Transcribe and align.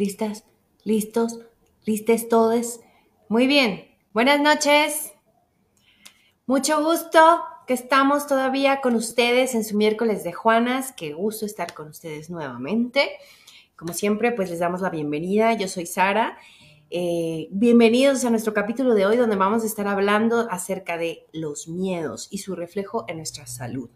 ¿Listas? 0.00 0.44
¿Listos? 0.82 1.40
¿Listes 1.84 2.30
todos? 2.30 2.80
Muy 3.28 3.46
bien. 3.46 3.84
Buenas 4.14 4.40
noches. 4.40 5.12
Mucho 6.46 6.82
gusto 6.82 7.42
que 7.66 7.74
estamos 7.74 8.26
todavía 8.26 8.80
con 8.80 8.94
ustedes 8.94 9.54
en 9.54 9.62
su 9.62 9.76
miércoles 9.76 10.24
de 10.24 10.32
Juanas. 10.32 10.92
Qué 10.92 11.12
gusto 11.12 11.44
estar 11.44 11.74
con 11.74 11.88
ustedes 11.88 12.30
nuevamente. 12.30 13.10
Como 13.76 13.92
siempre, 13.92 14.32
pues 14.32 14.48
les 14.48 14.60
damos 14.60 14.80
la 14.80 14.88
bienvenida. 14.88 15.52
Yo 15.52 15.68
soy 15.68 15.84
Sara. 15.84 16.38
Eh, 16.88 17.48
bienvenidos 17.50 18.24
a 18.24 18.30
nuestro 18.30 18.54
capítulo 18.54 18.94
de 18.94 19.04
hoy 19.04 19.18
donde 19.18 19.36
vamos 19.36 19.64
a 19.64 19.66
estar 19.66 19.86
hablando 19.86 20.48
acerca 20.50 20.96
de 20.96 21.26
los 21.34 21.68
miedos 21.68 22.28
y 22.30 22.38
su 22.38 22.56
reflejo 22.56 23.04
en 23.06 23.18
nuestra 23.18 23.46
salud. 23.46 23.90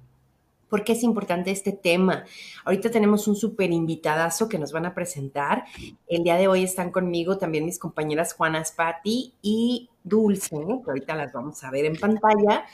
¿Por 0.75 0.83
qué 0.83 0.95
es 0.95 1.05
importante 1.05 1.53
este 1.53 1.71
tema? 1.71 2.25
Ahorita 2.65 2.91
tenemos 2.91 3.29
un 3.29 3.37
súper 3.37 3.71
invitadazo 3.71 4.49
que 4.49 4.59
nos 4.59 4.73
van 4.73 4.87
a 4.87 4.93
presentar. 4.93 5.67
El 6.09 6.25
día 6.25 6.35
de 6.35 6.49
hoy 6.49 6.65
están 6.65 6.91
conmigo 6.91 7.39
también 7.39 7.65
mis 7.65 7.79
compañeras 7.79 8.33
Juana 8.33 8.65
Spati 8.65 9.35
y 9.41 9.89
Dulce, 10.03 10.57
que 10.57 10.91
ahorita 10.91 11.15
las 11.15 11.33
vamos 11.33 11.63
a 11.63 11.71
ver 11.71 11.85
en 11.85 11.95
pantalla. 11.95 12.65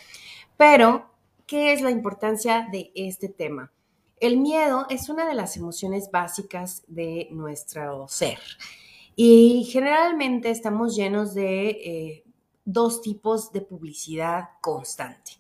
Pero, 0.57 1.11
¿qué 1.47 1.75
es 1.75 1.83
la 1.83 1.91
importancia 1.91 2.69
de 2.73 2.91
este 2.95 3.29
tema? 3.29 3.71
El 4.19 4.39
miedo 4.39 4.87
es 4.89 5.11
una 5.11 5.29
de 5.29 5.35
las 5.35 5.59
emociones 5.59 6.11
básicas 6.11 6.85
de 6.87 7.29
nuestro 7.33 8.09
ser. 8.09 8.39
Y 9.15 9.69
generalmente 9.71 10.49
estamos 10.49 10.97
llenos 10.97 11.35
de 11.35 11.69
eh, 11.69 12.25
dos 12.65 13.03
tipos 13.03 13.53
de 13.53 13.61
publicidad 13.61 14.53
constante. 14.63 15.33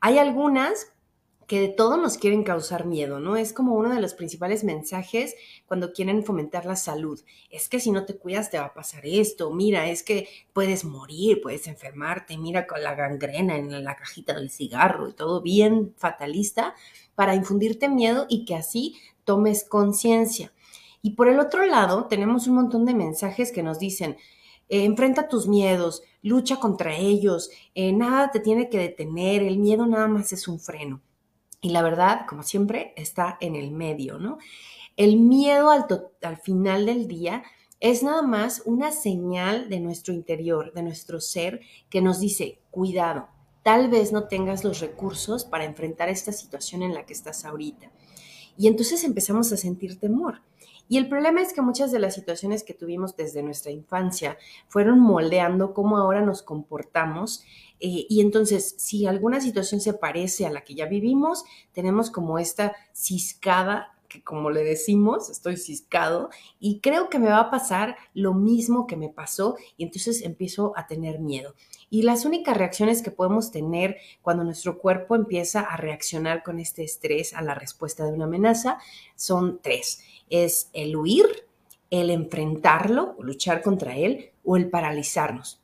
Hay 0.00 0.18
algunas 0.18 0.88
que 1.50 1.60
de 1.60 1.68
todo 1.68 1.96
nos 1.96 2.16
quieren 2.16 2.44
causar 2.44 2.86
miedo, 2.86 3.18
¿no? 3.18 3.36
Es 3.36 3.52
como 3.52 3.74
uno 3.74 3.92
de 3.92 4.00
los 4.00 4.14
principales 4.14 4.62
mensajes 4.62 5.34
cuando 5.66 5.92
quieren 5.92 6.22
fomentar 6.22 6.64
la 6.64 6.76
salud. 6.76 7.20
Es 7.50 7.68
que 7.68 7.80
si 7.80 7.90
no 7.90 8.04
te 8.04 8.16
cuidas 8.16 8.50
te 8.50 8.60
va 8.60 8.66
a 8.66 8.72
pasar 8.72 9.04
esto, 9.04 9.50
mira, 9.50 9.88
es 9.88 10.04
que 10.04 10.28
puedes 10.52 10.84
morir, 10.84 11.40
puedes 11.42 11.66
enfermarte, 11.66 12.38
mira 12.38 12.68
con 12.68 12.84
la 12.84 12.94
gangrena 12.94 13.56
en 13.56 13.82
la 13.82 13.96
cajita 13.96 14.34
del 14.34 14.48
cigarro 14.48 15.08
y 15.08 15.12
todo 15.12 15.42
bien 15.42 15.92
fatalista 15.96 16.76
para 17.16 17.34
infundirte 17.34 17.88
miedo 17.88 18.26
y 18.28 18.44
que 18.44 18.54
así 18.54 18.94
tomes 19.24 19.64
conciencia. 19.64 20.52
Y 21.02 21.16
por 21.16 21.26
el 21.26 21.40
otro 21.40 21.66
lado, 21.66 22.06
tenemos 22.06 22.46
un 22.46 22.54
montón 22.54 22.84
de 22.84 22.94
mensajes 22.94 23.50
que 23.50 23.64
nos 23.64 23.80
dicen, 23.80 24.18
eh, 24.68 24.84
enfrenta 24.84 25.26
tus 25.26 25.48
miedos, 25.48 26.04
lucha 26.22 26.60
contra 26.60 26.96
ellos, 26.96 27.50
eh, 27.74 27.92
nada 27.92 28.30
te 28.30 28.38
tiene 28.38 28.68
que 28.68 28.78
detener, 28.78 29.42
el 29.42 29.58
miedo 29.58 29.84
nada 29.84 30.06
más 30.06 30.32
es 30.32 30.46
un 30.46 30.60
freno. 30.60 31.00
Y 31.60 31.70
la 31.70 31.82
verdad, 31.82 32.26
como 32.28 32.42
siempre, 32.42 32.94
está 32.96 33.36
en 33.40 33.54
el 33.54 33.70
medio, 33.70 34.18
¿no? 34.18 34.38
El 34.96 35.18
miedo 35.18 35.70
al, 35.70 35.86
al 36.22 36.36
final 36.38 36.86
del 36.86 37.06
día 37.06 37.42
es 37.80 38.02
nada 38.02 38.22
más 38.22 38.62
una 38.66 38.92
señal 38.92 39.68
de 39.68 39.80
nuestro 39.80 40.12
interior, 40.12 40.72
de 40.74 40.82
nuestro 40.82 41.20
ser, 41.20 41.60
que 41.88 42.02
nos 42.02 42.20
dice, 42.20 42.60
cuidado, 42.70 43.28
tal 43.62 43.88
vez 43.88 44.12
no 44.12 44.24
tengas 44.24 44.64
los 44.64 44.80
recursos 44.80 45.44
para 45.44 45.64
enfrentar 45.64 46.08
esta 46.08 46.32
situación 46.32 46.82
en 46.82 46.94
la 46.94 47.06
que 47.06 47.14
estás 47.14 47.44
ahorita. 47.44 47.90
Y 48.56 48.68
entonces 48.68 49.04
empezamos 49.04 49.52
a 49.52 49.56
sentir 49.56 49.98
temor. 49.98 50.42
Y 50.90 50.98
el 50.98 51.08
problema 51.08 51.40
es 51.40 51.52
que 51.52 51.62
muchas 51.62 51.92
de 51.92 52.00
las 52.00 52.14
situaciones 52.14 52.64
que 52.64 52.74
tuvimos 52.74 53.16
desde 53.16 53.44
nuestra 53.44 53.70
infancia 53.70 54.36
fueron 54.66 54.98
moldeando 54.98 55.72
cómo 55.72 55.96
ahora 55.96 56.20
nos 56.20 56.42
comportamos. 56.42 57.44
Eh, 57.80 58.06
y 58.08 58.20
entonces, 58.20 58.74
si 58.78 59.06
alguna 59.06 59.40
situación 59.40 59.80
se 59.80 59.94
parece 59.94 60.46
a 60.46 60.50
la 60.50 60.62
que 60.62 60.74
ya 60.74 60.86
vivimos, 60.86 61.44
tenemos 61.72 62.10
como 62.10 62.38
esta 62.38 62.76
ciscada 62.92 63.96
que 64.10 64.22
como 64.24 64.50
le 64.50 64.64
decimos, 64.64 65.30
estoy 65.30 65.56
ciscado 65.56 66.30
y 66.58 66.80
creo 66.80 67.08
que 67.08 67.20
me 67.20 67.28
va 67.28 67.38
a 67.38 67.50
pasar 67.50 67.96
lo 68.12 68.34
mismo 68.34 68.88
que 68.88 68.96
me 68.96 69.08
pasó 69.08 69.56
y 69.76 69.84
entonces 69.84 70.22
empiezo 70.22 70.72
a 70.76 70.88
tener 70.88 71.20
miedo. 71.20 71.54
Y 71.90 72.02
las 72.02 72.24
únicas 72.24 72.56
reacciones 72.56 73.02
que 73.02 73.12
podemos 73.12 73.52
tener 73.52 73.98
cuando 74.20 74.42
nuestro 74.42 74.78
cuerpo 74.78 75.14
empieza 75.14 75.60
a 75.60 75.76
reaccionar 75.76 76.42
con 76.42 76.58
este 76.58 76.82
estrés 76.82 77.32
a 77.34 77.40
la 77.40 77.54
respuesta 77.54 78.04
de 78.04 78.12
una 78.12 78.24
amenaza 78.24 78.78
son 79.14 79.60
tres 79.62 80.02
es 80.28 80.70
el 80.72 80.96
huir, 80.96 81.26
el 81.90 82.10
enfrentarlo, 82.10 83.16
luchar 83.18 83.62
contra 83.62 83.96
él, 83.96 84.30
o 84.44 84.56
el 84.56 84.70
paralizarnos. 84.70 85.60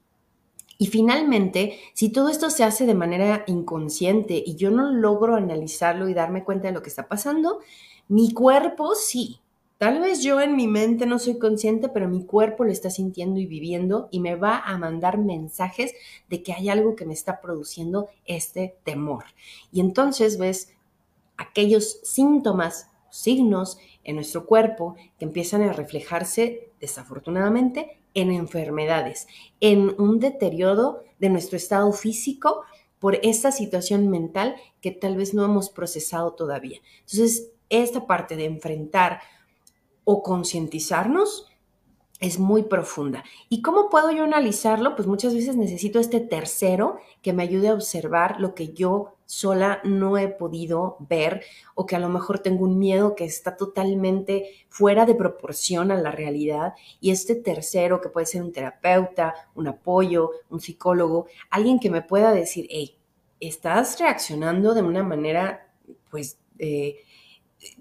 Y 0.78 0.86
finalmente, 0.86 1.78
si 1.94 2.10
todo 2.10 2.28
esto 2.28 2.50
se 2.50 2.64
hace 2.64 2.86
de 2.86 2.94
manera 2.94 3.44
inconsciente 3.46 4.42
y 4.44 4.56
yo 4.56 4.70
no 4.70 4.92
logro 4.92 5.36
analizarlo 5.36 6.08
y 6.08 6.14
darme 6.14 6.44
cuenta 6.44 6.68
de 6.68 6.74
lo 6.74 6.82
que 6.82 6.90
está 6.90 7.08
pasando, 7.08 7.60
mi 8.08 8.32
cuerpo 8.32 8.94
sí. 8.94 9.40
Tal 9.78 10.00
vez 10.00 10.22
yo 10.22 10.40
en 10.40 10.56
mi 10.56 10.66
mente 10.68 11.04
no 11.04 11.18
soy 11.18 11.38
consciente, 11.38 11.90
pero 11.90 12.08
mi 12.08 12.24
cuerpo 12.24 12.64
lo 12.64 12.72
está 12.72 12.88
sintiendo 12.88 13.40
y 13.40 13.46
viviendo 13.46 14.08
y 14.10 14.20
me 14.20 14.34
va 14.34 14.58
a 14.58 14.78
mandar 14.78 15.18
mensajes 15.18 15.92
de 16.30 16.42
que 16.42 16.54
hay 16.54 16.70
algo 16.70 16.96
que 16.96 17.04
me 17.04 17.12
está 17.12 17.42
produciendo 17.42 18.08
este 18.24 18.76
temor. 18.84 19.24
Y 19.72 19.80
entonces 19.80 20.38
ves 20.38 20.72
aquellos 21.36 22.00
síntomas, 22.02 22.90
signos 23.10 23.78
en 24.02 24.16
nuestro 24.16 24.46
cuerpo 24.46 24.96
que 25.18 25.26
empiezan 25.26 25.60
a 25.62 25.74
reflejarse, 25.74 26.70
desafortunadamente, 26.80 27.98
en 28.16 28.32
enfermedades, 28.32 29.28
en 29.60 29.94
un 30.00 30.18
deterioro 30.18 31.02
de 31.20 31.28
nuestro 31.28 31.56
estado 31.56 31.92
físico 31.92 32.62
por 32.98 33.20
esta 33.22 33.52
situación 33.52 34.08
mental 34.08 34.56
que 34.80 34.90
tal 34.90 35.16
vez 35.16 35.34
no 35.34 35.44
hemos 35.44 35.68
procesado 35.68 36.32
todavía. 36.32 36.80
Entonces, 37.00 37.52
esta 37.68 38.06
parte 38.06 38.34
de 38.36 38.46
enfrentar 38.46 39.20
o 40.04 40.22
concientizarnos 40.22 41.46
es 42.18 42.38
muy 42.38 42.62
profunda. 42.62 43.24
¿Y 43.50 43.60
cómo 43.60 43.90
puedo 43.90 44.10
yo 44.10 44.24
analizarlo? 44.24 44.96
Pues 44.96 45.06
muchas 45.06 45.34
veces 45.34 45.56
necesito 45.56 46.00
este 46.00 46.20
tercero 46.20 46.98
que 47.20 47.34
me 47.34 47.42
ayude 47.42 47.68
a 47.68 47.74
observar 47.74 48.40
lo 48.40 48.54
que 48.54 48.72
yo 48.72 49.12
sola 49.26 49.80
no 49.84 50.16
he 50.16 50.28
podido 50.28 50.96
ver 51.00 51.42
o 51.74 51.84
que 51.84 51.96
a 51.96 51.98
lo 51.98 52.08
mejor 52.08 52.38
tengo 52.38 52.64
un 52.64 52.78
miedo 52.78 53.14
que 53.16 53.24
está 53.24 53.56
totalmente 53.56 54.50
fuera 54.68 55.04
de 55.04 55.14
proporción 55.14 55.90
a 55.90 55.96
la 55.96 56.10
realidad 56.10 56.74
y 57.00 57.10
este 57.10 57.34
tercero 57.34 58.00
que 58.00 58.08
puede 58.08 58.26
ser 58.26 58.42
un 58.42 58.52
terapeuta, 58.52 59.34
un 59.54 59.66
apoyo, 59.66 60.30
un 60.48 60.60
psicólogo, 60.60 61.26
alguien 61.50 61.78
que 61.80 61.90
me 61.90 62.02
pueda 62.02 62.32
decir, 62.32 62.66
hey, 62.70 62.96
estás 63.40 63.98
reaccionando 63.98 64.72
de 64.72 64.82
una 64.82 65.02
manera 65.02 65.68
pues 66.10 66.38
eh, 66.58 66.96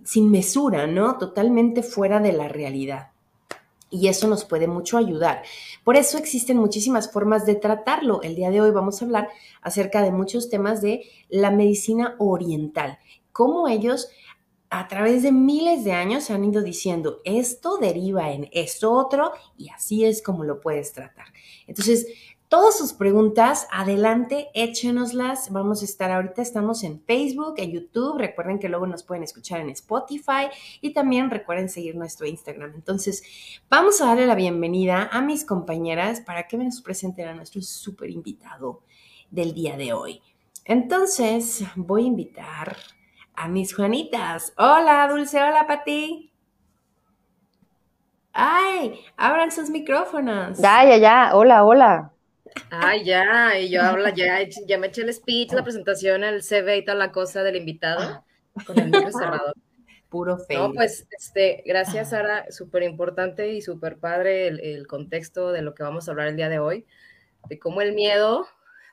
sin 0.04 0.30
mesura, 0.30 0.88
¿no? 0.88 1.18
Totalmente 1.18 1.84
fuera 1.84 2.20
de 2.20 2.34
la 2.34 2.50
realidad 2.50 3.15
y 3.90 4.08
eso 4.08 4.28
nos 4.28 4.46
puede 4.46 4.68
mucho 4.68 4.98
ayudar. 4.98 5.44
Por 5.84 5.96
eso 5.96 6.18
existen 6.18 6.58
muchísimas 6.58 7.12
formas 7.12 7.46
de 7.46 7.56
tratarlo. 7.56 8.22
El 8.22 8.36
día 8.36 8.52
de 8.52 8.62
hoy 8.62 8.72
vamos 8.72 9.02
a 9.02 9.06
hablar 9.06 9.30
acerca 9.62 10.02
de 10.02 10.12
muchos 10.12 10.50
temas 10.50 10.82
de 10.82 11.04
la 11.30 11.52
medicina 11.52 12.16
oriental, 12.20 13.00
cómo 13.32 13.68
ellos 13.68 14.10
a 14.70 14.88
través 14.88 15.24
de 15.24 15.32
miles 15.32 15.84
de 15.84 15.94
años 15.94 16.30
han 16.30 16.44
ido 16.44 16.62
diciendo 16.62 17.22
esto 17.24 17.78
deriva 17.78 18.32
en 18.32 18.50
esto 18.52 18.92
otro 18.92 19.32
y 19.58 19.70
así 19.70 20.04
es 20.04 20.22
como 20.22 20.44
lo 20.44 20.60
puedes 20.60 20.92
tratar. 20.92 21.28
Entonces, 21.68 22.08
todas 22.56 22.78
sus 22.78 22.94
preguntas, 22.94 23.68
adelante, 23.70 24.48
échenoslas. 24.54 25.52
Vamos 25.52 25.82
a 25.82 25.86
estar 25.86 26.10
ahorita, 26.10 26.42
estamos 26.42 26.86
en 26.86 27.02
Facebook, 27.02 27.56
en 27.58 27.74
YouTube. 27.74 28.18
Recuerden 28.18 28.60
que 28.60 28.70
luego 28.70 28.88
nos 28.88 29.04
pueden 29.04 29.26
escuchar 29.26 29.60
en 29.60 29.72
Spotify 29.72 30.48
y 30.80 30.94
también 30.94 31.30
recuerden 31.30 31.68
seguir 31.68 31.98
nuestro 31.98 32.26
Instagram. 32.26 32.72
Entonces, 32.74 33.24
vamos 33.70 34.00
a 34.00 34.06
darle 34.06 34.26
la 34.26 34.36
bienvenida 34.36 35.10
a 35.12 35.22
mis 35.22 35.44
compañeras 35.44 36.22
para 36.22 36.48
que 36.48 36.58
nos 36.58 36.82
presenten 36.82 37.28
a 37.28 37.34
nuestro 37.34 37.62
súper 37.62 38.10
invitado 38.10 38.84
del 39.30 39.54
día 39.54 39.76
de 39.76 39.92
hoy. 39.92 40.22
Entonces, 40.64 41.62
voy 41.76 42.06
a 42.06 42.08
invitar 42.08 42.78
a 43.36 43.50
mis 43.50 43.76
Juanitas. 43.76 44.54
Hola, 44.56 45.10
Dulce, 45.10 45.44
hola, 45.44 45.68
Pati. 45.68 46.32
¡Ay! 48.32 49.02
Abran 49.18 49.52
sus 49.52 49.70
micrófonos. 49.70 50.58
Ya, 50.58 50.86
ya, 50.86 50.98
ya. 50.98 51.32
Hola, 51.34 51.66
hola. 51.66 52.15
Ay, 52.70 53.04
ya, 53.04 53.58
y 53.60 53.70
yo 53.70 53.82
habla, 53.82 54.14
ya, 54.14 54.40
ya 54.66 54.78
me 54.78 54.88
eché 54.88 55.02
el 55.02 55.14
speech, 55.14 55.54
la 55.54 55.64
presentación, 55.64 56.24
el 56.24 56.44
CV 56.44 56.78
y 56.78 56.86
toda 56.86 56.98
la 56.98 57.12
cosa 57.12 57.44
del 57.44 57.56
invitado 57.56 58.24
con 58.66 58.80
el 58.80 58.90
micro 58.90 59.12
cerrado. 59.12 59.54
Puro 60.10 60.38
fe. 60.38 60.56
No, 60.56 60.74
pues, 60.74 61.08
este, 61.12 61.64
gracias, 61.66 62.12
Sara, 62.12 62.50
súper 62.52 62.84
importante 62.84 63.52
y 63.54 63.62
súper 63.62 63.98
padre 63.98 64.48
el, 64.48 64.88
contexto 64.88 65.52
de 65.52 65.62
lo 65.62 65.74
que 65.76 65.84
vamos 65.84 66.08
a 66.08 66.12
hablar 66.12 66.28
el 66.28 66.36
día 66.38 66.50
de 66.50 66.60
hoy, 66.60 66.86
de 67.50 67.60
cómo 67.60 67.82
el 67.82 67.94
miedo, 67.94 68.48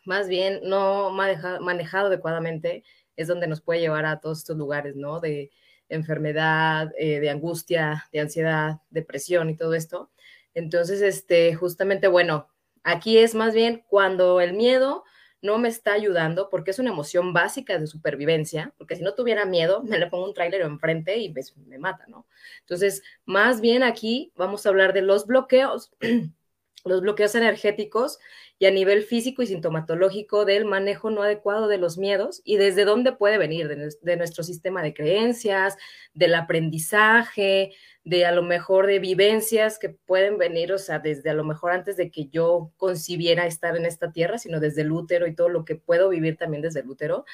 más 0.05 0.29
bien 0.29 0.61
no 0.65 1.11
manejado 1.11 2.08
adecuadamente, 2.08 2.82
es 3.17 3.29
donde 3.29 3.47
nos 3.47 3.61
puede 3.61 3.81
llevar 3.81 4.05
a 4.06 4.20
todos 4.20 4.38
estos 4.38 4.56
lugares, 4.56 4.97
¿no? 4.97 5.20
De 5.20 5.50
enfermedad, 5.88 6.91
eh, 6.99 7.20
de 7.20 7.31
angustia, 7.31 8.08
de 8.12 8.20
ansiedad, 8.20 8.81
depresión 8.91 9.50
y 9.50 9.56
todo 9.56 9.75
esto. 9.75 10.11
Entonces, 10.55 11.03
este, 11.03 11.55
justamente, 11.55 12.08
bueno, 12.08 12.49
Aquí 12.84 13.19
es 13.19 13.34
más 13.34 13.55
bien 13.55 13.84
cuando 13.88 14.40
el 14.40 14.55
miedo 14.55 15.05
no 15.43 15.58
me 15.58 15.69
está 15.69 15.93
ayudando 15.93 16.49
porque 16.49 16.70
es 16.70 16.79
una 16.79 16.90
emoción 16.90 17.32
básica 17.32 17.79
de 17.79 17.87
supervivencia, 17.87 18.73
porque 18.79 18.96
si 18.96 19.02
no 19.02 19.14
tuviera 19.14 19.44
miedo, 19.44 19.82
me 19.82 19.99
le 19.99 20.06
pongo 20.06 20.25
un 20.26 20.34
tráiler 20.34 20.62
enfrente 20.62 21.19
y 21.19 21.32
me, 21.32 21.43
me 21.67 21.79
mata, 21.79 22.05
¿no? 22.06 22.26
Entonces, 22.61 23.02
más 23.25 23.61
bien 23.61 23.82
aquí 23.82 24.32
vamos 24.37 24.64
a 24.64 24.69
hablar 24.69 24.93
de 24.93 25.02
los 25.02 25.26
bloqueos, 25.26 25.93
los 26.84 27.00
bloqueos 27.00 27.34
energéticos 27.34 28.19
y 28.58 28.67
a 28.67 28.70
nivel 28.70 29.02
físico 29.02 29.43
y 29.43 29.46
sintomatológico 29.46 30.44
del 30.44 30.64
manejo 30.64 31.11
no 31.11 31.23
adecuado 31.23 31.69
de 31.69 31.79
los 31.79 31.99
miedos 31.99 32.43
y 32.44 32.56
desde 32.56 32.84
dónde 32.84 33.12
puede 33.12 33.38
venir, 33.38 33.69
de, 33.69 34.17
nuestro 34.17 34.44
sistema 34.44 34.82
de 34.82 34.94
creencias, 34.94 35.76
del 36.14 36.34
aprendizaje, 36.34 37.73
de 38.05 38.25
a 38.25 38.32
lo 38.32 38.43
mejor 38.43 38.87
de 38.87 38.99
vivencias 38.99 39.79
que 39.79 39.88
pueden 39.88 40.38
venir, 40.38 40.73
o 40.73 40.79
sea, 40.79 40.99
desde 40.99 41.31
a 41.31 41.34
lo 41.34 41.44
mejor 41.44 41.73
antes 41.73 41.96
de 41.96 42.11
que 42.11 42.29
yo 42.29 42.73
concibiera 42.76 43.46
estar 43.46 43.76
en 43.76 43.87
esta 43.87 44.12
tierra, 44.12 44.38
sino 44.38 44.61
desde 44.61 44.82
el 44.82 44.93
útero 44.93 45.26
y 45.26 45.34
todo 45.34 45.49
lo 45.49 45.64
que 45.64 45.76
puedo 45.76 46.08
vivir 46.08 46.37
también 46.37 46.62
desde 46.62 46.81
el 46.81 46.88
útero. 46.88 47.25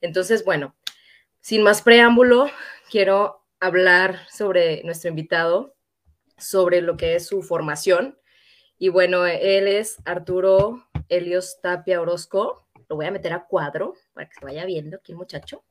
Entonces, 0.00 0.44
bueno, 0.44 0.76
sin 1.40 1.62
más 1.62 1.82
preámbulo, 1.82 2.50
quiero 2.90 3.44
hablar 3.60 4.20
sobre 4.30 4.82
nuestro 4.84 5.10
invitado, 5.10 5.74
sobre 6.38 6.80
lo 6.82 6.96
que 6.96 7.14
es 7.14 7.26
su 7.26 7.42
formación 7.42 8.18
y 8.78 8.88
bueno, 8.90 9.26
él 9.26 9.68
es 9.68 9.96
Arturo 10.04 10.86
Helios 11.08 11.60
Tapia 11.62 12.00
Orozco. 12.00 12.66
Lo 12.88 12.96
voy 12.96 13.06
a 13.06 13.10
meter 13.10 13.32
a 13.32 13.46
cuadro 13.46 13.94
para 14.12 14.28
que 14.28 14.34
se 14.34 14.44
vaya 14.44 14.64
viendo 14.66 14.98
aquí 14.98 15.12
el 15.12 15.18
muchacho. 15.18 15.64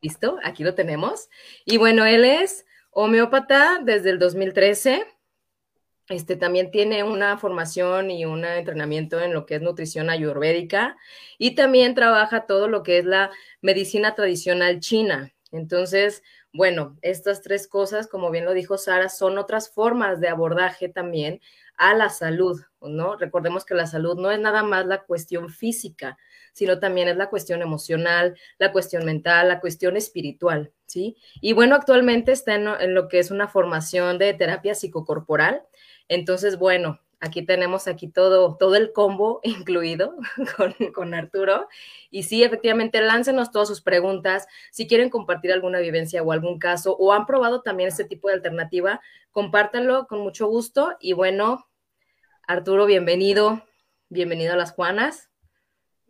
¿Listo? 0.00 0.38
Aquí 0.42 0.64
lo 0.64 0.74
tenemos. 0.74 1.28
Y 1.64 1.76
bueno, 1.76 2.04
él 2.06 2.24
es 2.24 2.66
homeópata 2.90 3.80
desde 3.82 4.10
el 4.10 4.18
2013. 4.18 5.06
Este 6.08 6.34
también 6.34 6.72
tiene 6.72 7.04
una 7.04 7.38
formación 7.38 8.10
y 8.10 8.24
un 8.24 8.44
entrenamiento 8.44 9.20
en 9.20 9.32
lo 9.32 9.46
que 9.46 9.54
es 9.54 9.62
nutrición 9.62 10.10
ayurvédica 10.10 10.96
y 11.38 11.54
también 11.54 11.94
trabaja 11.94 12.46
todo 12.46 12.66
lo 12.66 12.82
que 12.82 12.98
es 12.98 13.04
la 13.04 13.30
medicina 13.60 14.16
tradicional 14.16 14.80
china. 14.80 15.32
Entonces, 15.52 16.24
bueno, 16.52 16.96
estas 17.02 17.42
tres 17.42 17.68
cosas, 17.68 18.08
como 18.08 18.32
bien 18.32 18.44
lo 18.44 18.54
dijo 18.54 18.76
Sara, 18.76 19.08
son 19.08 19.38
otras 19.38 19.70
formas 19.70 20.20
de 20.20 20.28
abordaje 20.28 20.88
también 20.88 21.40
a 21.80 21.94
la 21.94 22.10
salud, 22.10 22.60
¿no? 22.82 23.16
Recordemos 23.16 23.64
que 23.64 23.74
la 23.74 23.86
salud 23.86 24.18
no 24.18 24.30
es 24.30 24.38
nada 24.38 24.62
más 24.62 24.84
la 24.86 25.02
cuestión 25.04 25.48
física, 25.48 26.18
sino 26.52 26.78
también 26.78 27.08
es 27.08 27.16
la 27.16 27.30
cuestión 27.30 27.62
emocional, 27.62 28.36
la 28.58 28.70
cuestión 28.70 29.06
mental, 29.06 29.48
la 29.48 29.60
cuestión 29.60 29.96
espiritual, 29.96 30.72
¿sí? 30.84 31.16
Y 31.40 31.54
bueno, 31.54 31.74
actualmente 31.74 32.32
está 32.32 32.54
en, 32.54 32.94
lo 32.94 33.08
que 33.08 33.18
es 33.18 33.30
una 33.30 33.48
formación 33.48 34.18
de 34.18 34.34
terapia 34.34 34.74
psicocorporal. 34.74 35.62
Entonces, 36.06 36.58
bueno, 36.58 37.00
aquí 37.18 37.46
tenemos 37.46 37.88
aquí 37.88 38.08
todo, 38.08 38.58
todo 38.58 38.76
el 38.76 38.92
combo 38.92 39.40
incluido 39.42 40.16
con, 40.58 40.74
con, 40.92 41.14
Arturo. 41.14 41.66
Y 42.10 42.24
sí, 42.24 42.42
efectivamente, 42.44 43.00
láncenos 43.00 43.52
todas 43.52 43.68
sus 43.68 43.80
preguntas. 43.80 44.46
Si 44.70 44.86
quieren 44.86 45.08
compartir 45.08 45.50
alguna 45.50 45.78
vivencia 45.78 46.22
o 46.22 46.30
algún 46.30 46.58
caso 46.58 46.94
o 46.98 47.14
han 47.14 47.24
probado 47.24 47.62
también 47.62 47.88
este 47.88 48.04
tipo 48.04 48.28
de 48.28 48.34
alternativa, 48.34 49.00
compártanlo 49.30 50.06
con 50.08 50.20
mucho 50.20 50.46
gusto. 50.46 50.94
Y 51.00 51.14
bueno, 51.14 51.69
Arturo, 52.50 52.84
bienvenido, 52.84 53.62
bienvenido 54.08 54.54
a 54.54 54.56
las 54.56 54.72
Juanas. 54.72 55.30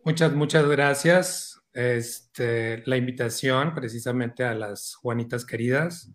Muchas, 0.05 0.33
muchas 0.33 0.67
gracias. 0.67 1.61
Este, 1.75 2.83
la 2.87 2.97
invitación 2.97 3.75
precisamente 3.75 4.45
a 4.45 4.55
las 4.55 4.95
Juanitas 4.95 5.45
queridas. 5.45 6.11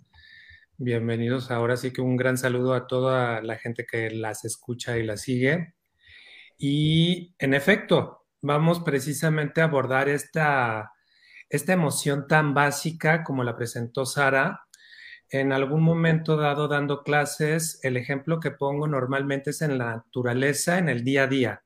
Bienvenidos. 0.77 1.51
Ahora 1.51 1.77
sí 1.77 1.91
que 1.93 2.01
un 2.01 2.17
gran 2.17 2.39
saludo 2.39 2.73
a 2.73 2.87
toda 2.87 3.43
la 3.43 3.59
gente 3.59 3.85
que 3.85 4.09
las 4.09 4.45
escucha 4.45 4.97
y 4.97 5.03
las 5.03 5.21
sigue. 5.21 5.75
Y 6.57 7.35
en 7.37 7.53
efecto, 7.53 8.25
vamos 8.41 8.79
precisamente 8.79 9.61
a 9.61 9.65
abordar 9.65 10.09
esta, 10.09 10.91
esta 11.51 11.73
emoción 11.73 12.25
tan 12.27 12.55
básica 12.55 13.23
como 13.23 13.43
la 13.43 13.55
presentó 13.55 14.07
Sara, 14.07 14.65
en 15.29 15.51
algún 15.51 15.81
momento 15.81 16.37
dado 16.37 16.67
dando 16.67 17.03
clases, 17.03 17.79
el 17.83 17.97
ejemplo 17.97 18.39
que 18.39 18.51
pongo 18.51 18.87
normalmente 18.87 19.49
es 19.49 19.61
en 19.61 19.77
la 19.77 19.95
naturaleza, 19.95 20.77
en 20.77 20.89
el 20.89 21.03
día 21.03 21.23
a 21.23 21.27
día. 21.27 21.63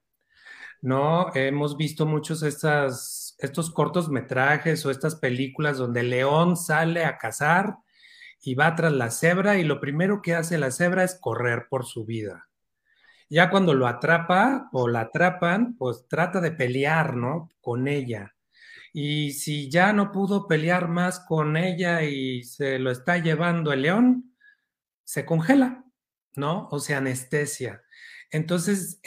¿No? 0.82 1.34
Hemos 1.36 1.76
visto 1.76 2.06
muchos 2.06 2.42
estas, 2.42 3.36
estos 3.40 3.70
cortos 3.72 4.10
metrajes 4.10 4.86
o 4.86 4.92
estas 4.92 5.16
películas 5.16 5.78
donde 5.78 6.00
el 6.02 6.10
león 6.10 6.56
sale 6.56 7.04
a 7.04 7.18
cazar 7.18 7.76
y 8.42 8.56
va 8.56 8.76
tras 8.76 8.94
la 8.94 9.12
cebra 9.12 9.58
y 9.58 9.66
lo 9.66 9.82
primero 9.82 10.22
que 10.22 10.36
hace 10.36 10.58
la 10.58 10.72
cebra 10.72 11.04
es 11.04 11.20
correr 11.20 11.68
por 11.70 11.86
su 11.86 12.06
vida. 12.06 12.48
Ya 13.30 13.50
cuando 13.50 13.74
lo 13.74 13.88
atrapa 13.88 14.70
o 14.72 14.88
la 14.88 15.02
atrapan, 15.02 15.76
pues 15.78 16.08
trata 16.08 16.40
de 16.40 16.52
pelear, 16.52 17.16
¿no? 17.16 17.50
Con 17.62 17.88
ella 17.88 18.34
y 18.94 19.32
si 19.34 19.70
ya 19.70 19.94
no 19.94 20.12
pudo 20.12 20.48
pelear 20.48 20.88
más 20.88 21.20
con 21.20 21.58
ella 21.58 22.04
y 22.04 22.44
se 22.44 22.80
lo 22.80 22.92
está 22.92 23.18
llevando 23.18 23.72
el 23.72 23.84
león, 23.84 24.36
se 25.04 25.26
congela, 25.26 25.86
¿no? 26.36 26.68
O 26.72 26.80
sea, 26.80 26.98
anestesia. 26.98 27.84
Entonces, 28.32 29.02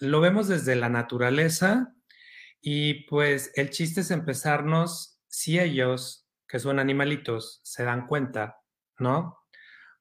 lo 0.00 0.20
vemos 0.20 0.48
desde 0.48 0.74
la 0.76 0.88
naturaleza 0.88 1.94
y 2.60 3.04
pues 3.04 3.52
el 3.54 3.70
chiste 3.70 4.00
es 4.00 4.10
empezarnos, 4.10 5.18
si 5.28 5.58
ellos, 5.58 6.28
que 6.48 6.58
son 6.58 6.78
animalitos, 6.78 7.60
se 7.62 7.84
dan 7.84 8.06
cuenta, 8.06 8.60
¿no? 8.98 9.38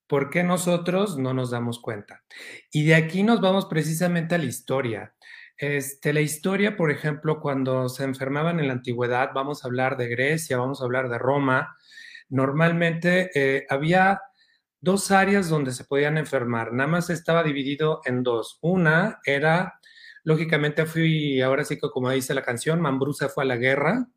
¿Por 0.07 0.31
qué 0.31 0.43
nosotros 0.43 1.19
no 1.19 1.35
nos 1.35 1.51
damos 1.51 1.79
cuenta? 1.79 2.23
Y 2.71 2.85
de 2.85 2.95
aquí 2.95 3.21
nos 3.21 3.41
vamos 3.41 3.67
precisamente 3.67 4.33
a 4.33 4.39
la 4.39 4.45
historia. 4.45 5.15
Este, 5.59 6.13
la 6.13 6.21
historia, 6.21 6.77
por 6.77 6.89
ejemplo, 6.89 7.41
cuando 7.41 7.89
se 7.89 8.05
enfermaban 8.05 8.61
en 8.61 8.67
la 8.67 8.73
antigüedad, 8.73 9.31
vamos 9.35 9.63
a 9.63 9.67
hablar 9.67 9.97
de 9.97 10.07
Grecia, 10.07 10.57
vamos 10.57 10.79
a 10.79 10.85
hablar 10.85 11.09
de 11.09 11.17
Roma, 11.17 11.75
normalmente 12.29 13.29
eh, 13.35 13.65
había 13.69 14.21
dos 14.79 15.11
áreas 15.11 15.49
donde 15.49 15.73
se 15.73 15.83
podían 15.83 16.17
enfermar, 16.17 16.71
nada 16.71 16.89
más 16.89 17.09
estaba 17.09 17.43
dividido 17.43 17.99
en 18.05 18.23
dos. 18.23 18.57
Una 18.61 19.19
era, 19.25 19.81
lógicamente 20.23 20.85
fui, 20.85 21.41
ahora 21.41 21.65
sí 21.65 21.77
que 21.77 21.89
como 21.89 22.09
dice 22.09 22.33
la 22.33 22.41
canción, 22.41 22.79
Mambrusa 22.79 23.27
fue 23.27 23.43
a 23.43 23.47
la 23.47 23.57
guerra 23.57 24.07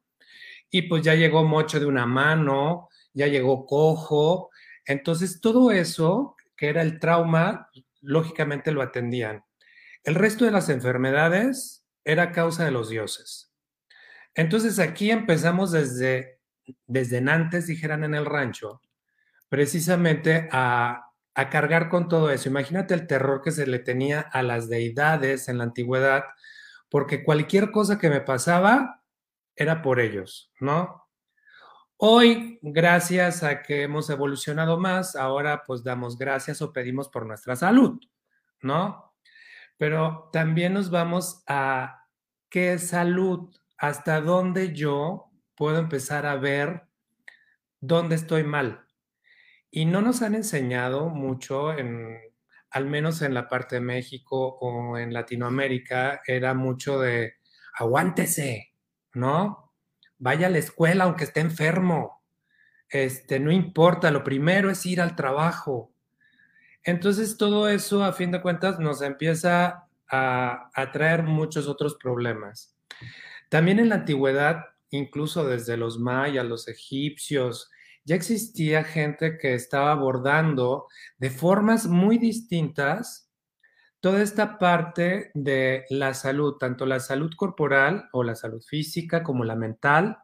y 0.71 0.83
pues 0.83 1.03
ya 1.03 1.17
llegó 1.17 1.43
mocho 1.43 1.81
de 1.81 1.87
una 1.87 2.06
mano, 2.06 2.89
ya 3.15 3.27
llegó 3.27 3.67
cojo, 3.67 4.50
entonces 4.87 5.41
todo 5.41 5.73
eso, 5.73 6.37
que 6.56 6.69
era 6.69 6.83
el 6.83 7.00
trauma, 7.00 7.69
lógicamente 8.00 8.71
lo 8.71 8.81
atendían. 8.81 9.43
El 10.05 10.15
resto 10.15 10.45
de 10.45 10.51
las 10.51 10.69
enfermedades 10.69 11.87
era 12.05 12.33
causa 12.33 12.65
de 12.65 12.71
los 12.71 12.89
dioses. 12.89 13.53
Entonces 14.35 14.79
aquí 14.79 15.11
empezamos 15.11 15.73
desde, 15.73 16.41
desde 16.87 17.19
antes, 17.19 17.67
dijeran 17.67 18.03
en 18.05 18.15
el 18.15 18.27
rancho, 18.27 18.81
precisamente 19.49 20.49
a, 20.51 21.13
a 21.35 21.51
cargar 21.51 21.89
con 21.89 22.09
todo 22.09 22.31
eso. 22.31 22.49
Imagínate 22.49 22.94
el 22.94 23.06
terror 23.06 23.43
que 23.43 23.53
se 23.53 23.67
le 23.67 23.79
tenía 23.79 24.21
a 24.21 24.43
las 24.43 24.69
deidades 24.69 25.49
en 25.49 25.59
la 25.59 25.65
antigüedad, 25.65 26.25
porque 26.89 27.25
cualquier 27.25 27.71
cosa 27.71 27.99
que 27.99 28.11
me 28.11 28.21
pasaba 28.21 29.03
era 29.55 29.82
por 29.82 30.01
ellos, 30.01 30.51
¿no? 30.61 31.03
Hoy, 31.97 32.59
gracias 32.63 33.44
a 33.44 33.63
que 33.63 33.82
hemos 33.82 34.11
evolucionado 34.11 34.79
más, 34.79 35.15
ahora 35.15 35.63
pues 35.65 35.85
damos 35.85 36.19
gracias 36.19 36.61
o 36.61 36.73
pedimos 36.73 37.09
por 37.09 37.27
nuestra 37.27 37.55
salud, 37.55 38.01
¿no? 38.61 39.12
Pero 39.79 40.31
también 40.32 40.74
nos 40.74 40.91
vamos 40.91 41.43
a 41.46 42.06
qué 42.50 42.79
salud, 42.79 43.55
hasta 43.79 44.20
dónde 44.20 44.74
yo 44.74 45.31
puedo 45.56 45.79
empezar 45.79 46.26
a 46.26 46.36
ver 46.36 46.84
dónde 47.81 48.14
estoy 48.14 48.44
mal. 48.44 48.86
Y 49.70 49.86
no 49.86 50.02
nos 50.02 50.22
han 50.22 50.34
enseñado 50.34 51.08
mucho, 51.08 51.72
en, 51.72 52.19
al 52.70 52.86
menos 52.86 53.22
en 53.22 53.34
la 53.34 53.48
parte 53.48 53.76
de 53.76 53.81
México 53.81 54.58
o 54.60 54.98
en 54.98 55.12
Latinoamérica, 55.12 56.20
era 56.26 56.55
mucho 56.55 57.00
de 57.00 57.34
aguántese, 57.74 58.74
¿no? 59.14 59.72
Vaya 60.19 60.46
a 60.46 60.50
la 60.50 60.58
escuela 60.58 61.05
aunque 61.05 61.24
esté 61.24 61.41
enfermo. 61.41 62.22
Este, 62.88 63.41
no 63.41 63.50
importa, 63.50 64.10
lo 64.10 64.22
primero 64.22 64.70
es 64.70 64.84
ir 64.86 65.00
al 65.00 65.17
trabajo. 65.17 65.92
Entonces 66.84 67.36
todo 67.36 67.69
eso, 67.69 68.05
a 68.05 68.12
fin 68.12 68.31
de 68.31 68.43
cuentas, 68.43 68.79
nos 68.79 69.03
empieza 69.03 69.89
a, 70.10 70.70
traer 70.93 71.22
muchos 71.22 71.69
otros 71.69 71.94
problemas. 71.94 72.77
También 73.48 73.79
en 73.79 73.89
la 73.89 73.96
antigüedad, 73.96 74.65
incluso 74.91 75.44
desde 75.44 75.77
los 75.77 75.98
mayas, 75.98 76.44
los 76.44 76.69
egipcios, 76.69 77.70
ya 78.05 78.17
existía 78.17 78.84
gente 78.84 79.39
que 79.39 79.55
estaba 79.55 79.93
abordando 79.93 80.86
de 81.19 81.31
formas 81.31 81.86
muy 81.86 82.19
distintas 82.19 83.31
toda 84.01 84.20
esta 84.20 84.58
parte 84.58 85.31
de 85.34 85.84
la 85.89 86.12
salud, 86.12 86.56
tanto 86.58 86.84
la 86.86 86.98
salud 86.98 87.31
corporal 87.36 88.08
o 88.12 88.24
la 88.24 88.34
salud 88.34 88.60
física 88.60 89.22
como 89.22 89.44
la 89.44 89.55
mental, 89.55 90.19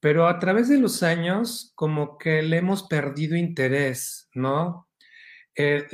pero 0.00 0.26
a 0.26 0.38
través 0.38 0.70
de 0.70 0.78
los 0.78 1.02
años 1.02 1.72
como 1.74 2.16
que 2.16 2.40
le 2.40 2.56
hemos 2.56 2.84
perdido 2.84 3.36
interés, 3.36 4.30
¿no? 4.32 4.87
Eh, 5.58 5.88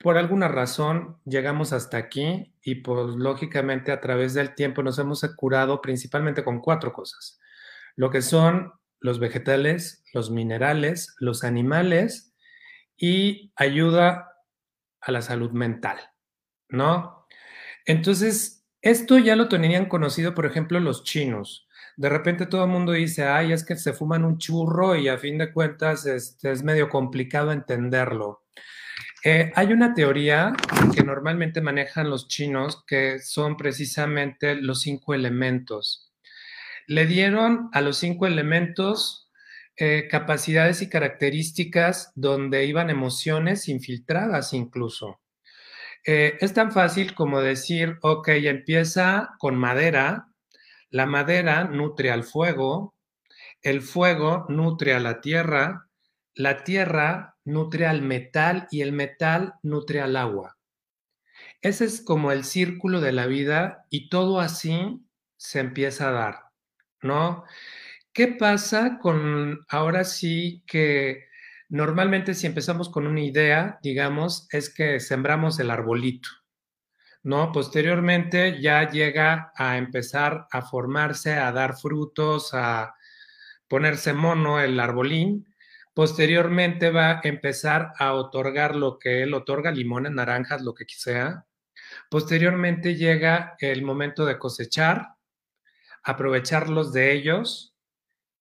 por 0.00 0.18
alguna 0.18 0.48
razón 0.48 1.20
llegamos 1.24 1.72
hasta 1.72 1.96
aquí 1.96 2.52
y 2.60 2.76
pues 2.76 3.14
lógicamente 3.14 3.92
a 3.92 4.00
través 4.00 4.34
del 4.34 4.54
tiempo 4.54 4.82
nos 4.82 4.98
hemos 4.98 5.22
curado 5.36 5.80
principalmente 5.80 6.44
con 6.44 6.60
cuatro 6.60 6.92
cosas. 6.92 7.38
Lo 7.94 8.10
que 8.10 8.20
son 8.20 8.72
los 9.00 9.20
vegetales, 9.20 10.04
los 10.12 10.30
minerales, 10.30 11.14
los 11.20 11.44
animales 11.44 12.34
y 12.96 13.52
ayuda 13.56 14.32
a 15.00 15.12
la 15.12 15.22
salud 15.22 15.52
mental, 15.52 15.98
¿no? 16.68 17.26
Entonces, 17.84 18.66
esto 18.82 19.18
ya 19.18 19.36
lo 19.36 19.48
tenían 19.48 19.86
conocido, 19.86 20.34
por 20.34 20.46
ejemplo, 20.46 20.80
los 20.80 21.04
chinos. 21.04 21.68
De 21.96 22.08
repente 22.08 22.46
todo 22.46 22.64
el 22.64 22.70
mundo 22.70 22.92
dice, 22.92 23.24
ay, 23.24 23.52
es 23.52 23.64
que 23.64 23.76
se 23.76 23.92
fuman 23.92 24.24
un 24.24 24.38
churro 24.38 24.96
y 24.96 25.08
a 25.08 25.16
fin 25.16 25.38
de 25.38 25.52
cuentas 25.52 26.06
este, 26.06 26.50
es 26.50 26.62
medio 26.64 26.88
complicado 26.88 27.52
entenderlo. 27.52 28.42
Eh, 29.28 29.50
hay 29.56 29.72
una 29.72 29.92
teoría 29.92 30.52
que 30.94 31.02
normalmente 31.02 31.60
manejan 31.60 32.08
los 32.08 32.28
chinos 32.28 32.84
que 32.86 33.18
son 33.18 33.56
precisamente 33.56 34.54
los 34.54 34.82
cinco 34.82 35.14
elementos. 35.14 36.12
Le 36.86 37.06
dieron 37.06 37.68
a 37.72 37.80
los 37.80 37.96
cinco 37.96 38.28
elementos 38.28 39.28
eh, 39.76 40.06
capacidades 40.08 40.80
y 40.80 40.88
características 40.88 42.12
donde 42.14 42.66
iban 42.66 42.88
emociones 42.88 43.66
infiltradas 43.66 44.52
incluso. 44.52 45.20
Eh, 46.06 46.38
es 46.40 46.54
tan 46.54 46.70
fácil 46.70 47.12
como 47.16 47.40
decir, 47.40 47.98
ok, 48.02 48.28
empieza 48.28 49.30
con 49.40 49.56
madera, 49.56 50.28
la 50.88 51.06
madera 51.06 51.64
nutre 51.64 52.12
al 52.12 52.22
fuego, 52.22 52.94
el 53.60 53.82
fuego 53.82 54.46
nutre 54.48 54.94
a 54.94 55.00
la 55.00 55.20
tierra, 55.20 55.85
la 56.36 56.64
tierra 56.64 57.38
nutre 57.44 57.86
al 57.86 58.02
metal 58.02 58.68
y 58.70 58.82
el 58.82 58.92
metal 58.92 59.54
nutre 59.62 60.02
al 60.02 60.16
agua. 60.16 60.58
Ese 61.62 61.86
es 61.86 62.02
como 62.02 62.30
el 62.30 62.44
círculo 62.44 63.00
de 63.00 63.12
la 63.12 63.26
vida 63.26 63.86
y 63.88 64.10
todo 64.10 64.38
así 64.40 65.00
se 65.38 65.60
empieza 65.60 66.08
a 66.08 66.12
dar, 66.12 66.36
¿no? 67.00 67.44
¿Qué 68.12 68.28
pasa 68.28 68.98
con 68.98 69.64
ahora 69.68 70.04
sí 70.04 70.62
que 70.66 71.24
normalmente 71.70 72.34
si 72.34 72.46
empezamos 72.46 72.90
con 72.90 73.06
una 73.06 73.22
idea, 73.22 73.78
digamos, 73.82 74.46
es 74.52 74.72
que 74.72 75.00
sembramos 75.00 75.58
el 75.58 75.70
arbolito, 75.70 76.28
¿no? 77.22 77.50
Posteriormente 77.50 78.60
ya 78.60 78.90
llega 78.90 79.52
a 79.56 79.78
empezar 79.78 80.46
a 80.50 80.60
formarse, 80.60 81.34
a 81.34 81.50
dar 81.52 81.76
frutos, 81.78 82.52
a 82.52 82.94
ponerse 83.68 84.12
mono 84.12 84.60
el 84.60 84.78
arbolín 84.78 85.46
Posteriormente 85.96 86.90
va 86.90 87.12
a 87.12 87.20
empezar 87.24 87.94
a 87.98 88.12
otorgar 88.12 88.76
lo 88.76 88.98
que 88.98 89.22
él 89.22 89.32
otorga, 89.32 89.70
limones, 89.70 90.12
naranjas, 90.12 90.60
lo 90.60 90.74
que 90.74 90.84
sea. 90.88 91.46
Posteriormente 92.10 92.96
llega 92.96 93.56
el 93.60 93.80
momento 93.80 94.26
de 94.26 94.38
cosechar, 94.38 95.14
aprovecharlos 96.02 96.92
de 96.92 97.12
ellos 97.12 97.74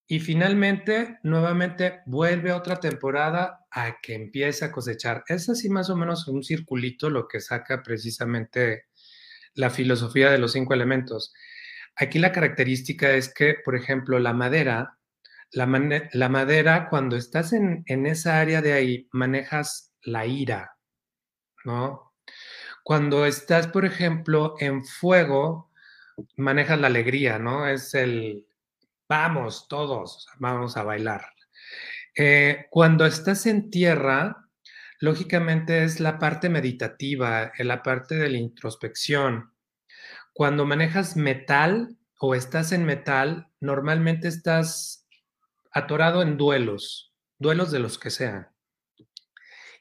y 0.06 0.20
finalmente 0.20 1.18
nuevamente 1.24 2.02
vuelve 2.08 2.52
otra 2.52 2.82
temporada 2.82 3.66
a 3.72 4.02
que 4.02 4.16
empiece 4.16 4.66
a 4.66 4.74
cosechar. 4.74 5.24
Es 5.30 5.48
así 5.48 5.70
más 5.70 5.90
o 5.90 5.96
menos 5.96 6.28
un 6.28 6.44
circulito 6.44 7.10
lo 7.10 7.26
que 7.30 7.40
saca 7.40 7.82
precisamente 7.82 8.88
la 9.54 9.70
filosofía 9.70 10.30
de 10.30 10.40
los 10.40 10.52
cinco 10.52 10.74
elementos. 10.74 11.34
Aquí 11.96 12.20
la 12.20 12.34
característica 12.34 13.12
es 13.12 13.34
que, 13.34 13.56
por 13.64 13.78
ejemplo, 13.78 14.20
la 14.20 14.34
madera 14.34 14.98
la, 15.56 16.30
madera, 16.30 16.90
cuando 16.90 17.16
estás 17.16 17.54
en, 17.54 17.84
en, 17.88 18.06
esa 18.06 18.40
área 18.40 18.62
de 18.62 18.74
ahí, 18.74 19.08
manejas 19.14 19.94
la 20.04 20.26
ira, 20.26 20.76
¿no? 21.64 22.14
Cuando 22.84 23.26
estás, 23.26 23.68
por 23.68 23.86
ejemplo, 23.86 24.56
en 24.60 24.84
fuego, 24.84 25.72
manejas 26.36 26.80
la 26.80 26.88
alegría, 26.88 27.40
¿no? 27.40 27.68
Es 27.68 27.94
el, 27.94 28.46
vamos, 29.08 29.68
todos, 29.70 30.28
vamos 30.40 30.76
a 30.76 30.84
bailar. 30.84 31.26
Eh, 32.18 32.68
cuando 32.70 33.06
estás 33.06 33.46
en 33.46 33.70
tierra, 33.70 34.50
lógicamente 35.00 35.86
es 35.86 36.02
la 36.02 36.20
parte 36.20 36.50
meditativa, 36.50 37.54
la 37.60 37.82
parte 37.82 38.16
de 38.16 38.30
la 38.30 38.38
introspección. 38.38 39.54
Cuando 40.34 40.66
manejas 40.66 41.16
metal 41.16 41.96
o 42.20 42.36
estás 42.36 42.74
en 42.74 42.84
metal, 42.84 43.48
normalmente 43.62 44.28
estás 44.28 45.05
atorado 45.76 46.22
en 46.22 46.38
duelos, 46.38 47.14
duelos 47.38 47.70
de 47.70 47.80
los 47.80 48.00
que 48.00 48.10
sean. 48.10 48.48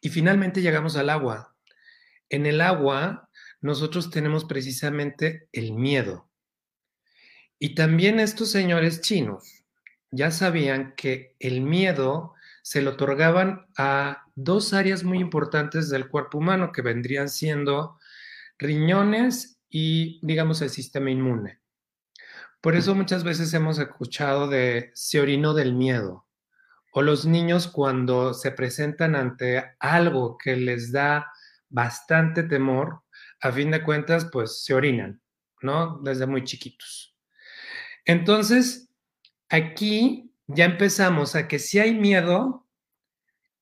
Y 0.00 0.08
finalmente 0.08 0.60
llegamos 0.60 0.96
al 0.96 1.08
agua. 1.08 1.56
En 2.28 2.46
el 2.46 2.60
agua 2.60 3.30
nosotros 3.60 4.10
tenemos 4.10 4.44
precisamente 4.44 5.48
el 5.52 5.72
miedo. 5.72 6.28
Y 7.60 7.76
también 7.76 8.18
estos 8.18 8.50
señores 8.50 9.00
chinos 9.02 9.64
ya 10.10 10.32
sabían 10.32 10.94
que 10.96 11.36
el 11.38 11.60
miedo 11.60 12.34
se 12.62 12.82
lo 12.82 12.92
otorgaban 12.92 13.66
a 13.78 14.24
dos 14.34 14.74
áreas 14.74 15.04
muy 15.04 15.18
importantes 15.18 15.90
del 15.90 16.08
cuerpo 16.08 16.38
humano 16.38 16.72
que 16.72 16.82
vendrían 16.82 17.28
siendo 17.28 18.00
riñones 18.58 19.60
y, 19.70 20.18
digamos, 20.26 20.60
el 20.60 20.70
sistema 20.70 21.10
inmune. 21.10 21.60
Por 22.64 22.76
eso 22.76 22.94
muchas 22.94 23.24
veces 23.24 23.52
hemos 23.52 23.78
escuchado 23.78 24.48
de 24.48 24.90
se 24.94 25.20
orinó 25.20 25.52
del 25.52 25.74
miedo 25.74 26.26
o 26.94 27.02
los 27.02 27.26
niños 27.26 27.68
cuando 27.68 28.32
se 28.32 28.52
presentan 28.52 29.14
ante 29.16 29.62
algo 29.78 30.38
que 30.38 30.56
les 30.56 30.90
da 30.90 31.30
bastante 31.68 32.42
temor, 32.42 33.02
a 33.42 33.52
fin 33.52 33.70
de 33.70 33.82
cuentas, 33.82 34.30
pues 34.32 34.64
se 34.64 34.72
orinan, 34.72 35.20
¿no? 35.60 36.00
Desde 36.02 36.24
muy 36.24 36.44
chiquitos. 36.44 37.14
Entonces, 38.06 38.88
aquí 39.50 40.32
ya 40.46 40.64
empezamos 40.64 41.36
a 41.36 41.46
que 41.48 41.58
si 41.58 41.80
hay 41.80 41.92
miedo, 41.92 42.66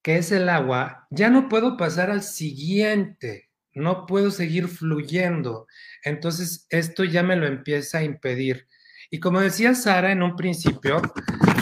que 0.00 0.18
es 0.18 0.30
el 0.30 0.48
agua, 0.48 1.08
ya 1.10 1.28
no 1.28 1.48
puedo 1.48 1.76
pasar 1.76 2.08
al 2.12 2.22
siguiente, 2.22 3.50
no 3.74 4.06
puedo 4.06 4.30
seguir 4.30 4.68
fluyendo. 4.68 5.66
Entonces, 6.04 6.68
esto 6.70 7.02
ya 7.02 7.24
me 7.24 7.34
lo 7.34 7.48
empieza 7.48 7.98
a 7.98 8.04
impedir. 8.04 8.68
Y 9.14 9.20
como 9.20 9.40
decía 9.40 9.74
Sara 9.74 10.10
en 10.10 10.22
un 10.22 10.36
principio, 10.36 11.02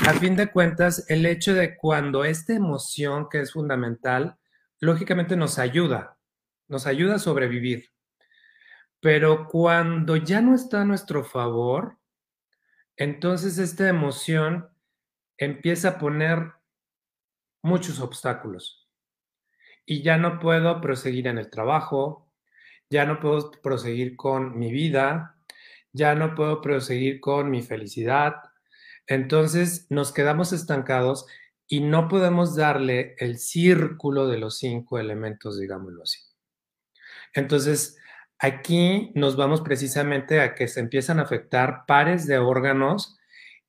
a 0.09 0.13
fin 0.15 0.37
de 0.37 0.53
cuentas, 0.53 1.05
el 1.09 1.27
hecho 1.27 1.53
de 1.53 1.77
cuando 1.77 2.23
esta 2.25 2.55
emoción 2.55 3.29
que 3.29 3.41
es 3.41 3.55
fundamental, 3.55 4.39
lógicamente 4.79 5.35
nos 5.37 5.59
ayuda, 5.59 6.17
nos 6.69 6.87
ayuda 6.87 7.17
a 7.17 7.19
sobrevivir. 7.19 7.87
Pero 9.01 9.49
cuando 9.49 10.15
ya 10.15 10.41
no 10.41 10.55
está 10.55 10.83
a 10.83 10.85
nuestro 10.85 11.25
favor, 11.25 11.99
entonces 12.97 13.59
esta 13.59 13.89
emoción 13.89 14.69
empieza 15.37 15.89
a 15.89 15.99
poner 15.99 16.53
muchos 17.63 17.99
obstáculos. 17.99 18.89
Y 19.85 20.03
ya 20.05 20.19
no 20.19 20.39
puedo 20.39 20.81
proseguir 20.81 21.27
en 21.27 21.39
el 21.39 21.51
trabajo, 21.51 22.33
ya 22.91 23.07
no 23.07 23.19
puedo 23.19 23.51
proseguir 23.61 24.15
con 24.15 24.57
mi 24.57 24.71
vida, 24.71 25.40
ya 25.93 26.15
no 26.15 26.35
puedo 26.35 26.61
proseguir 26.61 27.21
con 27.21 27.51
mi 27.51 27.63
felicidad. 27.63 28.35
Entonces 29.07 29.87
nos 29.91 30.13
quedamos 30.13 30.53
estancados 30.53 31.27
y 31.67 31.81
no 31.81 32.09
podemos 32.09 32.57
darle 32.57 33.15
el 33.19 33.39
círculo 33.39 34.27
de 34.29 34.39
los 34.39 34.59
cinco 34.59 34.99
elementos, 34.99 35.59
digámoslo 35.59 36.03
así. 36.03 36.19
Entonces, 37.33 37.97
aquí 38.39 39.13
nos 39.15 39.37
vamos 39.37 39.61
precisamente 39.61 40.41
a 40.41 40.55
que 40.55 40.67
se 40.67 40.81
empiezan 40.81 41.21
a 41.21 41.23
afectar 41.23 41.85
pares 41.87 42.27
de 42.27 42.39
órganos 42.39 43.19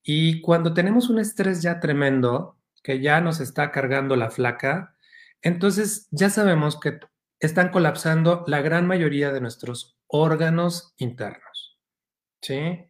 y 0.04 0.42
cuando 0.42 0.74
tenemos 0.74 1.10
un 1.10 1.20
estrés 1.20 1.62
ya 1.62 1.80
tremendo, 1.80 2.58
que 2.84 3.02
ya 3.02 3.22
nos 3.22 3.40
está 3.40 3.72
cargando 3.72 4.16
la 4.16 4.32
flaca, 4.32 4.96
entonces 5.44 6.08
ya 6.12 6.30
sabemos 6.30 6.80
que 6.80 7.00
están 7.40 7.70
colapsando 7.70 8.44
la 8.48 8.62
gran 8.62 8.88
mayoría 8.88 9.32
de 9.32 9.42
nuestros 9.42 9.98
órganos 10.08 10.94
internos. 10.98 11.51
¿Sí? 12.42 12.86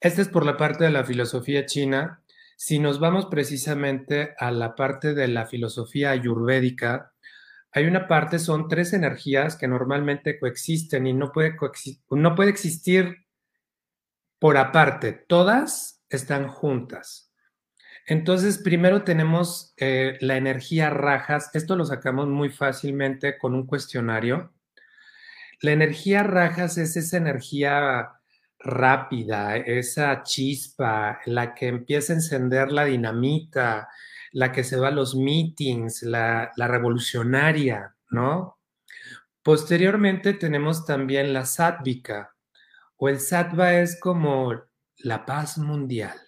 Este 0.00 0.22
es 0.22 0.28
por 0.28 0.44
la 0.44 0.56
parte 0.56 0.84
de 0.84 0.90
la 0.90 1.04
filosofía 1.04 1.66
china. 1.66 2.22
Si 2.56 2.78
nos 2.78 3.00
vamos 3.00 3.26
precisamente 3.26 4.34
a 4.38 4.50
la 4.50 4.74
parte 4.74 5.14
de 5.14 5.28
la 5.28 5.46
filosofía 5.46 6.10
ayurvédica, 6.10 7.12
hay 7.72 7.86
una 7.86 8.06
parte, 8.06 8.38
son 8.38 8.68
tres 8.68 8.92
energías 8.92 9.56
que 9.56 9.66
normalmente 9.66 10.38
coexisten 10.38 11.06
y 11.06 11.14
no 11.14 11.32
puede, 11.32 11.56
no 12.10 12.34
puede 12.34 12.50
existir 12.50 13.26
por 14.38 14.56
aparte, 14.56 15.12
todas 15.12 16.02
están 16.08 16.48
juntas. 16.48 17.32
Entonces, 18.06 18.58
primero 18.58 19.04
tenemos 19.04 19.72
eh, 19.76 20.18
la 20.20 20.36
energía 20.36 20.90
rajas, 20.90 21.50
esto 21.54 21.76
lo 21.76 21.84
sacamos 21.84 22.26
muy 22.26 22.50
fácilmente 22.50 23.38
con 23.38 23.54
un 23.54 23.66
cuestionario. 23.66 24.52
La 25.60 25.70
energía 25.70 26.24
rajas 26.24 26.76
es 26.76 26.96
esa 26.96 27.16
energía 27.16 28.21
rápida, 28.64 29.56
esa 29.56 30.22
chispa, 30.22 31.20
la 31.26 31.54
que 31.54 31.68
empieza 31.68 32.12
a 32.12 32.16
encender 32.16 32.72
la 32.72 32.84
dinamita, 32.84 33.88
la 34.32 34.52
que 34.52 34.64
se 34.64 34.76
va 34.76 34.88
a 34.88 34.92
los 34.92 35.14
meetings, 35.14 36.02
la, 36.02 36.52
revolucionaria, 36.56 37.94
¿no? 38.10 38.58
Posteriormente 39.42 40.34
tenemos 40.34 40.86
también 40.86 41.32
la 41.32 41.44
sátvica, 41.44 42.34
o 42.96 43.08
el 43.08 43.20
sattva 43.20 43.74
es 43.74 43.98
como 43.98 44.54
la 44.98 45.26
paz 45.26 45.58
mundial, 45.58 46.18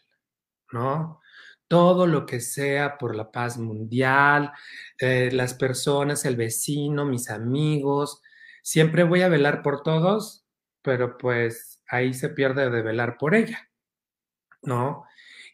¿no? 0.72 1.20
Todo 1.68 2.06
lo 2.06 2.26
que 2.26 2.40
sea 2.40 2.98
por 2.98 3.14
la 3.16 3.30
paz 3.30 3.58
mundial, 3.58 4.52
eh, 4.98 5.30
las 5.32 5.54
personas, 5.54 6.24
el 6.24 6.36
vecino, 6.36 7.04
mis 7.04 7.30
amigos, 7.30 8.20
siempre 8.62 9.04
voy 9.04 9.22
a 9.22 9.28
velar 9.28 9.62
por 9.62 9.82
todos, 9.82 10.44
pero 10.82 11.16
pues 11.16 11.73
ahí 11.88 12.14
se 12.14 12.28
pierde 12.28 12.70
de 12.70 12.82
velar 12.82 13.16
por 13.18 13.34
ella, 13.34 13.70
¿no? 14.62 15.04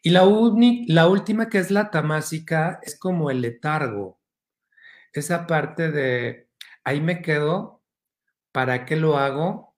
Y 0.03 0.09
la, 0.09 0.25
última 0.25 1.49
que 1.49 1.59
es 1.59 1.69
la 1.69 1.91
tamásica 1.91 2.79
es 2.81 2.97
como 2.97 3.29
el 3.29 3.41
letargo, 3.41 4.19
esa 5.13 5.45
parte 5.45 5.91
de 5.91 6.49
ahí 6.83 7.01
me 7.01 7.21
quedo, 7.21 7.83
¿para 8.51 8.85
qué 8.85 8.95
lo 8.95 9.17
hago? 9.17 9.75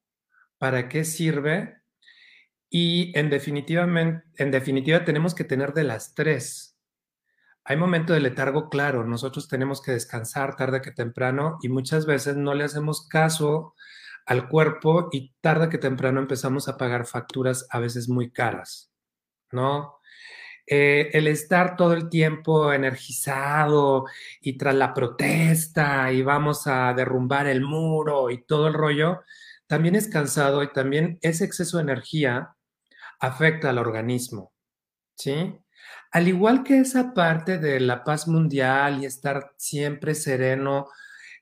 ¿Para 0.57 0.88
qué 0.88 1.03
sirve? 1.03 1.81
Y 2.69 3.17
en 3.17 3.31
en 3.33 4.51
definitiva 4.51 5.05
tenemos 5.05 5.36
que 5.36 5.43
tener 5.43 5.74
de 5.74 5.83
las 5.83 6.13
tres. 6.15 6.74
Hay 7.65 7.77
momento 7.77 8.13
de 8.13 8.19
letargo, 8.19 8.69
claro, 8.69 9.05
nosotros 9.05 9.48
tenemos 9.48 9.81
que 9.81 9.93
descansar 9.93 10.55
tarde 10.55 10.81
que 10.81 10.91
temprano 10.91 11.57
y 11.62 11.69
muchas 11.69 12.05
veces 12.05 12.36
no 12.36 12.53
le 12.53 12.65
hacemos 12.65 13.07
caso 13.07 13.75
al 14.25 14.48
cuerpo 14.48 15.10
y 15.12 15.34
tarde 15.42 15.70
que 15.70 15.77
temprano 15.77 16.20
empezamos 16.20 16.68
a 16.68 16.77
pagar 16.77 17.06
facturas 17.06 17.68
a 17.70 17.80
veces 17.80 18.10
muy 18.10 18.32
caras, 18.32 18.92
¿no? 19.51 20.00
Eh, 20.65 21.10
el 21.13 21.27
estar 21.27 21.75
todo 21.75 21.94
el 21.94 22.10
tiempo 22.10 22.72
energizado 22.72 24.06
y 24.39 24.58
tras 24.58 24.75
la 24.75 24.94
protesta 24.94 26.10
y 26.13 26.22
vamos 26.22 26.68
a 26.68 26.94
derrumbar 26.94 27.48
el 27.48 27.62
muro 27.62 28.30
y 28.30 28.46
todo 28.46 28.68
el 28.68 28.74
rollo, 28.74 29.24
también 29.68 29.96
es 29.96 30.08
cansado 30.08 30.63
y 30.63 30.72
también 30.72 31.20
ese 31.22 31.44
exceso 31.44 31.77
de 31.77 31.84
energía 31.84 32.56
afecta 33.20 33.72
al 33.72 33.77
organismo, 33.77 34.53
¿sí? 35.15 35.58
Al 36.12 36.27
igual 36.27 36.63
que 36.63 36.80
esa 36.80 37.13
parte 37.13 37.58
de 37.58 37.80
la 37.80 38.03
paz 38.03 38.27
mundial 38.27 39.01
y 39.01 39.06
estar 39.06 39.53
siempre 39.58 40.15
sereno, 40.15 40.88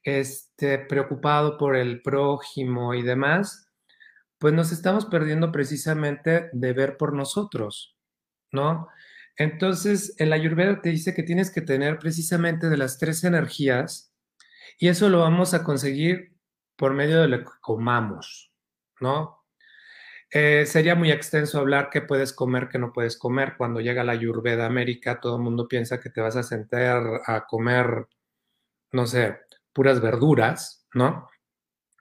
este, 0.03 0.79
preocupado 0.79 1.57
por 1.57 1.75
el 1.75 2.01
prójimo 2.01 2.93
y 2.93 3.01
demás, 3.03 3.69
pues 4.37 4.53
nos 4.53 4.71
estamos 4.71 5.05
perdiendo 5.05 5.51
precisamente 5.51 6.49
de 6.53 6.73
ver 6.73 6.97
por 6.97 7.13
nosotros, 7.13 7.95
¿no? 8.51 8.87
Entonces, 9.37 10.15
el 10.17 10.33
Ayurveda 10.33 10.81
te 10.81 10.89
dice 10.89 11.13
que 11.13 11.23
tienes 11.23 11.51
que 11.51 11.61
tener 11.61 11.99
precisamente 11.99 12.69
de 12.69 12.77
las 12.77 12.97
tres 12.97 13.23
energías 13.23 14.13
y 14.79 14.87
eso 14.89 15.09
lo 15.09 15.19
vamos 15.19 15.53
a 15.53 15.63
conseguir 15.63 16.35
por 16.75 16.93
medio 16.93 17.21
de 17.21 17.27
lo 17.27 17.39
que 17.39 17.51
comamos, 17.61 18.51
¿no? 18.99 19.41
Eh, 20.31 20.65
sería 20.65 20.95
muy 20.95 21.11
extenso 21.11 21.59
hablar 21.59 21.89
qué 21.91 22.01
puedes 22.01 22.33
comer, 22.33 22.69
qué 22.69 22.79
no 22.79 22.93
puedes 22.93 23.17
comer. 23.17 23.55
Cuando 23.57 23.81
llega 23.81 24.03
la 24.03 24.13
Ayurveda 24.13 24.65
América, 24.65 25.19
todo 25.19 25.35
el 25.35 25.43
mundo 25.43 25.67
piensa 25.67 25.99
que 25.99 26.09
te 26.09 26.21
vas 26.21 26.37
a 26.37 26.43
sentar 26.43 27.03
a 27.25 27.45
comer, 27.45 28.07
no 28.93 29.05
sé, 29.05 29.37
puras 29.73 30.01
verduras, 30.01 30.87
¿no? 30.93 31.29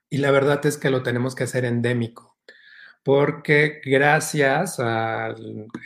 Y 0.09 0.19
la 0.19 0.31
verdad 0.31 0.65
es 0.67 0.77
que 0.77 0.91
lo 0.91 1.03
tenemos 1.03 1.35
que 1.35 1.45
hacer 1.45 1.65
endémico 1.65 2.31
porque 3.03 3.81
gracias 3.85 4.79
a 4.79 5.35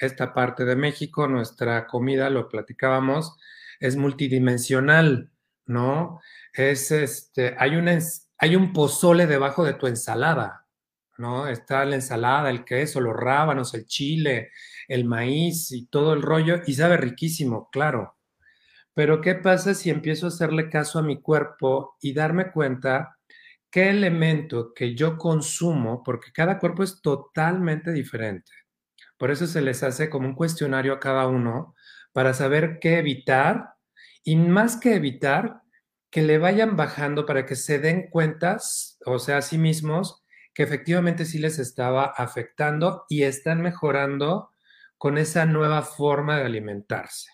esta 0.00 0.34
parte 0.34 0.64
de 0.64 0.76
México, 0.76 1.28
nuestra 1.28 1.86
comida, 1.86 2.30
lo 2.30 2.48
platicábamos, 2.48 3.36
es 3.80 3.96
multidimensional, 3.96 5.30
¿no? 5.66 6.20
Es 6.52 6.90
este, 6.90 7.54
hay, 7.58 7.76
una, 7.76 7.98
hay 8.38 8.56
un 8.56 8.72
pozole 8.72 9.26
debajo 9.26 9.64
de 9.64 9.74
tu 9.74 9.86
ensalada, 9.86 10.66
¿no? 11.18 11.46
Está 11.46 11.84
la 11.84 11.96
ensalada, 11.96 12.50
el 12.50 12.64
queso, 12.64 13.00
los 13.00 13.14
rábanos, 13.14 13.74
el 13.74 13.86
chile, 13.86 14.50
el 14.88 15.04
maíz 15.04 15.70
y 15.72 15.86
todo 15.86 16.14
el 16.14 16.22
rollo, 16.22 16.60
y 16.66 16.74
sabe 16.74 16.96
riquísimo, 16.96 17.70
claro. 17.70 18.13
Pero 18.94 19.20
¿qué 19.20 19.34
pasa 19.34 19.74
si 19.74 19.90
empiezo 19.90 20.26
a 20.26 20.28
hacerle 20.30 20.70
caso 20.70 20.98
a 20.98 21.02
mi 21.02 21.20
cuerpo 21.20 21.96
y 22.00 22.14
darme 22.14 22.52
cuenta 22.52 23.16
qué 23.74 23.90
elemento 23.90 24.72
que 24.72 24.94
yo 24.94 25.18
consumo, 25.18 26.04
porque 26.04 26.30
cada 26.32 26.60
cuerpo 26.60 26.84
es 26.84 27.02
totalmente 27.02 27.90
diferente. 27.90 28.52
Por 29.18 29.32
eso 29.32 29.48
se 29.48 29.62
les 29.62 29.82
hace 29.82 30.08
como 30.08 30.28
un 30.28 30.36
cuestionario 30.36 30.92
a 30.92 31.00
cada 31.00 31.26
uno 31.26 31.74
para 32.12 32.34
saber 32.34 32.78
qué 32.80 32.98
evitar 32.98 33.74
y 34.22 34.36
más 34.36 34.76
que 34.76 34.94
evitar, 34.94 35.62
que 36.08 36.22
le 36.22 36.38
vayan 36.38 36.76
bajando 36.76 37.26
para 37.26 37.46
que 37.46 37.56
se 37.56 37.80
den 37.80 38.08
cuentas, 38.10 38.96
o 39.06 39.18
sea, 39.18 39.38
a 39.38 39.42
sí 39.42 39.58
mismos, 39.58 40.22
que 40.54 40.62
efectivamente 40.62 41.24
sí 41.24 41.38
les 41.40 41.58
estaba 41.58 42.04
afectando 42.04 43.04
y 43.08 43.24
están 43.24 43.60
mejorando 43.60 44.50
con 44.98 45.18
esa 45.18 45.46
nueva 45.46 45.82
forma 45.82 46.36
de 46.38 46.44
alimentarse, 46.44 47.28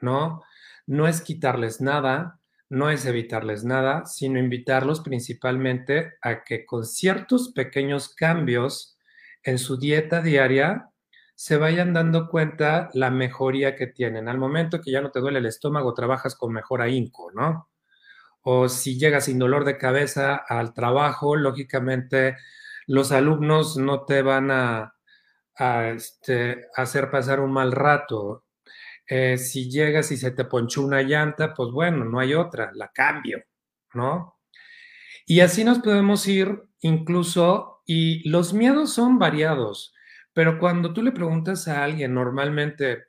¿no? 0.00 0.42
No 0.90 1.06
es 1.06 1.20
quitarles 1.20 1.80
nada, 1.80 2.40
no 2.68 2.90
es 2.90 3.06
evitarles 3.06 3.62
nada, 3.64 4.06
sino 4.06 4.40
invitarlos 4.40 5.02
principalmente 5.02 6.14
a 6.20 6.42
que 6.42 6.66
con 6.66 6.84
ciertos 6.84 7.52
pequeños 7.52 8.12
cambios 8.12 8.98
en 9.44 9.58
su 9.58 9.78
dieta 9.78 10.20
diaria 10.20 10.90
se 11.36 11.58
vayan 11.58 11.92
dando 11.92 12.28
cuenta 12.28 12.90
la 12.92 13.08
mejoría 13.12 13.76
que 13.76 13.86
tienen. 13.86 14.28
Al 14.28 14.38
momento 14.38 14.80
que 14.80 14.90
ya 14.90 15.00
no 15.00 15.12
te 15.12 15.20
duele 15.20 15.38
el 15.38 15.46
estómago, 15.46 15.94
trabajas 15.94 16.34
con 16.34 16.52
mejor 16.52 16.82
ahínco, 16.82 17.30
¿no? 17.30 17.70
O 18.42 18.68
si 18.68 18.98
llegas 18.98 19.26
sin 19.26 19.38
dolor 19.38 19.64
de 19.64 19.78
cabeza 19.78 20.34
al 20.34 20.74
trabajo, 20.74 21.36
lógicamente 21.36 22.36
los 22.88 23.12
alumnos 23.12 23.76
no 23.76 24.06
te 24.06 24.22
van 24.22 24.50
a, 24.50 24.96
este, 25.94 26.66
hacer 26.74 27.12
pasar 27.12 27.38
un 27.38 27.52
mal 27.52 27.70
rato. 27.70 28.44
Eh, 29.12 29.38
si 29.38 29.68
llegas 29.68 30.12
y 30.12 30.16
se 30.16 30.30
te 30.30 30.44
ponchó 30.44 30.82
una 30.82 31.02
llanta, 31.02 31.52
pues 31.52 31.72
bueno, 31.72 32.04
no 32.04 32.20
hay 32.20 32.32
otra, 32.34 32.70
la 32.74 32.92
cambio, 32.92 33.42
¿no? 33.92 34.38
Y 35.26 35.40
así 35.40 35.64
nos 35.64 35.80
podemos 35.80 36.28
ir 36.28 36.62
incluso, 36.80 37.82
y 37.86 38.28
los 38.28 38.52
miedos 38.54 38.92
son 38.94 39.18
variados, 39.18 39.92
pero 40.32 40.60
cuando 40.60 40.92
tú 40.92 41.02
le 41.02 41.10
preguntas 41.10 41.66
a 41.66 41.82
alguien 41.82 42.14
normalmente, 42.14 43.06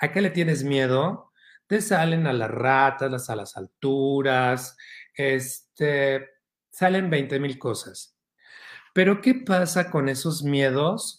¿a 0.00 0.10
qué 0.12 0.20
le 0.22 0.30
tienes 0.30 0.64
miedo? 0.64 1.32
Te 1.68 1.82
salen 1.82 2.26
a 2.26 2.32
las 2.32 2.50
ratas, 2.50 3.30
a 3.30 3.36
las 3.36 3.56
alturas, 3.56 4.76
este, 5.14 6.30
salen 6.70 7.10
20 7.10 7.38
mil 7.38 7.58
cosas. 7.60 8.16
Pero 8.92 9.20
¿qué 9.20 9.34
pasa 9.34 9.90
con 9.90 10.08
esos 10.08 10.42
miedos 10.42 11.17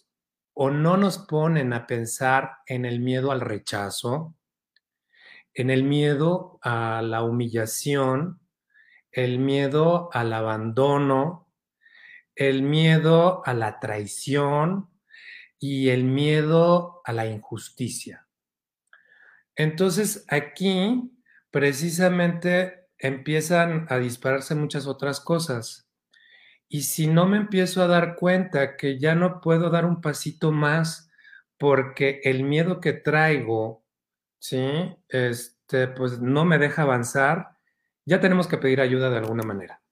o 0.62 0.70
no 0.70 0.98
nos 0.98 1.16
ponen 1.16 1.72
a 1.72 1.86
pensar 1.86 2.58
en 2.66 2.84
el 2.84 3.00
miedo 3.00 3.32
al 3.32 3.40
rechazo, 3.40 4.36
en 5.54 5.70
el 5.70 5.84
miedo 5.84 6.58
a 6.60 7.00
la 7.00 7.22
humillación, 7.22 8.40
el 9.10 9.38
miedo 9.38 10.10
al 10.12 10.34
abandono, 10.34 11.50
el 12.34 12.60
miedo 12.60 13.40
a 13.46 13.54
la 13.54 13.80
traición 13.80 14.90
y 15.58 15.88
el 15.88 16.04
miedo 16.04 17.00
a 17.06 17.14
la 17.14 17.24
injusticia. 17.24 18.28
Entonces 19.56 20.26
aquí 20.28 21.10
precisamente 21.50 22.90
empiezan 22.98 23.86
a 23.88 23.96
dispararse 23.96 24.54
muchas 24.54 24.86
otras 24.86 25.20
cosas. 25.20 25.89
Y 26.72 26.82
si 26.82 27.08
no 27.08 27.26
me 27.26 27.36
empiezo 27.36 27.82
a 27.82 27.88
dar 27.88 28.14
cuenta 28.14 28.76
que 28.76 28.96
ya 28.96 29.16
no 29.16 29.40
puedo 29.40 29.70
dar 29.70 29.84
un 29.84 30.00
pasito 30.00 30.52
más 30.52 31.10
porque 31.58 32.20
el 32.22 32.44
miedo 32.44 32.80
que 32.80 32.92
traigo, 32.92 33.84
¿sí? 34.38 34.96
Este, 35.08 35.88
pues 35.88 36.20
no 36.20 36.44
me 36.44 36.58
deja 36.58 36.82
avanzar, 36.82 37.48
ya 38.06 38.20
tenemos 38.20 38.46
que 38.46 38.56
pedir 38.56 38.80
ayuda 38.80 39.10
de 39.10 39.18
alguna 39.18 39.42
manera. 39.42 39.82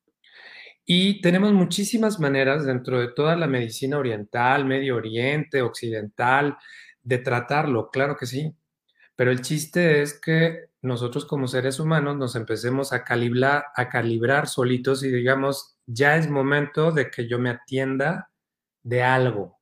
Y 0.84 1.20
tenemos 1.20 1.52
muchísimas 1.52 2.20
maneras 2.20 2.64
dentro 2.64 3.00
de 3.00 3.08
toda 3.08 3.34
la 3.34 3.48
medicina 3.48 3.98
oriental, 3.98 4.64
Medio 4.64 4.96
Oriente, 4.96 5.62
occidental, 5.62 6.56
de 7.02 7.18
tratarlo, 7.18 7.90
claro 7.90 8.16
que 8.16 8.26
sí. 8.26 8.54
Pero 9.16 9.32
el 9.32 9.40
chiste 9.40 10.00
es 10.00 10.18
que 10.20 10.67
nosotros 10.82 11.24
como 11.24 11.48
seres 11.48 11.80
humanos 11.80 12.16
nos 12.16 12.36
empecemos 12.36 12.92
a 12.92 13.04
calibrar, 13.04 13.66
a 13.74 13.88
calibrar 13.88 14.46
solitos 14.46 15.02
y 15.02 15.10
digamos, 15.10 15.76
ya 15.86 16.16
es 16.16 16.30
momento 16.30 16.92
de 16.92 17.10
que 17.10 17.26
yo 17.26 17.38
me 17.38 17.50
atienda 17.50 18.30
de 18.82 19.02
algo. 19.02 19.58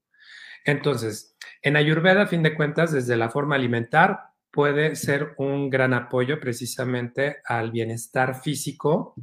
Entonces, 0.65 1.37
en 1.63 1.77
Ayurveda, 1.77 2.23
a 2.23 2.27
fin 2.27 2.43
de 2.43 2.55
cuentas, 2.55 2.93
desde 2.93 3.17
la 3.17 3.31
forma 3.31 3.55
alimentar, 3.55 4.21
puede 4.51 4.97
ser 4.97 5.35
un 5.39 5.71
gran 5.71 5.95
apoyo 5.95 6.41
precisamente 6.41 7.39
al 7.45 7.71
bienestar 7.71 8.41
físico. 8.41 9.15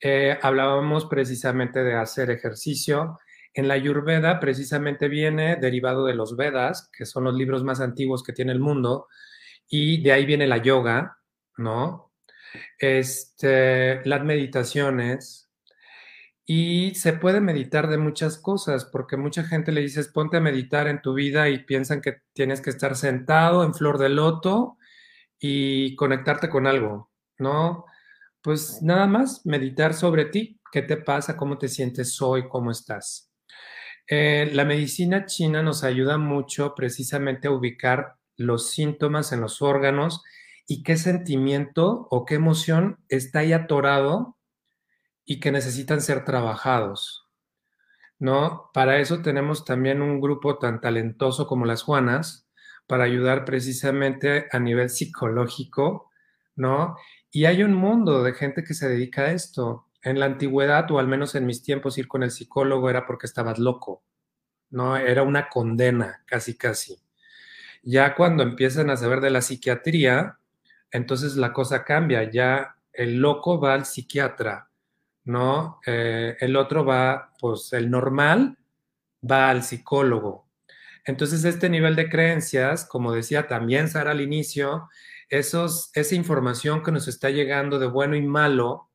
Eh, 0.00 0.38
hablábamos 0.42 1.06
precisamente 1.06 1.82
de 1.82 1.94
hacer 1.94 2.30
ejercicio. 2.30 3.18
En 3.52 3.68
la 3.68 3.74
Ayurveda 3.74 4.38
precisamente 4.38 5.08
viene 5.08 5.56
derivado 5.56 6.06
de 6.06 6.14
los 6.14 6.36
Vedas, 6.36 6.88
que 6.96 7.04
son 7.04 7.24
los 7.24 7.34
libros 7.34 7.64
más 7.64 7.80
antiguos 7.80 8.22
que 8.22 8.32
tiene 8.32 8.52
el 8.52 8.60
mundo, 8.60 9.08
y 9.70 10.02
de 10.02 10.12
ahí 10.12 10.26
viene 10.26 10.48
la 10.48 10.58
yoga, 10.58 11.18
¿no? 11.58 12.12
Este, 12.78 14.04
las 14.06 14.24
meditaciones, 14.24 15.50
Y 16.46 16.94
se 16.96 17.12
puede 17.12 17.40
meditar 17.40 17.88
de 17.88 17.98
muchas 17.98 18.38
cosas, 18.38 18.84
porque 18.84 19.16
mucha 19.16 19.44
gente 19.44 19.70
le 19.72 19.82
dices, 19.82 20.08
ponte 20.08 20.38
a 20.38 20.40
meditar 20.40 20.88
en 20.88 21.00
tu 21.00 21.14
vida 21.14 21.48
y 21.48 21.64
piensan 21.64 22.00
que 22.00 22.22
tienes 22.32 22.60
que 22.60 22.70
estar 22.70 22.96
sentado 22.96 23.62
en 23.64 23.74
flor 23.74 23.98
de 23.98 24.08
loto 24.08 24.76
y 25.40 25.96
conectarte 25.96 26.48
con 26.50 26.66
algo, 26.66 27.10
¿no? 27.38 27.86
Pues 28.42 28.82
nada 28.82 29.06
más 29.06 29.46
meditar 29.46 29.94
sobre 29.94 30.26
ti, 30.26 30.60
qué 30.72 30.82
te 30.82 30.96
pasa, 30.98 31.36
cómo 31.36 31.58
te 31.58 31.68
sientes 31.68 32.20
hoy, 32.22 32.48
cómo 32.48 32.70
estás. 32.72 33.32
Eh, 34.08 34.50
la 34.54 34.64
medicina 34.64 35.26
china 35.26 35.62
nos 35.62 35.84
ayuda 35.84 36.18
mucho 36.18 36.74
precisamente 36.76 37.48
a 37.48 37.52
ubicar 37.52 38.16
los 38.40 38.70
síntomas 38.70 39.32
en 39.32 39.42
los 39.42 39.60
órganos 39.60 40.22
y 40.66 40.82
qué 40.82 40.96
sentimiento 40.96 42.08
o 42.10 42.24
qué 42.24 42.36
emoción 42.36 42.98
está 43.08 43.40
ahí 43.40 43.52
atorado 43.52 44.38
y 45.24 45.40
que 45.40 45.52
necesitan 45.52 46.00
ser 46.00 46.24
trabajados. 46.24 47.26
¿No? 48.18 48.70
Para 48.72 48.98
eso 48.98 49.22
tenemos 49.22 49.64
también 49.64 50.02
un 50.02 50.20
grupo 50.20 50.58
tan 50.58 50.80
talentoso 50.80 51.46
como 51.46 51.66
las 51.66 51.82
Juanas, 51.82 52.48
para 52.86 53.04
ayudar 53.04 53.44
precisamente 53.44 54.48
a 54.50 54.58
nivel 54.58 54.90
psicológico, 54.90 56.10
¿no? 56.56 56.96
Y 57.30 57.44
hay 57.44 57.62
un 57.62 57.72
mundo 57.72 58.22
de 58.24 58.32
gente 58.32 58.64
que 58.64 58.74
se 58.74 58.88
dedica 58.88 59.22
a 59.22 59.32
esto. 59.32 59.86
En 60.02 60.18
la 60.18 60.26
antigüedad, 60.26 60.90
o 60.90 60.98
al 60.98 61.06
menos 61.06 61.34
en 61.36 61.46
mis 61.46 61.62
tiempos, 61.62 61.98
ir 61.98 62.08
con 62.08 62.24
el 62.24 62.32
psicólogo 62.32 62.90
era 62.90 63.06
porque 63.06 63.26
estabas 63.26 63.58
loco, 63.60 64.02
¿no? 64.70 64.96
Era 64.96 65.22
una 65.22 65.48
condena, 65.48 66.24
casi, 66.26 66.56
casi. 66.58 67.00
Ya 67.82 68.14
cuando 68.14 68.42
empiezan 68.42 68.90
a 68.90 68.96
saber 68.96 69.20
de 69.20 69.30
la 69.30 69.40
psiquiatría, 69.42 70.38
entonces 70.90 71.36
la 71.36 71.52
cosa 71.52 71.84
cambia. 71.84 72.30
Ya 72.30 72.76
el 72.92 73.18
loco 73.20 73.60
va 73.60 73.74
al 73.74 73.86
psiquiatra, 73.86 74.68
¿no? 75.24 75.80
Eh, 75.86 76.36
el 76.40 76.56
otro 76.56 76.84
va, 76.84 77.32
pues 77.38 77.72
el 77.72 77.90
normal 77.90 78.58
va 79.28 79.50
al 79.50 79.62
psicólogo. 79.62 80.48
Entonces 81.04 81.44
este 81.44 81.70
nivel 81.70 81.96
de 81.96 82.08
creencias, 82.08 82.84
como 82.84 83.12
decía 83.12 83.46
también 83.48 83.88
Sara 83.88 84.12
al 84.12 84.20
inicio, 84.20 84.88
esos, 85.28 85.90
esa 85.94 86.14
información 86.14 86.82
que 86.82 86.92
nos 86.92 87.08
está 87.08 87.30
llegando 87.30 87.78
de 87.78 87.86
bueno 87.86 88.16
y 88.16 88.22
malo 88.22 88.90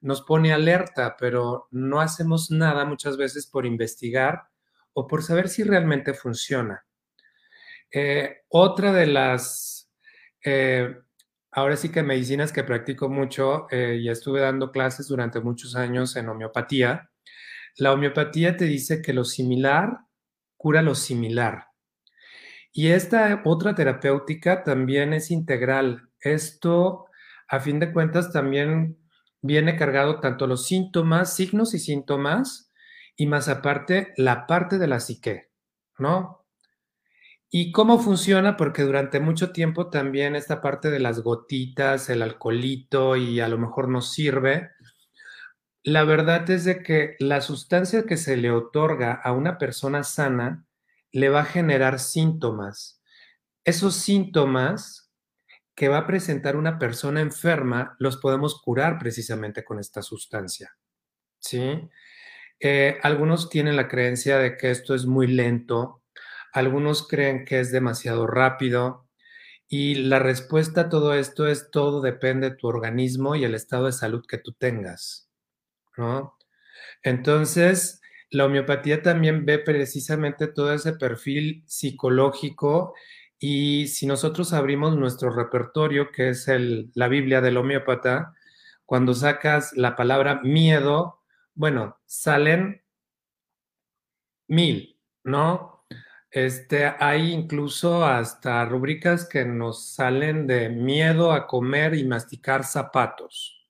nos 0.00 0.22
pone 0.22 0.52
alerta, 0.52 1.16
pero 1.18 1.68
no 1.70 2.00
hacemos 2.00 2.50
nada 2.50 2.84
muchas 2.84 3.16
veces 3.16 3.46
por 3.46 3.66
investigar 3.66 4.48
o 4.92 5.06
por 5.06 5.22
saber 5.22 5.48
si 5.48 5.64
realmente 5.64 6.14
funciona. 6.14 6.84
Eh, 7.92 8.42
otra 8.48 8.92
de 8.92 9.06
las 9.06 9.90
eh, 10.44 10.94
ahora 11.50 11.76
sí 11.76 11.90
que 11.90 12.02
medicinas 12.02 12.52
que 12.52 12.64
practico 12.64 13.08
mucho 13.08 13.66
eh, 13.70 13.98
y 14.00 14.08
estuve 14.08 14.40
dando 14.40 14.70
clases 14.70 15.08
durante 15.08 15.40
muchos 15.40 15.76
años 15.76 16.16
en 16.16 16.28
homeopatía. 16.28 17.10
La 17.76 17.92
homeopatía 17.92 18.56
te 18.56 18.64
dice 18.66 19.02
que 19.02 19.12
lo 19.12 19.24
similar 19.24 19.98
cura 20.56 20.82
lo 20.82 20.94
similar. 20.94 21.66
Y 22.72 22.88
esta 22.88 23.42
otra 23.44 23.74
terapéutica 23.74 24.62
también 24.64 25.12
es 25.12 25.30
integral. 25.30 26.10
Esto, 26.20 27.06
a 27.48 27.60
fin 27.60 27.80
de 27.80 27.92
cuentas, 27.92 28.32
también 28.32 28.98
viene 29.40 29.76
cargado 29.76 30.20
tanto 30.20 30.46
los 30.46 30.66
síntomas, 30.66 31.34
signos 31.34 31.74
y 31.74 31.78
síntomas, 31.78 32.72
y 33.16 33.26
más 33.26 33.48
aparte 33.48 34.12
la 34.16 34.46
parte 34.46 34.78
de 34.78 34.86
la 34.86 35.00
psique, 35.00 35.50
¿no? 35.98 36.37
¿Y 37.50 37.72
cómo 37.72 37.98
funciona? 37.98 38.56
Porque 38.56 38.82
durante 38.82 39.20
mucho 39.20 39.52
tiempo 39.52 39.88
también 39.88 40.36
esta 40.36 40.60
parte 40.60 40.90
de 40.90 41.00
las 41.00 41.20
gotitas, 41.20 42.10
el 42.10 42.22
alcoholito 42.22 43.16
y 43.16 43.40
a 43.40 43.48
lo 43.48 43.56
mejor 43.56 43.88
nos 43.88 44.12
sirve. 44.12 44.70
La 45.82 46.04
verdad 46.04 46.48
es 46.50 46.64
de 46.64 46.82
que 46.82 47.16
la 47.18 47.40
sustancia 47.40 48.04
que 48.04 48.18
se 48.18 48.36
le 48.36 48.50
otorga 48.50 49.14
a 49.14 49.32
una 49.32 49.56
persona 49.56 50.04
sana 50.04 50.66
le 51.10 51.30
va 51.30 51.40
a 51.40 51.44
generar 51.46 51.98
síntomas. 51.98 53.02
Esos 53.64 53.94
síntomas 53.94 55.10
que 55.74 55.88
va 55.88 55.98
a 55.98 56.06
presentar 56.06 56.56
una 56.56 56.78
persona 56.78 57.20
enferma 57.22 57.96
los 57.98 58.18
podemos 58.18 58.60
curar 58.60 58.98
precisamente 58.98 59.64
con 59.64 59.78
esta 59.78 60.02
sustancia. 60.02 60.76
¿Sí? 61.38 61.88
Eh, 62.60 62.98
algunos 63.02 63.48
tienen 63.48 63.76
la 63.76 63.88
creencia 63.88 64.38
de 64.38 64.56
que 64.56 64.70
esto 64.70 64.94
es 64.94 65.06
muy 65.06 65.28
lento, 65.28 65.97
algunos 66.58 67.06
creen 67.06 67.44
que 67.44 67.60
es 67.60 67.72
demasiado 67.72 68.26
rápido 68.26 69.06
y 69.68 69.96
la 69.96 70.18
respuesta 70.18 70.82
a 70.82 70.88
todo 70.88 71.14
esto 71.14 71.46
es 71.46 71.70
todo 71.70 72.00
depende 72.00 72.50
de 72.50 72.56
tu 72.56 72.68
organismo 72.68 73.36
y 73.36 73.44
el 73.44 73.54
estado 73.54 73.86
de 73.86 73.92
salud 73.92 74.24
que 74.26 74.38
tú 74.38 74.52
tengas, 74.52 75.30
¿no? 75.96 76.36
Entonces, 77.02 78.00
la 78.30 78.46
homeopatía 78.46 79.02
también 79.02 79.44
ve 79.46 79.58
precisamente 79.58 80.48
todo 80.48 80.72
ese 80.72 80.94
perfil 80.94 81.64
psicológico 81.66 82.94
y 83.38 83.88
si 83.88 84.06
nosotros 84.06 84.52
abrimos 84.52 84.96
nuestro 84.96 85.30
repertorio, 85.30 86.10
que 86.10 86.30
es 86.30 86.48
el, 86.48 86.90
la 86.94 87.08
Biblia 87.08 87.40
del 87.40 87.56
homeópata, 87.56 88.34
cuando 88.84 89.14
sacas 89.14 89.72
la 89.76 89.96
palabra 89.96 90.40
miedo, 90.42 91.20
bueno, 91.54 91.98
salen 92.06 92.82
mil, 94.48 94.98
¿no? 95.24 95.77
Este, 96.30 96.86
hay 96.98 97.32
incluso 97.32 98.04
hasta 98.04 98.64
rúbricas 98.66 99.26
que 99.26 99.44
nos 99.46 99.94
salen 99.94 100.46
de 100.46 100.68
miedo 100.68 101.32
a 101.32 101.46
comer 101.46 101.94
y 101.94 102.04
masticar 102.04 102.64
zapatos, 102.64 103.66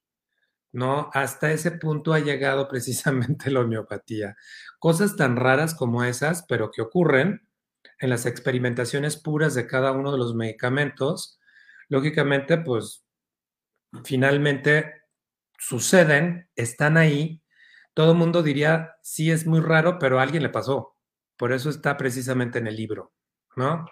¿no? 0.73 1.11
Hasta 1.14 1.53
ese 1.53 1.73
punto 1.73 2.12
ha 2.14 2.21
llegado 2.21 2.68
precisamente 2.68 3.51
la 3.53 3.61
homeopatía. 3.61 4.37
Cosas 4.81 5.16
tan 5.16 5.37
raras 5.37 5.75
como 5.75 6.05
esas, 6.05 6.44
pero 6.49 6.71
que 6.73 6.83
ocurren 6.83 7.49
en 8.01 8.11
las 8.11 8.27
experimentaciones 8.27 9.16
puras 9.16 9.55
de 9.55 9.66
cada 9.66 9.92
uno 9.92 10.12
de 10.12 10.18
los 10.18 10.35
medicamentos, 10.35 11.40
lógicamente, 11.88 12.59
pues 12.59 13.05
finalmente 14.05 14.94
suceden, 15.59 16.49
están 16.57 16.97
ahí. 16.97 17.42
Todo 17.94 18.12
el 18.12 18.18
mundo 18.18 18.42
diría, 18.42 18.97
sí 19.03 19.31
es 19.31 19.47
muy 19.47 19.61
raro, 19.61 19.99
pero 19.99 20.21
a 20.21 20.23
alguien 20.23 20.42
le 20.42 20.51
pasó. 20.51 20.98
Por 21.38 21.53
eso 21.53 21.70
está 21.70 21.96
precisamente 21.96 22.59
en 22.59 22.66
el 22.66 22.77
libro, 22.77 23.12
¿no? 23.57 23.87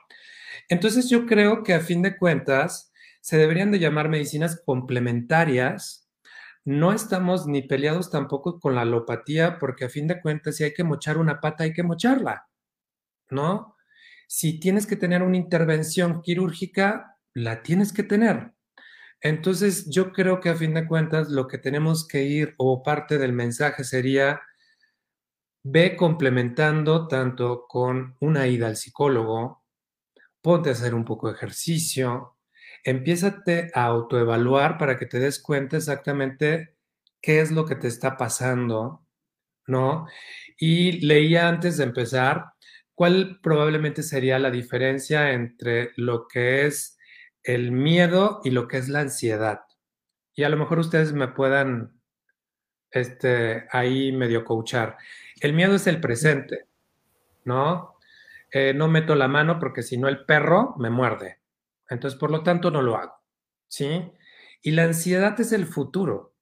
Entonces 0.68 1.09
yo 1.09 1.26
creo 1.26 1.62
que 1.62 1.74
a 1.74 1.80
fin 1.80 2.02
de 2.02 2.16
cuentas 2.16 2.92
se 3.20 3.38
deberían 3.38 3.70
de 3.70 3.78
llamar 3.78 4.09
medicinas 4.09 4.61
complementarias. 4.64 6.09
No 6.64 6.92
estamos 6.92 7.46
ni 7.46 7.62
peleados 7.62 8.11
tampoco 8.11 8.61
con 8.61 8.74
la 8.74 8.82
alopatía, 8.82 9.59
porque 9.59 9.85
a 9.85 9.88
fin 9.88 10.09
de 10.09 10.20
cuentas 10.20 10.56
si 10.56 10.64
hay 10.64 10.74
que 10.74 10.85
mochar 10.85 11.18
una 11.18 11.40
pata, 11.40 11.64
hay 11.64 11.72
que 11.72 11.82
mocharla, 11.85 12.48
¿no? 13.30 13.76
Si 14.28 14.59
tienes 14.59 14.87
que 14.87 14.96
tener 14.96 15.22
una 15.22 15.37
intervención 15.37 16.22
quirúrgica, 16.22 17.16
la 17.32 17.62
tienes 17.62 17.92
que 17.92 18.02
tener. 18.02 18.52
Entonces 19.20 19.88
yo 19.90 20.12
creo 20.12 20.40
que 20.40 20.50
a 20.50 20.56
fin 20.56 20.74
de 20.74 20.87
cuentas 20.87 21.28
lo 21.30 21.46
que 21.46 21.59
tenemos 21.59 22.06
que 22.06 22.24
ir 22.24 22.54
o 22.59 22.82
parte 22.82 23.18
del 23.18 23.32
mensaje 23.32 23.85
sería 23.85 24.40
ve 25.68 25.96
complementando 25.96 27.09
tanto 27.09 27.66
con 27.66 28.16
una 28.20 28.46
ida 28.46 28.68
al 28.68 28.76
psicólogo, 28.76 29.64
ponte 30.40 30.68
a 30.68 30.72
hacer 30.72 30.94
un 30.94 31.05
poco 31.05 31.26
de 31.26 31.35
ejercicio, 31.35 32.37
empiézate 32.85 33.72
a 33.74 33.87
autoevaluar 33.87 34.79
para 34.79 34.96
que 34.96 35.07
te 35.07 35.18
des 35.18 35.40
cuenta 35.42 35.76
exactamente 35.76 36.76
qué 37.20 37.40
es 37.40 37.50
lo 37.50 37.64
que 37.66 37.74
te 37.74 37.88
está 37.88 38.16
pasando, 38.16 39.05
¿no? 39.66 40.07
Y 40.57 41.05
leía 41.05 41.48
antes 41.48 41.79
de 41.79 41.85
empezar 41.85 42.52
cuál 42.94 43.40
probablemente 43.42 44.05
sería 44.05 44.38
la 44.38 44.52
diferencia 44.52 45.33
entre 45.33 45.90
lo 45.96 46.29
que 46.29 46.66
es 46.66 46.96
el 47.42 47.72
miedo 47.72 48.40
y 48.44 48.50
lo 48.50 48.68
que 48.68 48.79
es 48.79 48.88
la 48.88 49.00
ansiedad. 49.00 49.62
Y 50.33 50.44
a 50.44 50.48
lo 50.48 50.59
mejor 50.59 50.79
ustedes 50.79 51.12
me 51.12 51.26
puedan 51.26 52.00
este, 52.92 53.66
ahí 53.72 54.12
medio 54.12 54.44
coachar. 54.44 54.96
El 55.40 55.53
miedo 55.53 55.75
es 55.75 55.87
el 55.87 56.01
presente, 56.01 56.66
¿no? 57.44 57.96
Eh, 58.53 58.72
no 58.75 58.88
meto 58.88 59.14
la 59.14 59.29
mano 59.29 59.59
porque 59.59 59.83
si 59.83 59.99
no 59.99 60.09
el 60.09 60.25
perro 60.25 60.75
me 60.79 60.90
muerde. 60.90 61.40
Entonces, 61.88 62.18
por 62.18 62.31
lo 62.31 62.42
tanto, 62.42 62.70
no 62.70 62.83
lo 62.83 62.96
hago, 62.96 63.14
¿sí? 63.68 64.11
Y 64.62 64.70
la 64.72 64.85
ansiedad 64.85 65.38
es 65.40 65.53
el 65.53 65.66
futuro. 65.66 66.33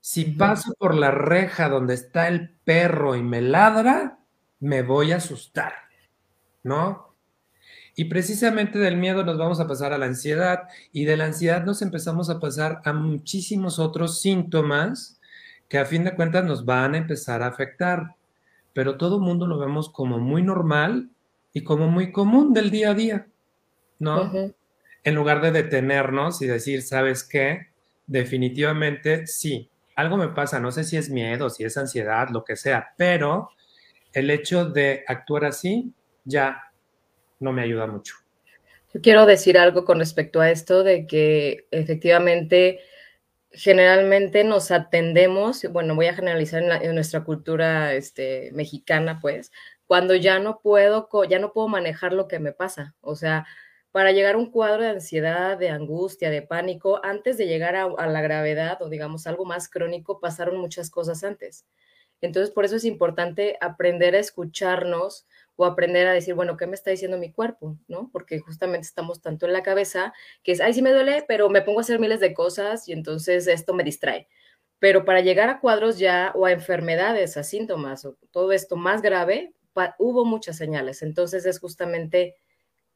Si 0.00 0.24
paso 0.24 0.72
por 0.78 0.94
la 0.94 1.10
reja 1.10 1.68
donde 1.68 1.94
está 1.94 2.26
el 2.28 2.56
perro 2.64 3.16
y 3.16 3.22
me 3.22 3.42
ladra, 3.42 4.18
me 4.58 4.82
voy 4.82 5.12
a 5.12 5.16
asustar, 5.16 5.74
¿no? 6.62 7.16
Y 7.96 8.06
precisamente 8.06 8.78
del 8.78 8.96
miedo 8.96 9.24
nos 9.24 9.36
vamos 9.36 9.60
a 9.60 9.66
pasar 9.66 9.92
a 9.92 9.98
la 9.98 10.06
ansiedad 10.06 10.68
y 10.90 11.04
de 11.04 11.18
la 11.18 11.26
ansiedad 11.26 11.64
nos 11.64 11.82
empezamos 11.82 12.30
a 12.30 12.40
pasar 12.40 12.80
a 12.84 12.94
muchísimos 12.94 13.78
otros 13.78 14.22
síntomas 14.22 15.19
que 15.70 15.78
a 15.78 15.86
fin 15.86 16.02
de 16.02 16.16
cuentas 16.16 16.44
nos 16.44 16.66
van 16.66 16.94
a 16.94 16.98
empezar 16.98 17.42
a 17.42 17.46
afectar, 17.46 18.16
pero 18.74 18.98
todo 18.98 19.16
el 19.16 19.22
mundo 19.22 19.46
lo 19.46 19.56
vemos 19.56 19.88
como 19.88 20.18
muy 20.18 20.42
normal 20.42 21.10
y 21.52 21.62
como 21.62 21.88
muy 21.88 22.10
común 22.10 22.52
del 22.52 22.70
día 22.72 22.90
a 22.90 22.94
día, 22.94 23.26
¿no? 24.00 24.32
En 25.04 25.14
lugar 25.14 25.40
de 25.40 25.52
detenernos 25.52 26.42
y 26.42 26.48
decir, 26.48 26.82
¿sabes 26.82 27.22
qué? 27.22 27.68
Definitivamente 28.08 29.28
sí, 29.28 29.70
algo 29.94 30.16
me 30.16 30.28
pasa, 30.28 30.58
no 30.58 30.72
sé 30.72 30.82
si 30.82 30.96
es 30.96 31.08
miedo, 31.08 31.48
si 31.48 31.62
es 31.62 31.76
ansiedad, 31.76 32.28
lo 32.30 32.44
que 32.44 32.56
sea, 32.56 32.92
pero 32.96 33.50
el 34.12 34.28
hecho 34.30 34.64
de 34.64 35.04
actuar 35.06 35.44
así 35.44 35.92
ya 36.24 36.64
no 37.38 37.52
me 37.52 37.62
ayuda 37.62 37.86
mucho. 37.86 38.16
Yo 38.92 39.00
quiero 39.00 39.24
decir 39.24 39.56
algo 39.56 39.84
con 39.84 40.00
respecto 40.00 40.40
a 40.40 40.50
esto 40.50 40.82
de 40.82 41.06
que 41.06 41.68
efectivamente 41.70 42.80
generalmente 43.52 44.44
nos 44.44 44.70
atendemos, 44.70 45.64
bueno, 45.72 45.94
voy 45.94 46.06
a 46.06 46.14
generalizar 46.14 46.62
en, 46.62 46.94
nuestra 46.94 47.24
cultura 47.24 47.94
este, 47.94 48.50
mexicana, 48.52 49.18
pues, 49.20 49.52
cuando 49.86 50.14
ya 50.14 50.38
no 50.38 50.60
puedo, 50.60 51.08
ya 51.28 51.38
no 51.38 51.52
puedo 51.52 51.68
manejar 51.68 52.12
lo 52.12 52.28
que 52.28 52.38
me 52.38 52.52
pasa. 52.52 52.94
O 53.00 53.16
sea, 53.16 53.46
para 53.90 54.12
llegar 54.12 54.36
a 54.36 54.38
un 54.38 54.50
cuadro 54.52 54.82
de 54.84 54.90
ansiedad, 54.90 55.58
de 55.58 55.70
angustia, 55.70 56.30
de 56.30 56.42
pánico, 56.42 57.00
antes 57.04 57.36
de 57.38 57.46
llegar 57.46 57.74
a, 57.74 57.84
a 57.84 58.06
la 58.06 58.20
gravedad 58.20 58.80
o 58.82 58.88
digamos 58.88 59.26
algo 59.26 59.44
más 59.44 59.68
crónico, 59.68 60.20
pasaron 60.20 60.58
muchas 60.58 60.90
cosas 60.90 61.24
antes. 61.24 61.66
Entonces, 62.20 62.52
por 62.52 62.64
eso 62.64 62.76
es 62.76 62.84
importante 62.84 63.56
aprender 63.60 64.14
a 64.14 64.20
escucharnos, 64.20 65.26
o 65.60 65.66
aprender 65.66 66.06
a 66.06 66.14
decir, 66.14 66.32
bueno, 66.32 66.56
¿qué 66.56 66.66
me 66.66 66.74
está 66.74 66.90
diciendo 66.90 67.18
mi 67.18 67.30
cuerpo? 67.30 67.76
¿No? 67.86 68.08
Porque 68.12 68.38
justamente 68.38 68.86
estamos 68.86 69.20
tanto 69.20 69.44
en 69.44 69.52
la 69.52 69.62
cabeza 69.62 70.14
que 70.42 70.52
es, 70.52 70.60
ay, 70.62 70.72
sí 70.72 70.80
me 70.80 70.90
duele, 70.90 71.22
pero 71.28 71.50
me 71.50 71.60
pongo 71.60 71.80
a 71.80 71.82
hacer 71.82 72.00
miles 72.00 72.18
de 72.20 72.32
cosas 72.32 72.88
y 72.88 72.92
entonces 72.92 73.46
esto 73.46 73.74
me 73.74 73.84
distrae. 73.84 74.26
Pero 74.78 75.04
para 75.04 75.20
llegar 75.20 75.50
a 75.50 75.60
cuadros 75.60 75.98
ya 75.98 76.32
o 76.34 76.46
a 76.46 76.52
enfermedades, 76.52 77.36
a 77.36 77.42
síntomas 77.42 78.06
o 78.06 78.16
todo 78.30 78.52
esto 78.52 78.76
más 78.76 79.02
grave, 79.02 79.52
hubo 79.98 80.24
muchas 80.24 80.56
señales. 80.56 81.02
Entonces 81.02 81.44
es 81.44 81.60
justamente 81.60 82.36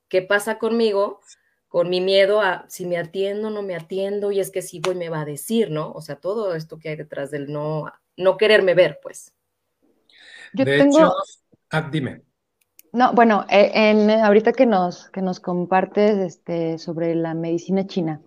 qué 0.08 0.22
pasa 0.22 0.58
conmigo, 0.58 1.20
con 1.68 1.90
mi 1.90 2.00
miedo 2.00 2.40
a 2.40 2.64
si 2.70 2.86
me 2.86 2.96
atiendo, 2.96 3.50
no 3.50 3.60
me 3.60 3.76
atiendo, 3.76 4.32
y 4.32 4.40
es 4.40 4.50
que 4.50 4.62
si 4.62 4.80
voy 4.80 4.94
me 4.94 5.10
va 5.10 5.20
a 5.20 5.26
decir, 5.26 5.70
¿no? 5.70 5.92
O 5.92 6.00
sea, 6.00 6.16
todo 6.16 6.54
esto 6.54 6.78
que 6.78 6.88
hay 6.88 6.96
detrás 6.96 7.30
del 7.30 7.52
no, 7.52 7.92
no 8.16 8.38
quererme 8.38 8.72
ver, 8.72 9.00
pues. 9.02 9.34
Yo 10.54 10.64
tengo... 10.64 11.12
ah, 11.68 11.90
dime. 11.92 12.22
No, 12.94 13.12
bueno, 13.12 13.44
eh, 13.50 13.72
en, 13.74 14.08
ahorita 14.08 14.52
que 14.52 14.66
nos, 14.66 15.08
que 15.08 15.20
nos 15.20 15.40
compartes 15.40 16.16
este, 16.16 16.78
sobre 16.78 17.16
la 17.16 17.34
medicina 17.34 17.88
china, 17.88 18.20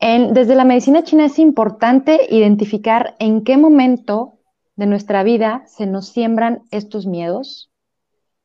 en, 0.00 0.34
desde 0.34 0.56
la 0.56 0.64
medicina 0.64 1.04
china 1.04 1.26
es 1.26 1.38
importante 1.38 2.18
identificar 2.28 3.14
en 3.20 3.44
qué 3.44 3.56
momento 3.56 4.40
de 4.74 4.86
nuestra 4.86 5.22
vida 5.22 5.62
se 5.66 5.86
nos 5.86 6.08
siembran 6.08 6.62
estos 6.72 7.06
miedos 7.06 7.70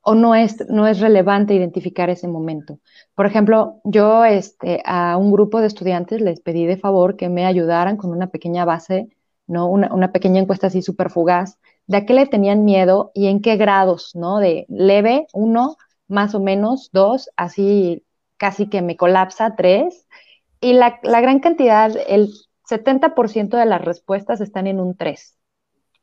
o 0.02 0.13
no 0.13 0.36
es, 0.36 0.63
no 0.70 0.86
es 0.86 1.00
relevante 1.00 1.56
identificar 1.56 2.12
ese 2.12 2.28
momento. 2.28 2.78
Por 3.15 3.26
ejemplo, 3.26 3.82
yo 3.84 4.26
este, 4.26 4.84
a 4.86 5.17
un 5.17 5.32
grupo 5.32 5.60
de 5.60 5.65
estudiantes 5.65 6.22
les 6.22 6.39
pedí 6.39 6.67
de 6.67 6.78
favor 6.78 7.15
que 7.15 7.30
me 7.30 7.48
ayudaran 7.48 7.98
con 7.98 8.12
una 8.12 8.28
pequeña 8.28 8.63
base, 8.63 9.10
¿no? 9.48 9.67
una, 9.67 9.91
una 9.91 10.12
pequeña 10.12 10.39
encuesta 10.39 10.67
así 10.67 10.84
súper 10.84 11.10
fugaz 11.10 11.58
de 11.88 11.97
a 11.97 12.06
qué 12.06 12.13
le 12.13 12.28
tenían 12.28 12.65
miedo 12.65 13.12
y 13.13 13.28
en 13.28 13.41
qué 13.41 13.56
grados, 13.56 14.12
¿no? 14.13 14.39
De 14.39 14.65
leve, 14.69 15.28
uno, 15.34 15.78
más 16.08 16.36
o 16.36 16.39
menos, 16.39 16.89
dos, 16.91 17.30
así 17.36 18.04
casi 18.38 18.67
que 18.67 18.82
me 18.82 18.97
colapsa, 18.97 19.56
tres. 19.56 20.08
Y 20.60 20.73
la, 20.73 21.00
gran 21.02 21.39
cantidad, 21.39 21.91
el 22.08 22.32
70% 22.69 23.58
de 23.58 23.65
las 23.65 23.84
respuestas 23.84 24.41
están 24.41 24.67
en 24.67 24.80
un 24.80 24.95
tres. 24.95 25.38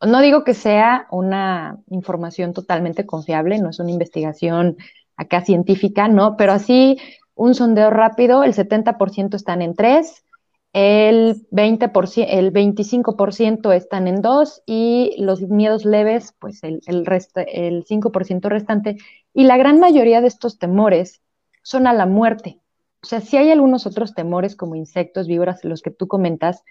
No 0.00 0.20
digo 0.20 0.44
que 0.44 0.54
sea 0.54 1.06
una 1.10 1.78
información 1.88 2.52
totalmente 2.52 3.06
confiable, 3.06 3.58
no 3.58 3.70
es 3.70 3.78
una 3.78 3.90
investigación 3.90 4.76
acá 5.16 5.42
científica, 5.42 6.08
¿no? 6.08 6.36
Pero 6.36 6.52
así, 6.52 6.98
un 7.34 7.54
sondeo 7.54 7.90
rápido, 7.90 8.42
el 8.42 8.54
70% 8.54 9.34
están 9.36 9.62
en 9.62 9.74
tres, 9.74 10.24
el 10.74 11.46
20%, 11.52 12.26
el 12.28 12.52
25% 12.52 13.72
están 13.72 14.08
en 14.08 14.20
dos 14.20 14.62
y 14.66 15.14
los 15.18 15.40
miedos 15.40 15.84
leves, 15.84 16.34
pues 16.40 16.64
el, 16.64 16.80
el, 16.86 17.06
el 17.46 17.84
5% 17.84 18.48
restante. 18.48 18.96
Y 19.32 19.44
la 19.44 19.56
gran 19.56 19.78
mayoría 19.78 20.20
de 20.20 20.26
estos 20.26 20.58
temores 20.58 21.22
son 21.62 21.86
a 21.86 21.92
la 21.92 22.06
muerte. 22.06 22.60
O 23.04 23.06
sea, 23.06 23.20
sí 23.20 23.36
hay 23.36 23.52
algunos 23.52 23.86
otros 23.86 24.14
temores 24.14 24.56
como 24.56 24.74
insectos, 24.74 25.28
víboras, 25.28 25.64
los 25.64 25.80
que 25.80 25.92
tú 25.92 26.08
comentas, 26.08 26.64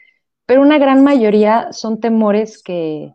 pero 0.46 0.62
una 0.62 0.80
gran 0.80 1.02
mayoría 1.02 1.72
son 1.72 2.02
temores 2.02 2.62
que, 2.62 3.14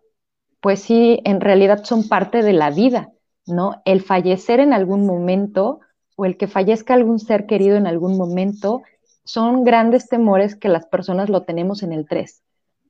pues 0.61 0.81
sí, 0.81 1.21
en 1.25 1.43
realidad 1.43 1.85
son 1.85 2.09
parte 2.09 2.43
de 2.43 2.55
la 2.55 2.71
vida, 2.71 3.13
¿no? 3.47 3.83
El 3.85 4.01
fallecer 4.01 4.61
en 4.61 4.73
algún 4.73 5.05
momento 5.05 5.81
o 6.17 6.25
el 6.25 6.39
que 6.39 6.47
fallezca 6.49 6.95
algún 6.95 7.19
ser 7.19 7.45
querido 7.45 7.77
en 7.77 7.87
algún 7.87 8.17
momento 8.17 8.83
son 9.29 9.63
grandes 9.63 10.09
temores 10.09 10.57
que 10.57 10.71
las 10.71 10.87
personas 10.87 11.29
lo 11.29 11.43
tenemos 11.43 11.83
en 11.83 11.93
el 11.93 12.09
3. 12.09 12.43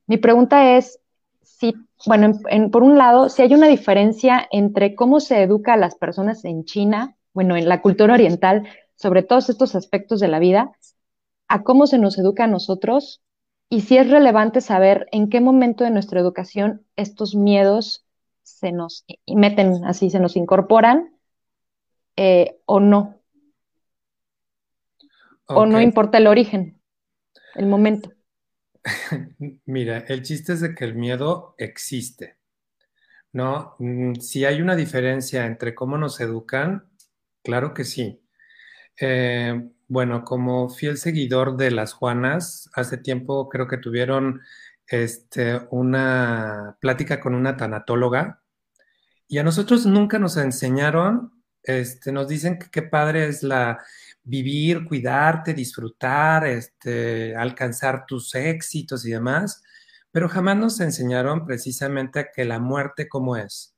Mi 0.07 0.19
pregunta 0.19 0.77
es 0.77 1.01
si, 1.43 1.75
bueno, 2.07 2.39
por 2.71 2.85
un 2.85 2.97
lado, 2.97 3.29
si 3.29 3.43
hay 3.43 3.53
una 3.55 3.67
diferencia 3.67 4.47
entre 4.53 4.95
cómo 4.95 5.19
se 5.19 5.43
educa 5.43 5.75
a 5.75 5.77
las 5.77 5.97
personas 5.97 6.45
en 6.45 6.65
China, 6.65 7.17
bueno, 7.35 7.57
en 7.57 7.69
la 7.69 7.83
cultura 7.83 8.15
oriental, 8.15 8.69
sobre 8.95 9.25
todos 9.25 9.51
estos 9.51 9.75
aspectos 9.75 10.21
de 10.21 10.29
la 10.29 10.39
vida, 10.39 10.71
a 11.49 11.65
cómo 11.65 11.89
se 11.89 11.99
nos 11.99 12.17
educa 12.19 12.45
a 12.45 12.49
nosotros 12.49 13.21
y 13.69 13.81
si 13.81 13.97
es 13.97 14.09
relevante 14.09 14.61
saber 14.61 15.09
en 15.11 15.31
qué 15.31 15.41
momento 15.41 15.83
de 15.83 15.91
nuestra 15.91 16.21
educación 16.21 16.87
estos 16.95 17.35
miedos 17.35 18.07
se 18.45 18.71
nos 18.71 19.05
meten 19.27 19.85
así, 19.85 20.09
se 20.09 20.21
nos 20.21 20.37
incorporan 20.37 21.17
eh, 22.15 22.61
o 22.65 22.79
no. 22.79 23.18
¿O 25.49 25.67
no 25.67 25.81
importa 25.81 26.19
el 26.19 26.27
origen, 26.27 26.81
el 27.55 27.67
momento? 27.67 28.13
Mira, 29.65 29.99
el 30.09 30.23
chiste 30.23 30.53
es 30.53 30.61
de 30.61 30.75
que 30.75 30.85
el 30.85 30.95
miedo 30.95 31.55
existe, 31.59 32.39
¿no? 33.33 33.75
Mm, 33.79 34.15
si 34.17 34.45
hay 34.45 34.61
una 34.61 34.77
diferencia 34.77 35.47
entre 35.47 35.75
cómo 35.75 35.99
nos 35.99 36.21
educan, 36.21 36.89
claro 37.43 37.75
que 37.75 37.85
sí. 37.85 38.23
Eh, 39.01 39.69
bueno, 39.87 40.25
como 40.25 40.69
fiel 40.69 40.99
seguidor 40.99 41.57
de 41.57 41.71
las 41.71 41.95
Juanas, 41.95 42.69
hace 42.75 42.99
tiempo 42.99 43.49
creo 43.49 43.67
que 43.67 43.79
tuvieron 43.79 44.43
este, 44.87 45.61
una 45.71 46.77
plática 46.81 47.21
con 47.21 47.35
una 47.35 47.57
tanatóloga 47.57 48.43
y 49.29 49.39
a 49.39 49.43
nosotros 49.43 49.87
nunca 49.87 50.19
nos 50.19 50.37
enseñaron, 50.37 51.33
este, 51.63 52.13
nos 52.13 52.29
dicen 52.29 52.59
que 52.59 52.71
qué 52.71 52.83
padre 52.83 53.29
es 53.29 53.43
la 53.43 53.79
vivir, 54.29 54.85
cuidarte, 54.85 55.55
disfrutar, 55.55 56.47
este, 56.47 57.35
alcanzar 57.35 58.05
tus 58.07 58.35
éxitos 58.35 59.07
y 59.07 59.11
demás, 59.11 59.63
pero 60.11 60.29
jamás 60.29 60.57
nos 60.57 60.81
enseñaron 60.81 61.47
precisamente 61.47 62.29
que 62.35 62.45
la 62.45 62.59
muerte 62.59 63.09
cómo 63.09 63.37
es. 63.37 63.75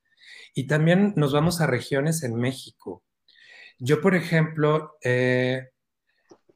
Y 0.52 0.66
también 0.66 1.14
nos 1.16 1.32
vamos 1.32 1.60
a 1.60 1.68
regiones 1.68 2.24
en 2.24 2.34
México. 2.34 3.04
Yo, 3.78 4.00
por 4.00 4.16
ejemplo, 4.16 4.98
eh, 5.04 5.70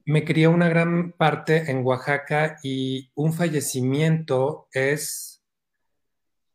me 0.04 0.24
crié 0.24 0.48
una 0.48 0.68
gran 0.68 1.12
parte 1.12 1.70
en 1.70 1.84
Oaxaca 1.84 2.58
y 2.62 3.12
un 3.14 3.32
fallecimiento 3.32 4.68
es 4.72 5.42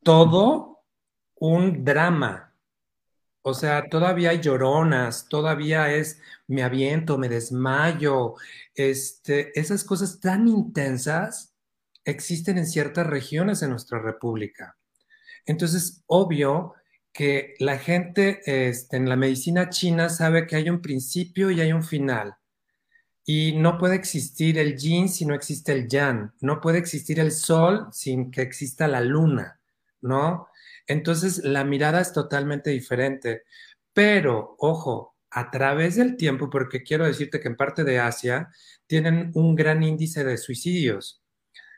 todo 0.03 0.83
un 1.35 1.85
drama 1.85 2.48
o 3.49 3.53
sea, 3.53 3.89
todavía 3.89 4.31
hay 4.31 4.39
lloronas, 4.39 5.27
todavía 5.29 5.93
es 5.93 6.21
me 6.47 6.63
aviento, 6.63 7.17
me 7.17 7.29
desmayo. 7.29 8.35
Este, 8.73 9.57
esas 9.59 9.83
cosas 9.83 10.19
tan 10.19 10.47
intensas 10.47 11.53
existen 12.03 12.57
en 12.57 12.65
ciertas 12.65 13.05
regiones 13.05 13.59
de 13.59 13.67
nuestra 13.67 13.99
república. 13.99 14.77
Entonces, 15.45 16.03
obvio 16.07 16.73
que 17.11 17.55
la 17.59 17.77
gente 17.77 18.41
este, 18.45 18.97
en 18.97 19.09
la 19.09 19.15
medicina 19.15 19.69
china 19.69 20.09
sabe 20.09 20.47
que 20.47 20.55
hay 20.55 20.69
un 20.69 20.81
principio 20.81 21.51
y 21.51 21.61
hay 21.61 21.73
un 21.73 21.83
final. 21.83 22.35
Y 23.25 23.53
no 23.57 23.77
puede 23.77 23.95
existir 23.95 24.57
el 24.57 24.77
yin 24.77 25.09
si 25.09 25.25
no 25.25 25.35
existe 25.35 25.71
el 25.71 25.87
yang. 25.87 26.31
No 26.41 26.61
puede 26.61 26.79
existir 26.79 27.19
el 27.19 27.31
sol 27.31 27.87
sin 27.91 28.31
que 28.31 28.41
exista 28.41 28.87
la 28.87 29.01
luna, 29.01 29.59
¿no? 30.01 30.47
Entonces, 30.89 31.43
la 31.45 31.63
mirada 31.63 32.01
es 32.01 32.13
totalmente 32.13 32.71
diferente. 32.71 33.43
Pero, 33.93 34.55
ojo, 34.57 35.15
a 35.29 35.51
través 35.51 35.95
del 35.97 36.17
tiempo, 36.17 36.49
porque 36.49 36.81
quiero 36.81 37.05
decirte 37.05 37.39
que 37.39 37.47
en 37.47 37.55
parte 37.55 37.83
de 37.83 37.99
Asia 37.99 38.49
tienen 38.87 39.31
un 39.35 39.55
gran 39.55 39.83
índice 39.83 40.23
de 40.23 40.37
suicidios. 40.37 41.21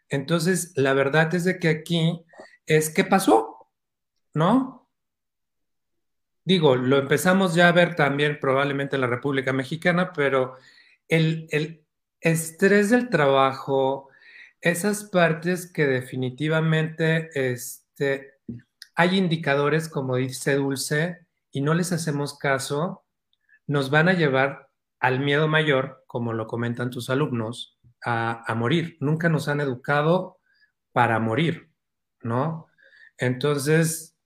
Entonces, 0.07 0.71
la 0.77 0.93
verdad 0.93 1.35
es 1.35 1.43
de 1.43 1.59
que 1.59 1.67
aquí 1.67 2.23
es 2.65 2.89
qué 2.89 3.03
pasó, 3.03 3.69
¿no? 4.33 4.89
Digo, 6.45 6.77
lo 6.77 6.97
empezamos 6.97 7.53
ya 7.53 7.67
a 7.67 7.73
ver 7.73 7.95
también 7.95 8.39
probablemente 8.39 8.95
en 8.95 9.01
la 9.01 9.07
República 9.07 9.51
Mexicana, 9.51 10.13
pero 10.13 10.55
el, 11.09 11.47
el 11.51 11.85
estrés 12.21 12.91
del 12.91 13.09
trabajo, 13.09 14.07
esas 14.61 15.03
partes 15.03 15.69
que 15.69 15.85
definitivamente 15.85 17.29
este, 17.33 18.39
hay 18.95 19.17
indicadores, 19.17 19.89
como 19.89 20.15
dice 20.15 20.55
Dulce, 20.55 21.25
y 21.51 21.61
no 21.61 21.73
les 21.73 21.91
hacemos 21.91 22.37
caso, 22.37 23.03
nos 23.67 23.89
van 23.89 24.09
a 24.09 24.13
llevar 24.13 24.69
al 24.99 25.19
miedo 25.19 25.47
mayor, 25.47 26.03
como 26.07 26.33
lo 26.33 26.47
comentan 26.47 26.89
tus 26.89 27.09
alumnos, 27.09 27.79
a, 28.03 28.43
morir. 28.55 28.97
Nunca 28.99 29.29
nos 29.29 29.47
han 29.47 29.61
educado 29.61 30.37
para 30.91 31.19
morir, 31.19 31.69
¿no? 32.21 32.67
Entonces, 33.17 34.17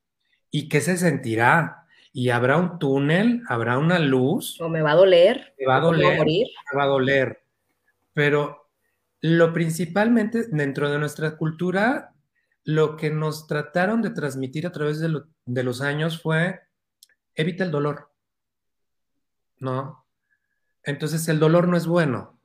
¿y 0.52 0.70
qué 0.70 0.82
se 0.82 0.98
sentirá? 0.98 1.86
¿Y 2.12 2.30
habrá 2.30 2.58
un 2.58 2.80
túnel? 2.80 3.44
¿Habrá 3.48 3.78
una 3.78 4.00
luz? 4.00 4.60
¿O 4.62 4.70
me 4.70 4.82
va 4.82 4.92
a 4.92 4.96
doler? 4.96 5.54
¿Me 5.60 5.66
va 5.66 5.78
a 5.78 5.82
doler? 5.82 6.18
morir? 6.18 6.48
Me 6.72 6.78
va 6.78 6.84
a 6.84 6.88
doler. 6.88 7.44
Pero 8.14 8.70
lo 9.22 9.54
principalmente 9.54 10.48
dentro 10.50 10.90
de 10.90 11.00
nuestra 11.00 11.38
cultura, 11.38 12.15
lo 12.66 12.98
que 12.98 13.12
nos 13.12 13.48
trataron 13.48 14.02
de 14.02 14.10
transmitir 14.10 14.68
a 14.68 14.72
través 14.72 15.00
de, 15.00 15.08
lo, 15.08 15.28
de 15.46 15.64
los 15.64 15.82
años 15.82 16.22
fue 16.22 16.62
evita 17.36 17.64
el 17.64 17.72
dolor. 17.72 18.12
¿No? 19.60 20.06
Entonces 20.84 21.28
el 21.30 21.40
dolor 21.40 21.68
no 21.68 21.78
es 21.78 21.86
bueno. 21.88 22.42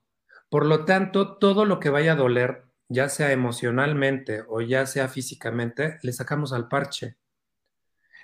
Por 0.50 0.66
lo 0.66 0.84
tanto, 0.84 1.38
todo 1.38 1.64
lo 1.64 1.80
que 1.80 1.90
vaya 1.90 2.12
a 2.12 2.16
doler, 2.16 2.64
ya 2.88 3.08
sea 3.08 3.32
emocionalmente 3.32 4.44
o 4.48 4.60
ya 4.60 4.86
sea 4.86 5.08
físicamente, 5.08 5.98
le 6.02 6.12
sacamos 6.12 6.52
al 6.52 6.68
parche. 6.68 7.16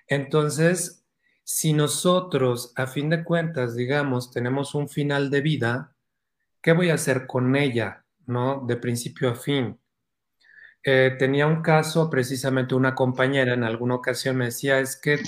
Entonces, 0.06 1.04
si 1.44 1.72
nosotros, 1.72 2.72
a 2.76 2.86
fin 2.86 3.08
de 3.08 3.24
cuentas, 3.24 3.74
digamos, 3.74 4.30
tenemos 4.32 4.74
un 4.74 4.88
final 4.88 5.30
de 5.30 5.40
vida, 5.40 5.96
¿qué 6.60 6.72
voy 6.72 6.90
a 6.90 6.94
hacer 6.94 7.26
con 7.26 7.56
ella? 7.56 8.04
¿No? 8.26 8.64
De 8.66 8.76
principio 8.76 9.30
a 9.30 9.34
fin. 9.34 9.78
Eh, 10.88 11.16
tenía 11.18 11.48
un 11.48 11.62
caso, 11.62 12.08
precisamente 12.08 12.76
una 12.76 12.94
compañera 12.94 13.54
en 13.54 13.64
alguna 13.64 13.96
ocasión 13.96 14.36
me 14.36 14.44
decía, 14.46 14.78
es 14.78 14.96
que 15.00 15.18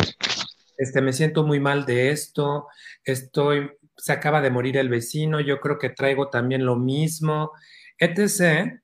este, 0.76 1.02
me 1.02 1.12
siento 1.12 1.44
muy 1.44 1.58
mal 1.58 1.84
de 1.84 2.10
esto, 2.12 2.68
estoy 3.02 3.68
se 3.96 4.12
acaba 4.12 4.40
de 4.40 4.50
morir 4.50 4.76
el 4.76 4.88
vecino, 4.88 5.40
yo 5.40 5.60
creo 5.60 5.78
que 5.78 5.90
traigo 5.90 6.30
también 6.30 6.64
lo 6.64 6.76
mismo, 6.76 7.50
etc. 7.98 8.80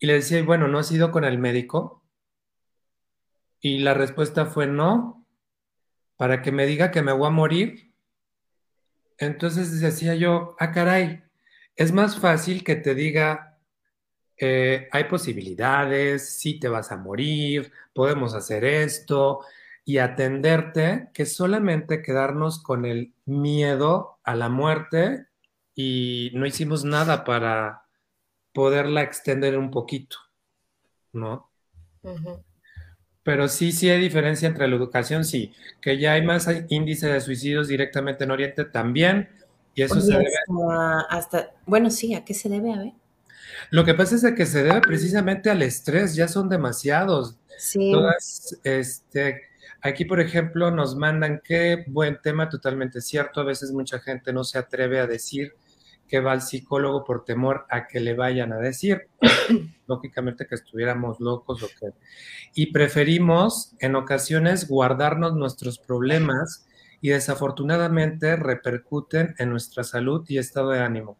Y 0.00 0.06
le 0.06 0.14
decía, 0.14 0.42
bueno, 0.42 0.66
¿no 0.66 0.80
has 0.80 0.90
ido 0.90 1.12
con 1.12 1.24
el 1.24 1.38
médico? 1.38 2.04
Y 3.60 3.78
la 3.78 3.94
respuesta 3.94 4.46
fue 4.46 4.66
no, 4.66 5.24
para 6.16 6.42
que 6.42 6.50
me 6.50 6.66
diga 6.66 6.90
que 6.90 7.02
me 7.02 7.12
voy 7.12 7.28
a 7.28 7.30
morir. 7.30 7.94
Entonces 9.18 9.80
decía 9.80 10.16
yo, 10.16 10.56
ah, 10.58 10.72
caray, 10.72 11.22
es 11.76 11.92
más 11.92 12.18
fácil 12.18 12.64
que 12.64 12.74
te 12.74 12.96
diga, 12.96 13.51
eh, 14.44 14.88
hay 14.90 15.04
posibilidades, 15.04 16.34
sí 16.34 16.58
te 16.58 16.66
vas 16.66 16.90
a 16.90 16.96
morir, 16.96 17.70
podemos 17.94 18.34
hacer 18.34 18.64
esto, 18.64 19.42
y 19.84 19.98
atenderte 19.98 21.10
que 21.14 21.26
solamente 21.26 22.02
quedarnos 22.02 22.60
con 22.60 22.84
el 22.84 23.14
miedo 23.24 24.18
a 24.24 24.34
la 24.34 24.48
muerte 24.48 25.26
y 25.76 26.32
no 26.34 26.44
hicimos 26.44 26.82
nada 26.82 27.22
para 27.22 27.84
poderla 28.52 29.02
extender 29.02 29.56
un 29.56 29.70
poquito, 29.70 30.16
¿no? 31.12 31.48
Pero 33.22 33.46
sí, 33.46 33.70
sí 33.70 33.90
hay 33.90 34.00
diferencia 34.00 34.48
entre 34.48 34.66
la 34.66 34.74
educación, 34.74 35.24
sí, 35.24 35.52
que 35.80 36.00
ya 36.00 36.14
hay 36.14 36.22
más 36.22 36.48
índice 36.68 37.06
de 37.06 37.20
suicidios 37.20 37.68
directamente 37.68 38.24
en 38.24 38.32
Oriente 38.32 38.64
también, 38.64 39.28
y 39.76 39.82
eso 39.82 40.00
se 40.00 40.14
debe... 40.14 40.30
Hasta, 41.10 41.52
bueno, 41.64 41.90
sí, 41.90 42.12
¿a 42.16 42.24
qué 42.24 42.34
se 42.34 42.48
debe? 42.48 42.72
A 42.72 42.78
ver. 42.78 43.01
Lo 43.70 43.84
que 43.84 43.94
pasa 43.94 44.14
es 44.14 44.34
que 44.34 44.46
se 44.46 44.62
debe 44.62 44.80
precisamente 44.80 45.50
al 45.50 45.62
estrés, 45.62 46.14
ya 46.14 46.28
son 46.28 46.48
demasiados. 46.48 47.38
Sí. 47.58 47.92
Todas, 47.92 48.58
este, 48.64 49.42
Aquí, 49.84 50.04
por 50.04 50.20
ejemplo, 50.20 50.70
nos 50.70 50.94
mandan 50.94 51.40
qué 51.42 51.84
buen 51.88 52.20
tema, 52.22 52.48
totalmente 52.48 53.00
cierto. 53.00 53.40
A 53.40 53.44
veces 53.44 53.72
mucha 53.72 53.98
gente 53.98 54.32
no 54.32 54.44
se 54.44 54.58
atreve 54.58 55.00
a 55.00 55.08
decir 55.08 55.54
que 56.06 56.20
va 56.20 56.32
al 56.32 56.42
psicólogo 56.42 57.04
por 57.04 57.24
temor 57.24 57.66
a 57.68 57.88
que 57.88 57.98
le 57.98 58.14
vayan 58.14 58.52
a 58.52 58.58
decir. 58.58 59.08
Lógicamente 59.88 60.46
que 60.46 60.54
estuviéramos 60.54 61.18
locos 61.18 61.64
o 61.64 61.68
qué. 61.80 61.92
Y 62.54 62.66
preferimos 62.66 63.74
en 63.80 63.96
ocasiones 63.96 64.68
guardarnos 64.68 65.34
nuestros 65.34 65.80
problemas 65.80 66.64
y 67.00 67.08
desafortunadamente 67.08 68.36
repercuten 68.36 69.34
en 69.38 69.50
nuestra 69.50 69.82
salud 69.82 70.24
y 70.28 70.38
estado 70.38 70.70
de 70.70 70.78
ánimo. 70.78 71.16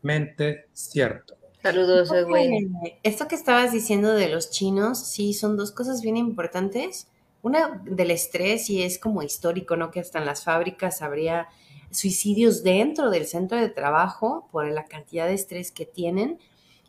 Totalmente 0.00 0.68
cierto. 0.72 1.36
Saludos, 1.62 2.10
Edwin. 2.10 2.72
Esto 3.02 3.28
que 3.28 3.34
estabas 3.34 3.70
diciendo 3.70 4.14
de 4.14 4.30
los 4.30 4.50
chinos, 4.50 4.98
sí, 4.98 5.34
son 5.34 5.58
dos 5.58 5.72
cosas 5.72 6.00
bien 6.00 6.16
importantes. 6.16 7.08
Una 7.42 7.82
del 7.84 8.10
estrés, 8.10 8.70
y 8.70 8.82
es 8.82 8.98
como 8.98 9.22
histórico, 9.22 9.76
¿no? 9.76 9.90
Que 9.90 10.00
hasta 10.00 10.18
en 10.18 10.24
las 10.24 10.42
fábricas 10.44 11.02
habría 11.02 11.48
suicidios 11.90 12.62
dentro 12.62 13.10
del 13.10 13.26
centro 13.26 13.58
de 13.58 13.68
trabajo 13.68 14.48
por 14.50 14.66
la 14.70 14.86
cantidad 14.86 15.26
de 15.26 15.34
estrés 15.34 15.70
que 15.70 15.84
tienen. 15.84 16.38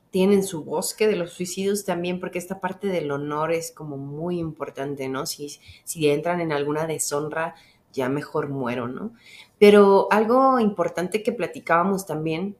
Tienen 0.10 0.44
su 0.44 0.64
bosque 0.64 1.08
de 1.08 1.18
los 1.18 1.34
suicidios 1.34 1.84
también, 1.84 2.22
porque 2.22 2.40
esta 2.40 2.62
parte 2.62 2.88
del 2.88 3.12
honor 3.12 3.52
es 3.52 3.72
como 3.72 3.98
muy 3.98 4.40
importante, 4.40 5.10
¿no? 5.10 5.26
Si, 5.26 5.60
si 5.84 6.10
entran 6.10 6.40
en 6.40 6.54
alguna 6.54 6.88
deshonra, 6.88 7.56
ya 7.92 8.08
mejor 8.08 8.48
muero, 8.48 8.88
¿no? 8.88 9.12
Pero 9.60 10.08
algo 10.12 10.62
importante 10.62 11.24
que 11.24 11.34
platicábamos 11.34 12.06
también 12.06 12.56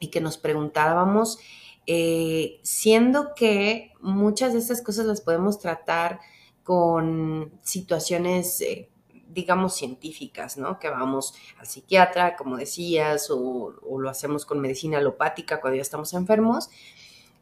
y 0.00 0.08
que 0.08 0.20
nos 0.20 0.38
preguntábamos, 0.38 1.38
eh, 1.86 2.58
siendo 2.62 3.34
que 3.36 3.92
muchas 4.00 4.54
de 4.54 4.58
estas 4.58 4.82
cosas 4.82 5.06
las 5.06 5.20
podemos 5.20 5.60
tratar 5.60 6.18
con 6.64 7.52
situaciones, 7.62 8.60
eh, 8.62 8.88
digamos, 9.28 9.76
científicas, 9.76 10.56
¿no? 10.56 10.78
Que 10.78 10.88
vamos 10.88 11.34
al 11.58 11.66
psiquiatra, 11.66 12.36
como 12.36 12.56
decías, 12.56 13.30
o, 13.30 13.74
o, 13.88 14.00
lo 14.00 14.10
hacemos 14.10 14.44
con 14.44 14.60
medicina 14.60 14.98
alopática 14.98 15.60
cuando 15.60 15.76
ya 15.76 15.82
estamos 15.82 16.12
enfermos. 16.14 16.70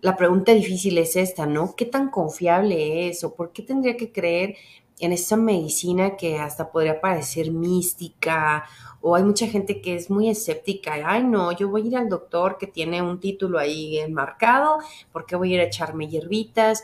La 0.00 0.16
pregunta 0.16 0.52
difícil 0.52 0.98
es 0.98 1.16
esta, 1.16 1.46
¿no? 1.46 1.74
¿Qué 1.74 1.84
tan 1.84 2.10
confiable 2.10 3.08
es 3.08 3.24
o 3.24 3.34
por 3.34 3.52
qué 3.52 3.62
tendría 3.62 3.96
que 3.96 4.12
creer 4.12 4.56
en 5.00 5.12
esa 5.12 5.36
medicina 5.36 6.16
que 6.16 6.38
hasta 6.38 6.70
podría 6.70 7.00
parecer 7.00 7.50
mística 7.50 8.64
o 9.00 9.14
hay 9.14 9.22
mucha 9.22 9.46
gente 9.46 9.80
que 9.80 9.94
es 9.94 10.10
muy 10.10 10.28
escéptica, 10.28 10.94
ay 11.04 11.24
no, 11.24 11.52
yo 11.52 11.68
voy 11.68 11.82
a 11.82 11.86
ir 11.86 11.96
al 11.96 12.08
doctor 12.08 12.58
que 12.58 12.66
tiene 12.66 13.00
un 13.02 13.20
título 13.20 13.58
ahí 13.58 13.98
enmarcado, 13.98 14.78
porque 15.12 15.36
voy 15.36 15.52
a 15.52 15.54
ir 15.54 15.60
a 15.60 15.64
echarme 15.64 16.08
hierbitas. 16.08 16.82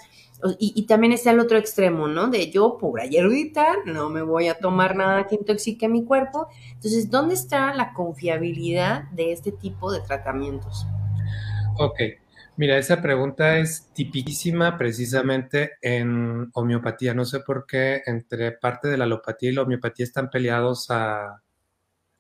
Y, 0.59 0.83
también 0.83 1.15
está 1.15 1.31
el 1.31 1.41
otro 1.41 1.57
extremo, 1.57 2.07
¿no? 2.07 2.27
De 2.27 2.51
yo, 2.51 2.77
pura 2.77 3.07
hierbita, 3.07 3.77
no 3.87 4.11
me 4.11 4.21
voy 4.21 4.49
a 4.49 4.59
tomar 4.59 4.95
nada 4.95 5.27
que 5.27 5.37
intoxique 5.37 5.89
mi 5.89 6.05
cuerpo. 6.05 6.49
Entonces, 6.75 7.09
¿dónde 7.09 7.33
está 7.33 7.73
la 7.73 7.95
confiabilidad 7.95 9.05
de 9.13 9.33
este 9.33 9.53
tipo 9.53 9.91
de 9.91 10.01
tratamientos? 10.01 10.87
Ok, 11.79 11.99
Mira, 12.57 12.79
esa 12.79 13.03
pregunta 13.03 13.59
es 13.59 13.91
tipiquísima 13.95 14.79
precisamente 14.79 15.73
en 15.83 16.51
homeopatía. 16.53 17.13
No 17.13 17.25
sé 17.25 17.41
por 17.41 17.67
qué 17.67 18.03
entre 18.07 18.53
parte 18.53 18.87
de 18.87 18.97
la 18.97 19.05
alopatía 19.05 19.51
y 19.51 19.55
la 19.55 19.63
homeopatía 19.63 20.05
están 20.05 20.31
peleados 20.31 20.89
a... 20.91 21.43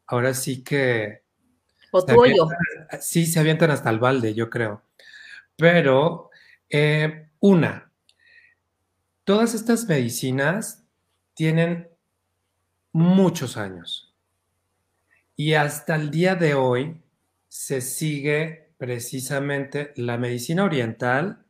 Ahora 0.07 0.35
sí 0.35 0.62
que... 0.62 1.23
O 1.90 2.05
tú 2.05 2.21
o 2.21 2.27
yo. 2.27 2.49
Sí, 3.01 3.27
se 3.27 3.40
avientan 3.40 3.71
hasta 3.71 3.90
el 3.90 3.99
balde, 3.99 4.35
yo 4.35 4.51
creo. 4.51 4.83
Pero, 5.57 6.31
eh, 6.69 7.29
una, 7.40 7.93
todas 9.25 9.55
estas 9.55 9.87
medicinas 9.88 10.85
tienen 11.35 11.88
muchos 12.93 13.57
años. 13.57 14.14
Y 15.37 15.55
hasta 15.55 15.97
el 15.97 16.11
día 16.11 16.37
de 16.37 16.55
hoy 16.55 17.01
se 17.49 17.81
sigue 17.81 18.71
precisamente 18.79 19.93
la 19.97 20.19
medicina 20.19 20.64
oriental, 20.64 21.45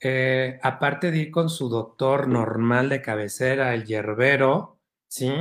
eh, 0.00 0.58
aparte 0.62 1.10
de 1.10 1.18
ir 1.18 1.30
con 1.30 1.48
su 1.48 1.68
doctor 1.68 2.28
normal 2.28 2.88
de 2.88 3.02
cabecera, 3.02 3.74
el 3.74 3.84
hierbero, 3.84 4.78
¿sí? 5.08 5.32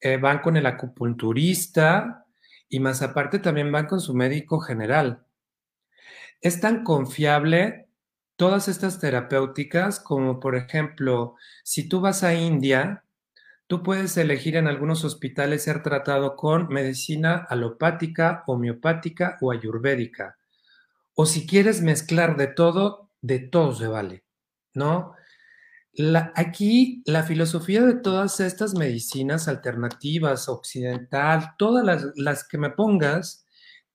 Eh, 0.00 0.16
van 0.16 0.40
con 0.40 0.56
el 0.56 0.66
acupunturista 0.66 2.26
y 2.68 2.80
más 2.80 3.02
aparte 3.02 3.38
también 3.38 3.72
van 3.72 3.86
con 3.86 4.00
su 4.00 4.14
médico 4.14 4.60
general. 4.60 5.24
Es 6.40 6.60
tan 6.60 6.84
confiable 6.84 7.88
todas 8.36 8.68
estas 8.68 9.00
terapéuticas 9.00 9.98
como, 9.98 10.38
por 10.38 10.54
ejemplo, 10.54 11.34
si 11.64 11.88
tú 11.88 12.00
vas 12.00 12.22
a 12.22 12.34
India, 12.34 13.04
Tú 13.68 13.82
puedes 13.82 14.16
elegir 14.16 14.56
en 14.56 14.66
algunos 14.66 15.04
hospitales 15.04 15.64
ser 15.64 15.82
tratado 15.82 16.36
con 16.36 16.68
medicina 16.68 17.46
alopática, 17.50 18.42
homeopática 18.46 19.36
o 19.42 19.52
ayurvédica. 19.52 20.38
O 21.14 21.26
si 21.26 21.46
quieres 21.46 21.82
mezclar 21.82 22.38
de 22.38 22.46
todo, 22.46 23.10
de 23.20 23.40
todo 23.40 23.74
se 23.74 23.86
vale, 23.86 24.24
¿no? 24.72 25.12
Aquí 26.34 27.02
la 27.06 27.22
filosofía 27.24 27.82
de 27.82 27.94
todas 27.94 28.40
estas 28.40 28.74
medicinas 28.74 29.48
alternativas, 29.48 30.48
occidental, 30.48 31.54
todas 31.58 31.84
las, 31.84 32.06
las 32.14 32.46
que 32.46 32.58
me 32.58 32.70
pongas, 32.70 33.46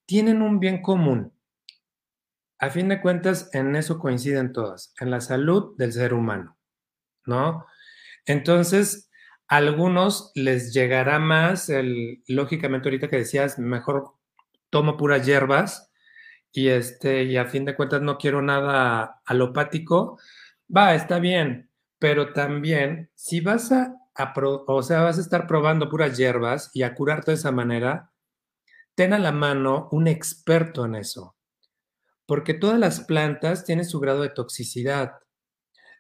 tienen 0.05 0.41
un 0.41 0.59
bien 0.59 0.81
común. 0.81 1.33
A 2.59 2.69
fin 2.69 2.89
de 2.89 3.01
cuentas, 3.01 3.49
en 3.53 3.75
eso 3.75 3.99
coinciden 3.99 4.53
todas, 4.53 4.93
en 4.99 5.11
la 5.11 5.21
salud 5.21 5.75
del 5.77 5.93
ser 5.93 6.13
humano, 6.13 6.57
¿no? 7.25 7.65
Entonces, 8.25 9.09
algunos 9.47 10.31
les 10.35 10.73
llegará 10.73 11.19
más, 11.19 11.69
el, 11.69 12.23
lógicamente 12.27 12.87
ahorita 12.89 13.09
que 13.09 13.17
decías, 13.17 13.59
mejor 13.59 14.13
tomo 14.69 14.97
puras 14.97 15.25
hierbas 15.25 15.91
y, 16.51 16.69
este, 16.69 17.23
y 17.23 17.37
a 17.37 17.45
fin 17.45 17.65
de 17.65 17.75
cuentas 17.75 18.01
no 18.01 18.17
quiero 18.17 18.41
nada 18.41 19.21
alopático. 19.25 20.19
va, 20.75 20.95
está 20.95 21.19
bien, 21.19 21.69
pero 22.03 22.33
también 22.33 23.09
si 23.15 23.39
vas 23.39 23.71
a, 23.71 23.95
o 24.67 24.83
sea, 24.83 25.03
vas 25.03 25.17
a 25.17 25.21
estar 25.21 25.47
probando 25.47 25.87
puras 25.87 26.17
hierbas 26.17 26.69
y 26.73 26.83
a 26.83 26.95
curarte 26.95 27.31
de 27.31 27.35
esa 27.35 27.53
manera, 27.53 28.11
ten 28.93 29.13
a 29.13 29.19
la 29.19 29.31
mano 29.31 29.87
un 29.89 30.09
experto 30.09 30.83
en 30.83 30.95
eso, 30.95 31.37
porque 32.25 32.55
todas 32.55 32.77
las 32.77 32.99
plantas 32.99 33.63
tienen 33.63 33.85
su 33.85 34.01
grado 34.01 34.21
de 34.21 34.31
toxicidad. 34.31 35.13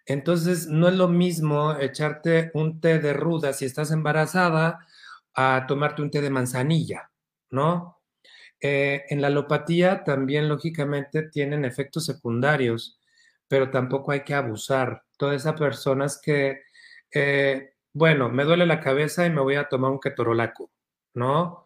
Entonces, 0.05 0.67
no 0.67 0.89
es 0.89 0.95
lo 0.95 1.07
mismo 1.07 1.73
echarte 1.79 2.51
un 2.53 2.81
té 2.81 2.99
de 2.99 3.13
ruda 3.13 3.53
si 3.53 3.63
estás 3.63 3.89
embarazada 3.91 4.85
a 5.33 5.63
tomarte 5.69 6.01
un 6.01 6.11
té 6.11 6.19
de 6.19 6.29
manzanilla, 6.29 7.11
¿no? 7.49 8.01
Eh, 8.59 9.03
en 9.07 9.21
la 9.21 9.27
alopatía 9.27 10.03
también, 10.03 10.49
lógicamente, 10.49 11.29
tienen 11.29 11.63
efectos 11.63 12.05
secundarios, 12.05 12.99
pero 13.47 13.71
tampoco 13.71 14.11
hay 14.11 14.25
que 14.25 14.33
abusar. 14.33 15.03
Todas 15.23 15.41
esas 15.43 15.57
personas 15.57 16.19
que, 16.21 16.63
eh, 17.13 17.75
bueno, 17.93 18.27
me 18.27 18.43
duele 18.43 18.65
la 18.65 18.81
cabeza 18.81 19.25
y 19.25 19.29
me 19.29 19.39
voy 19.39 19.55
a 19.55 19.69
tomar 19.69 19.89
un 19.89 20.01
ketorolaco, 20.01 20.69
¿no? 21.13 21.63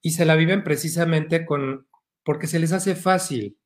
Y 0.00 0.12
se 0.12 0.24
la 0.24 0.36
viven 0.36 0.62
precisamente 0.62 1.44
con, 1.44 1.88
porque 2.22 2.46
se 2.46 2.60
les 2.60 2.70
hace 2.70 2.94
fácil. 2.94 3.58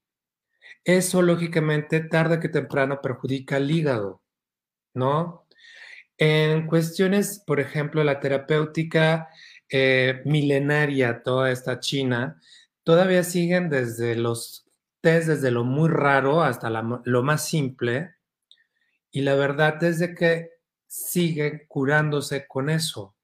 Eso, 0.83 1.21
lógicamente, 1.21 2.01
tarde 2.01 2.41
que 2.41 2.49
temprano 2.49 3.03
perjudica 3.03 3.57
al 3.57 3.71
hígado, 3.71 4.23
¿no? 4.95 5.47
En 6.17 6.67
cuestiones, 6.67 7.45
por 7.47 7.61
ejemplo, 7.61 8.03
la 8.03 8.21
terapéutica 8.21 9.29
eh, 9.69 10.23
milenaria, 10.25 11.23
toda 11.23 11.51
esta 11.51 11.81
China, 11.81 12.41
todavía 12.83 13.25
siguen 13.25 13.69
desde 13.69 14.17
los 14.17 14.67
test, 15.03 15.29
desde 15.29 15.51
lo 15.51 15.65
muy 15.65 15.91
raro 15.91 16.43
hasta 16.43 16.71
lo 16.71 17.23
más 17.23 17.47
simple, 17.47 18.15
y 19.15 19.21
la 19.21 19.37
verdad 19.37 19.81
es 19.85 20.01
de 20.01 20.13
que 20.13 20.51
siguen 20.89 21.67
curándose 21.69 22.49
con 22.49 22.69
eso. 22.69 23.15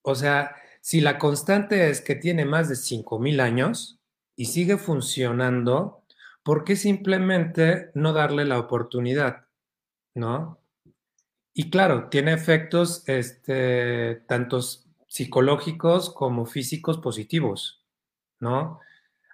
O 0.00 0.14
sea, 0.14 0.56
si 0.80 1.02
la 1.02 1.18
constante 1.18 1.90
es 1.90 2.00
que 2.00 2.14
tiene 2.14 2.46
más 2.46 2.70
de 2.70 2.76
5.000 2.76 3.42
años 3.42 4.00
y 4.34 4.46
sigue 4.46 4.78
funcionando, 4.78 6.02
¿por 6.42 6.64
qué 6.64 6.76
simplemente 6.76 7.90
no 7.92 8.14
darle 8.14 8.46
la 8.46 8.58
oportunidad? 8.58 9.44
¿No? 10.14 10.58
Y 11.52 11.68
claro, 11.68 12.08
tiene 12.08 12.32
efectos 12.32 13.06
este, 13.06 14.22
tantos 14.26 14.86
psicológicos 15.08 16.08
como 16.08 16.46
físicos 16.46 16.96
positivos. 16.96 17.84
¿no? 18.40 18.80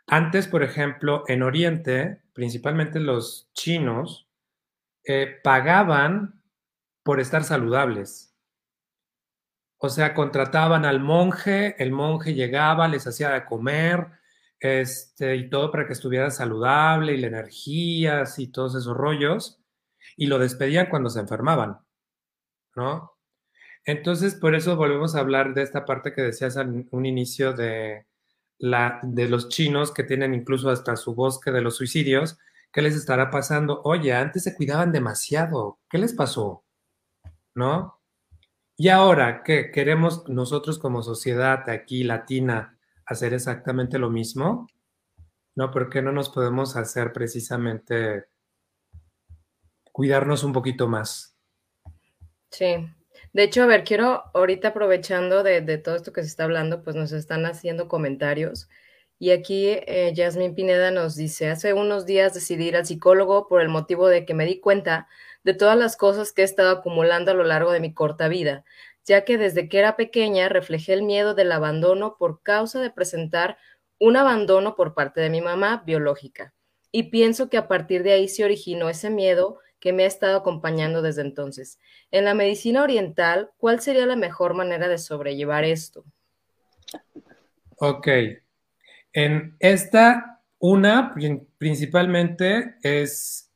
Antes, 0.08 0.48
por 0.48 0.64
ejemplo, 0.64 1.22
en 1.28 1.44
Oriente, 1.44 2.20
principalmente 2.32 2.98
los 2.98 3.48
chinos, 3.54 4.26
eh, 5.04 5.38
pagaban 5.42 6.42
por 7.02 7.20
estar 7.20 7.44
saludables. 7.44 8.36
O 9.78 9.88
sea, 9.88 10.14
contrataban 10.14 10.84
al 10.84 11.00
monje, 11.00 11.82
el 11.82 11.90
monje 11.90 12.34
llegaba, 12.34 12.86
les 12.88 13.06
hacía 13.06 13.30
de 13.30 13.46
comer, 13.46 14.08
este, 14.58 15.36
y 15.36 15.48
todo 15.48 15.70
para 15.70 15.86
que 15.86 15.94
estuviera 15.94 16.30
saludable, 16.30 17.14
y 17.14 17.16
la 17.16 17.28
energía, 17.28 18.24
y 18.36 18.48
todos 18.48 18.74
esos 18.74 18.94
rollos, 18.94 19.62
y 20.16 20.26
lo 20.26 20.38
despedían 20.38 20.88
cuando 20.90 21.08
se 21.08 21.20
enfermaban, 21.20 21.78
¿no? 22.76 23.12
Entonces, 23.84 24.34
por 24.34 24.54
eso 24.54 24.76
volvemos 24.76 25.14
a 25.14 25.20
hablar 25.20 25.54
de 25.54 25.62
esta 25.62 25.86
parte 25.86 26.12
que 26.12 26.22
decías 26.22 26.56
en 26.56 26.86
un 26.90 27.06
inicio 27.06 27.54
de, 27.54 28.06
la, 28.58 29.00
de 29.02 29.28
los 29.28 29.48
chinos 29.48 29.92
que 29.92 30.04
tienen 30.04 30.34
incluso 30.34 30.70
hasta 30.70 30.96
su 30.96 31.14
bosque 31.14 31.50
de 31.50 31.62
los 31.62 31.76
suicidios, 31.76 32.38
¿qué 32.72 32.82
les 32.82 32.94
estará 32.94 33.30
pasando? 33.30 33.80
Oye, 33.84 34.12
antes 34.12 34.44
se 34.44 34.54
cuidaban 34.54 34.92
demasiado, 34.92 35.78
¿qué 35.88 35.98
les 35.98 36.12
pasó? 36.12 36.64
¿No? 37.54 38.00
Y 38.76 38.88
ahora 38.88 39.42
que 39.42 39.70
queremos 39.70 40.28
nosotros 40.28 40.78
como 40.78 41.02
sociedad 41.02 41.68
aquí 41.68 42.04
latina 42.04 42.78
hacer 43.04 43.34
exactamente 43.34 43.98
lo 43.98 44.08
mismo, 44.08 44.66
¿no? 45.54 45.70
¿Por 45.70 45.90
qué 45.90 46.00
no 46.00 46.12
nos 46.12 46.30
podemos 46.30 46.76
hacer 46.76 47.12
precisamente 47.12 48.26
cuidarnos 49.92 50.44
un 50.44 50.52
poquito 50.52 50.88
más? 50.88 51.36
Sí, 52.50 52.88
de 53.32 53.42
hecho, 53.44 53.62
a 53.62 53.66
ver, 53.66 53.84
quiero 53.84 54.24
ahorita 54.34 54.68
aprovechando 54.68 55.42
de, 55.42 55.78
todo 55.78 55.96
esto 55.96 56.12
que 56.12 56.22
se 56.22 56.28
está 56.28 56.44
hablando, 56.44 56.82
pues 56.82 56.96
nos 56.96 57.12
están 57.12 57.46
haciendo 57.46 57.88
comentarios. 57.88 58.68
Y 59.22 59.32
aquí 59.32 59.66
eh, 59.68 60.14
Pineda 60.56 60.90
nos 60.90 61.14
dice, 61.14 61.50
hace 61.50 61.74
unos 61.74 62.06
días 62.06 62.32
decidí 62.32 62.68
ir 62.68 62.76
al 62.76 62.86
psicólogo 62.86 63.48
por 63.48 63.60
el 63.60 63.68
motivo 63.68 64.08
de 64.08 64.24
que 64.24 64.32
me 64.32 64.46
di 64.46 64.60
cuenta 64.60 65.08
de 65.44 65.52
todas 65.52 65.76
las 65.76 65.98
cosas 65.98 66.32
que 66.32 66.40
he 66.40 66.44
estado 66.46 66.70
acumulando 66.70 67.30
a 67.30 67.34
lo 67.34 67.44
largo 67.44 67.70
de 67.70 67.80
mi 67.80 67.92
corta 67.92 68.28
vida, 68.28 68.64
ya 69.04 69.26
que 69.26 69.36
desde 69.36 69.68
que 69.68 69.78
era 69.78 69.94
pequeña 69.94 70.48
reflejé 70.48 70.94
el 70.94 71.02
miedo 71.02 71.34
del 71.34 71.52
abandono 71.52 72.16
por 72.18 72.42
causa 72.42 72.80
de 72.80 72.88
presentar 72.88 73.58
un 73.98 74.16
abandono 74.16 74.74
por 74.74 74.94
parte 74.94 75.20
de 75.20 75.28
mi 75.28 75.42
mamá 75.42 75.82
biológica. 75.84 76.54
Y 76.90 77.10
pienso 77.10 77.50
que 77.50 77.58
a 77.58 77.68
partir 77.68 78.02
de 78.02 78.12
ahí 78.12 78.26
se 78.26 78.42
originó 78.42 78.88
ese 78.88 79.10
miedo 79.10 79.58
que 79.80 79.92
me 79.92 80.04
ha 80.04 80.06
estado 80.06 80.38
acompañando 80.38 81.02
desde 81.02 81.20
entonces. 81.20 81.78
En 82.10 82.24
la 82.24 82.32
medicina 82.32 82.82
oriental, 82.82 83.50
¿cuál 83.58 83.80
sería 83.80 84.06
la 84.06 84.16
mejor 84.16 84.54
manera 84.54 84.88
de 84.88 84.96
sobrellevar 84.96 85.64
esto? 85.64 86.06
Ok. 87.76 88.08
En 89.12 89.56
esta, 89.58 90.40
una 90.58 91.14
principalmente 91.58 92.76
es, 92.82 93.50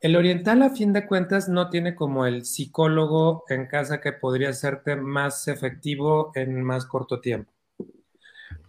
el 0.00 0.16
oriental 0.16 0.62
a 0.62 0.70
fin 0.70 0.92
de 0.92 1.06
cuentas 1.06 1.48
no 1.48 1.70
tiene 1.70 1.94
como 1.94 2.26
el 2.26 2.44
psicólogo 2.44 3.44
en 3.48 3.66
casa 3.66 4.00
que 4.00 4.12
podría 4.12 4.50
hacerte 4.50 4.96
más 4.96 5.48
efectivo 5.48 6.32
en 6.34 6.62
más 6.62 6.86
corto 6.86 7.20
tiempo. 7.20 7.52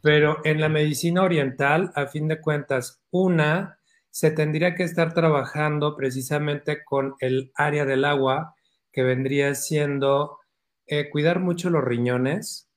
Pero 0.01 0.38
en 0.45 0.62
la 0.62 0.70
medicina 0.70 1.24
oriental, 1.24 1.91
a 1.95 2.06
fin 2.08 2.28
de 2.28 2.39
cuentas, 2.39 3.01
una 3.10 3.80
se 4.12 4.32
tendría 4.32 4.76
que 4.76 4.84
estar 4.84 5.14
trabajando 5.14 5.97
precisamente 5.97 6.86
con 6.86 7.16
el 7.20 7.51
área 7.56 7.84
del 7.84 8.06
agua, 8.06 8.56
que 8.93 9.03
vendría 9.03 9.56
siendo 9.56 10.38
eh, 10.88 11.10
cuidar 11.10 11.39
mucho 11.39 11.70
los 11.70 11.84
riñones, 11.84 12.70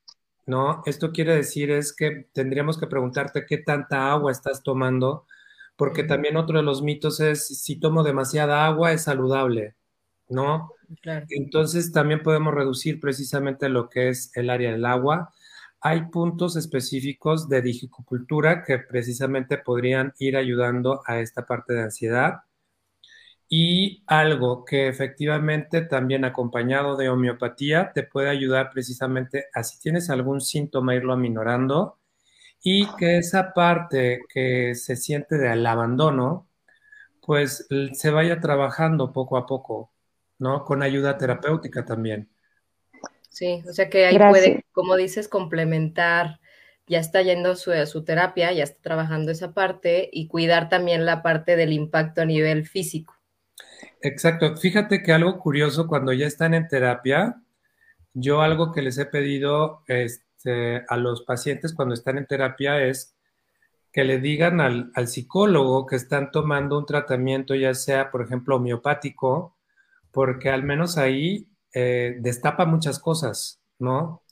¿no? 0.48 0.82
Esto 0.86 1.12
quiere 1.12 1.36
decir 1.36 1.70
es 1.70 1.94
que 1.94 2.26
tendríamos 2.32 2.78
que 2.78 2.88
preguntarte 2.88 3.46
qué 3.46 3.58
tanta 3.58 4.10
agua 4.10 4.32
estás 4.32 4.64
tomando, 4.64 5.26
porque 5.76 6.02
también 6.02 6.36
otro 6.36 6.58
de 6.58 6.64
los 6.64 6.82
mitos 6.82 7.20
es 7.20 7.46
si 7.46 7.78
tomo 7.78 8.02
demasiada 8.02 8.66
agua 8.66 8.92
es 8.92 9.04
saludable, 9.04 9.76
¿no? 10.28 10.72
Entonces 11.28 11.92
también 11.92 12.22
podemos 12.22 12.52
reducir 12.52 12.98
precisamente 12.98 13.68
lo 13.68 13.88
que 13.88 14.08
es 14.08 14.32
el 14.34 14.50
área 14.50 14.72
del 14.72 14.86
agua 14.86 15.32
hay 15.80 16.06
puntos 16.06 16.56
específicos 16.56 17.48
de 17.48 17.62
digicultura 17.62 18.64
que 18.64 18.78
precisamente 18.78 19.58
podrían 19.58 20.12
ir 20.18 20.36
ayudando 20.36 21.02
a 21.06 21.20
esta 21.20 21.46
parte 21.46 21.74
de 21.74 21.82
ansiedad. 21.82 22.40
Y 23.48 24.02
algo 24.06 24.64
que 24.64 24.88
efectivamente 24.88 25.80
también 25.80 26.24
acompañado 26.24 26.96
de 26.96 27.08
homeopatía 27.08 27.92
te 27.94 28.02
puede 28.02 28.28
ayudar 28.28 28.70
precisamente 28.70 29.46
a 29.54 29.64
si 29.64 29.80
tienes 29.80 30.10
algún 30.10 30.42
síntoma 30.42 30.94
irlo 30.94 31.14
aminorando 31.14 31.98
y 32.62 32.86
que 32.96 33.18
esa 33.18 33.54
parte 33.54 34.20
que 34.28 34.74
se 34.74 34.96
siente 34.96 35.38
del 35.38 35.64
abandono, 35.66 36.46
pues 37.24 37.66
se 37.92 38.10
vaya 38.10 38.40
trabajando 38.40 39.12
poco 39.12 39.36
a 39.36 39.46
poco, 39.46 39.92
¿no? 40.38 40.64
Con 40.64 40.82
ayuda 40.82 41.18
terapéutica 41.18 41.84
también. 41.84 42.28
Sí, 43.28 43.62
o 43.68 43.72
sea 43.72 43.88
que 43.88 44.06
ahí 44.06 44.18
puede, 44.18 44.64
como 44.72 44.96
dices, 44.96 45.28
complementar, 45.28 46.40
ya 46.86 46.98
está 46.98 47.22
yendo 47.22 47.54
su, 47.54 47.70
su 47.86 48.02
terapia, 48.04 48.52
ya 48.52 48.64
está 48.64 48.80
trabajando 48.82 49.30
esa 49.30 49.52
parte 49.52 50.08
y 50.12 50.26
cuidar 50.26 50.68
también 50.68 51.06
la 51.06 51.22
parte 51.22 51.54
del 51.54 51.72
impacto 51.72 52.22
a 52.22 52.24
nivel 52.24 52.66
físico. 52.66 53.17
Exacto. 54.00 54.56
Fíjate 54.56 55.02
que 55.02 55.12
algo 55.12 55.38
curioso 55.38 55.86
cuando 55.86 56.12
ya 56.12 56.26
están 56.26 56.54
en 56.54 56.68
terapia, 56.68 57.42
yo 58.14 58.42
algo 58.42 58.72
que 58.72 58.82
les 58.82 58.98
he 58.98 59.06
pedido 59.06 59.82
este, 59.86 60.84
a 60.88 60.96
los 60.96 61.22
pacientes 61.22 61.74
cuando 61.74 61.94
están 61.94 62.18
en 62.18 62.26
terapia 62.26 62.82
es 62.84 63.16
que 63.92 64.04
le 64.04 64.18
digan 64.18 64.60
al, 64.60 64.90
al, 64.94 65.08
psicólogo 65.08 65.86
que 65.86 65.96
están 65.96 66.30
tomando 66.30 66.78
un 66.78 66.86
tratamiento, 66.86 67.54
ya 67.54 67.74
sea, 67.74 68.10
por 68.10 68.22
ejemplo, 68.22 68.56
homeopático, 68.56 69.56
porque 70.12 70.50
al 70.50 70.62
menos 70.62 70.98
ahí 70.98 71.48
eh, 71.74 72.16
destapa 72.20 72.64
muchas 72.64 72.98
cosas, 72.98 73.60
¿no? 73.78 74.22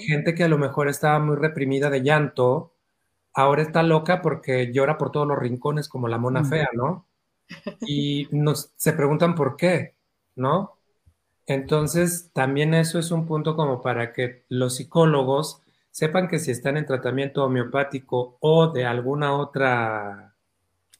Gente 0.00 0.34
que 0.34 0.44
a 0.44 0.48
lo 0.48 0.56
mejor 0.56 0.88
estaba 0.88 1.18
muy 1.18 1.36
reprimida 1.36 1.90
de 1.90 2.02
llanto, 2.02 2.74
ahora 3.34 3.60
está 3.60 3.82
loca 3.82 4.22
porque 4.22 4.72
llora 4.72 4.96
por 4.96 5.12
todos 5.12 5.26
los 5.26 5.38
rincones 5.38 5.88
como 5.88 6.08
la 6.08 6.16
mona 6.16 6.44
fea, 6.44 6.68
¿no? 6.72 7.07
Y 7.80 8.28
nos, 8.30 8.72
se 8.76 8.92
preguntan 8.92 9.34
por 9.34 9.56
qué, 9.56 9.94
¿no? 10.34 10.78
Entonces, 11.46 12.30
también 12.32 12.74
eso 12.74 12.98
es 12.98 13.10
un 13.10 13.26
punto 13.26 13.56
como 13.56 13.80
para 13.80 14.12
que 14.12 14.44
los 14.48 14.76
psicólogos 14.76 15.62
sepan 15.90 16.28
que 16.28 16.38
si 16.38 16.50
están 16.50 16.76
en 16.76 16.86
tratamiento 16.86 17.44
homeopático 17.44 18.36
o 18.40 18.68
de 18.68 18.84
alguna 18.84 19.34
otra 19.34 20.34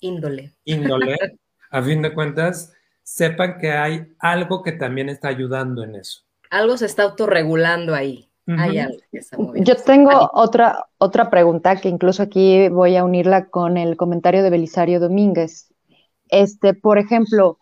índole, 0.01 0.55
índole 0.65 1.17
a 1.71 1.83
fin 1.83 2.03
de 2.03 2.15
cuentas, 2.15 2.73
sepan 3.03 3.59
que 3.59 3.73
hay 3.73 4.13
algo 4.19 4.63
que 4.63 4.73
también 4.73 5.09
está 5.09 5.29
ayudando 5.29 5.83
en 5.83 5.97
eso. 5.97 6.23
Algo 6.51 6.77
se 6.77 6.87
está 6.87 7.03
autorregulando 7.03 7.95
ahí. 7.95 8.29
Yo 9.57 9.77
tengo 9.77 10.31
otra, 10.33 10.87
otra 10.97 11.29
pregunta 11.29 11.77
que 11.77 11.91
incluso 11.91 12.23
aquí 12.23 12.69
voy 12.71 12.97
a 12.97 13.05
unirla 13.05 13.51
con 13.51 13.77
el 13.77 13.97
comentario 13.97 14.43
de 14.43 14.49
Belisario 14.49 15.01
Domínguez. 15.01 15.73
Este, 16.29 16.75
por 16.75 16.99
ejemplo, 16.99 17.59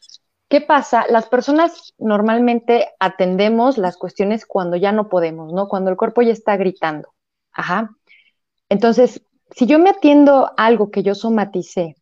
¿qué 0.48 0.60
pasa? 0.60 1.04
Las 1.08 1.26
personas 1.28 1.94
normalmente 1.98 2.88
atendemos 3.00 3.78
las 3.78 3.96
cuestiones 3.96 4.46
cuando 4.46 4.76
ya 4.76 4.92
no 4.92 5.08
podemos, 5.08 5.52
¿no? 5.52 5.68
Cuando 5.68 5.90
el 5.90 5.96
cuerpo 5.96 6.22
ya 6.22 6.32
está 6.32 6.56
gritando. 6.56 7.14
Ajá. 7.52 7.90
Entonces, 8.68 9.22
si 9.54 9.66
yo 9.66 9.78
me 9.78 9.90
atiendo 9.90 10.52
algo 10.56 10.90
que 10.90 11.02
yo 11.02 11.14
somaticé, 11.14 11.96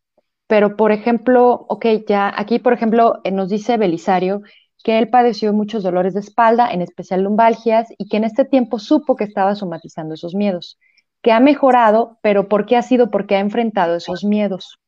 pero 0.47 0.75
por 0.75 0.91
ejemplo, 0.91 1.65
ok, 1.69 1.85
ya 2.07 2.33
aquí, 2.35 2.59
por 2.59 2.73
ejemplo, 2.73 3.21
eh, 3.23 3.31
nos 3.31 3.49
dice 3.49 3.77
Belisario 3.77 4.41
que 4.83 4.99
él 4.99 5.09
padeció 5.09 5.51
muchos 5.51 5.81
dolores 5.81 6.13
de 6.13 6.19
espalda, 6.19 6.71
en 6.71 6.83
especial 6.83 7.23
lumbalgias, 7.23 7.87
y 7.97 8.07
que 8.07 8.17
en 8.17 8.23
este 8.23 8.45
tiempo 8.45 8.77
supo 8.77 9.15
que 9.15 9.23
estaba 9.23 9.55
somatizando 9.55 10.13
esos 10.13 10.35
miedos, 10.35 10.77
que 11.23 11.31
ha 11.31 11.39
mejorado, 11.39 12.19
pero 12.21 12.47
¿por 12.47 12.67
qué 12.67 12.77
ha 12.77 12.83
sido? 12.83 13.09
Porque 13.09 13.35
ha 13.35 13.39
enfrentado 13.39 13.95
esos 13.95 14.23
miedos. 14.23 14.79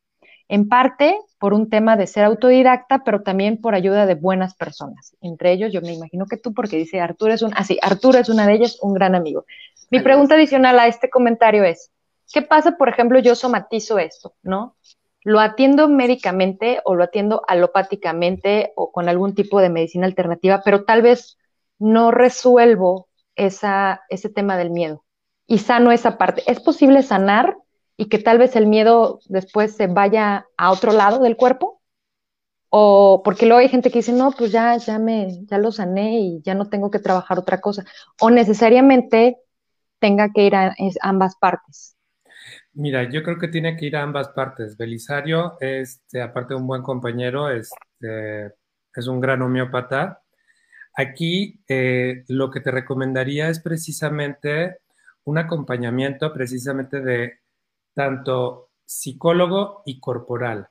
En 0.50 0.70
parte 0.70 1.18
por 1.40 1.54
un 1.54 1.70
tema 1.70 1.98
de 1.98 2.08
ser 2.08 2.24
autodidacta, 2.24 3.04
pero 3.04 3.22
también 3.22 3.60
por 3.60 3.76
ayuda 3.76 4.06
de 4.06 4.16
buenas 4.16 4.56
personas. 4.56 5.16
Entre 5.22 5.52
ellos, 5.52 5.74
yo 5.74 5.82
me 5.82 5.94
imagino 5.94 6.26
que 6.26 6.38
tú, 6.38 6.54
porque 6.54 6.78
dice 6.78 7.00
Arturo 7.02 7.34
es 7.34 7.42
un, 7.42 7.54
así, 7.56 7.78
ah, 7.82 7.88
Arturo 7.88 8.18
es 8.18 8.30
una 8.30 8.48
de 8.48 8.54
ellas, 8.54 8.78
un 8.82 8.94
gran 8.94 9.14
amigo. 9.14 9.46
Mi 9.92 10.00
pregunta 10.00 10.36
adicional 10.36 10.80
a 10.80 10.88
este 10.88 11.10
comentario 11.10 11.64
es, 11.64 11.92
¿qué 12.34 12.42
pasa, 12.42 12.78
por 12.78 12.90
ejemplo, 12.90 13.20
yo 13.20 13.36
somatizo 13.36 14.00
esto, 14.00 14.34
¿no? 14.42 14.76
lo 15.28 15.42
atiendo 15.42 15.90
médicamente 15.90 16.80
o 16.86 16.96
lo 16.96 17.04
atiendo 17.04 17.42
alopáticamente 17.50 18.72
o 18.78 18.94
con 18.94 19.10
algún 19.10 19.36
tipo 19.36 19.60
de 19.60 19.70
medicina 19.70 20.06
alternativa, 20.06 20.62
pero 20.64 20.86
tal 20.86 21.02
vez 21.02 21.38
no 21.80 22.12
resuelvo 22.12 23.10
esa, 23.36 24.04
ese 24.08 24.30
tema 24.30 24.56
del 24.56 24.70
miedo 24.70 25.04
y 25.46 25.58
sano 25.58 25.92
esa 25.92 26.18
parte. 26.18 26.44
¿Es 26.48 26.62
posible 26.62 27.04
sanar 27.04 27.58
y 27.98 28.08
que 28.10 28.20
tal 28.20 28.38
vez 28.38 28.56
el 28.56 28.68
miedo 28.68 29.20
después 29.26 29.76
se 29.76 29.88
vaya 29.88 30.46
a 30.56 30.72
otro 30.72 30.94
lado 30.94 31.20
del 31.20 31.36
cuerpo? 31.36 31.82
O 32.70 33.22
porque 33.24 33.46
luego 33.46 33.60
hay 33.60 33.70
gente 33.70 33.90
que 33.90 34.00
dice, 34.00 34.14
no, 34.14 34.32
pues 34.32 34.52
ya, 34.52 34.78
ya 34.78 35.00
me, 35.00 35.46
ya 35.46 35.58
lo 35.58 35.72
sané 35.72 36.20
y 36.20 36.42
ya 36.44 36.54
no 36.54 36.70
tengo 36.70 36.92
que 36.92 37.00
trabajar 37.00 37.40
otra 37.40 37.60
cosa. 37.60 37.84
O 38.22 38.30
necesariamente 38.30 39.38
tenga 40.00 40.30
que 40.34 40.44
ir 40.44 40.56
a 40.56 40.76
ambas 41.02 41.36
partes. 41.38 41.98
Mira, 42.74 43.10
yo 43.10 43.24
creo 43.24 43.40
que 43.40 43.48
tiene 43.48 43.76
que 43.76 43.88
ir 43.88 43.96
a 43.96 44.04
ambas 44.04 44.30
partes. 44.30 44.78
Belisario, 44.78 45.58
este, 45.60 46.22
aparte 46.22 46.54
de 46.54 46.60
un 46.60 46.68
buen 46.68 46.84
compañero, 46.84 47.50
este, 47.50 48.54
es 48.96 49.08
un 49.08 49.20
gran 49.20 49.42
homeópata. 49.42 50.22
Aquí 50.96 51.64
eh, 51.68 52.24
lo 52.28 52.52
que 52.52 52.60
te 52.60 52.70
recomendaría 52.72 53.50
es 53.50 53.60
precisamente 53.60 54.78
un 55.24 55.38
acompañamiento 55.38 56.32
precisamente 56.34 57.02
de 57.02 57.40
tanto 57.98 58.70
psicólogo 58.86 59.82
y 59.84 60.00
corporal. 60.00 60.70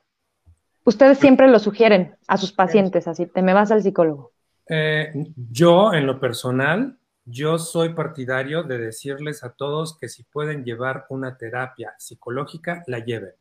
Ustedes 0.85 1.19
siempre 1.19 1.49
lo 1.49 1.59
sugieren 1.59 2.15
a 2.25 2.37
sus 2.37 2.53
pacientes, 2.53 3.05
así, 3.05 3.25
te 3.25 3.41
me 3.41 3.53
vas 3.53 3.69
al 3.69 3.83
psicólogo. 3.83 4.31
Eh, 4.69 5.11
yo, 5.35 5.93
en 5.93 6.07
lo 6.07 6.21
personal, 6.21 6.97
yo 7.25 7.57
soy 7.57 7.89
partidario 7.89 8.63
de 8.63 8.77
decirles 8.77 9.43
a 9.43 9.51
todos 9.51 9.97
que 9.99 10.07
si 10.07 10.23
pueden 10.23 10.63
llevar 10.63 11.05
una 11.09 11.37
terapia 11.37 11.93
psicológica, 11.97 12.83
la 12.87 12.99
lleven. 12.99 13.33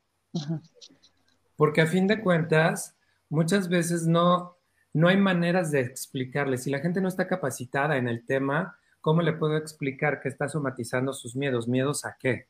Porque 1.54 1.82
a 1.82 1.86
fin 1.86 2.08
de 2.08 2.20
cuentas, 2.20 2.96
muchas 3.28 3.68
veces 3.68 4.04
no, 4.04 4.56
no 4.92 5.06
hay 5.06 5.16
maneras 5.16 5.70
de 5.70 5.82
explicarles. 5.82 6.64
Si 6.64 6.70
la 6.70 6.80
gente 6.80 7.00
no 7.00 7.06
está 7.06 7.28
capacitada 7.28 7.96
en 7.96 8.08
el 8.08 8.26
tema, 8.26 8.76
¿cómo 9.00 9.22
le 9.22 9.32
puedo 9.32 9.56
explicar 9.56 10.20
que 10.20 10.28
está 10.28 10.48
somatizando 10.48 11.12
sus 11.12 11.36
miedos? 11.36 11.68
¿Miedos 11.68 12.04
a 12.04 12.16
qué? 12.18 12.48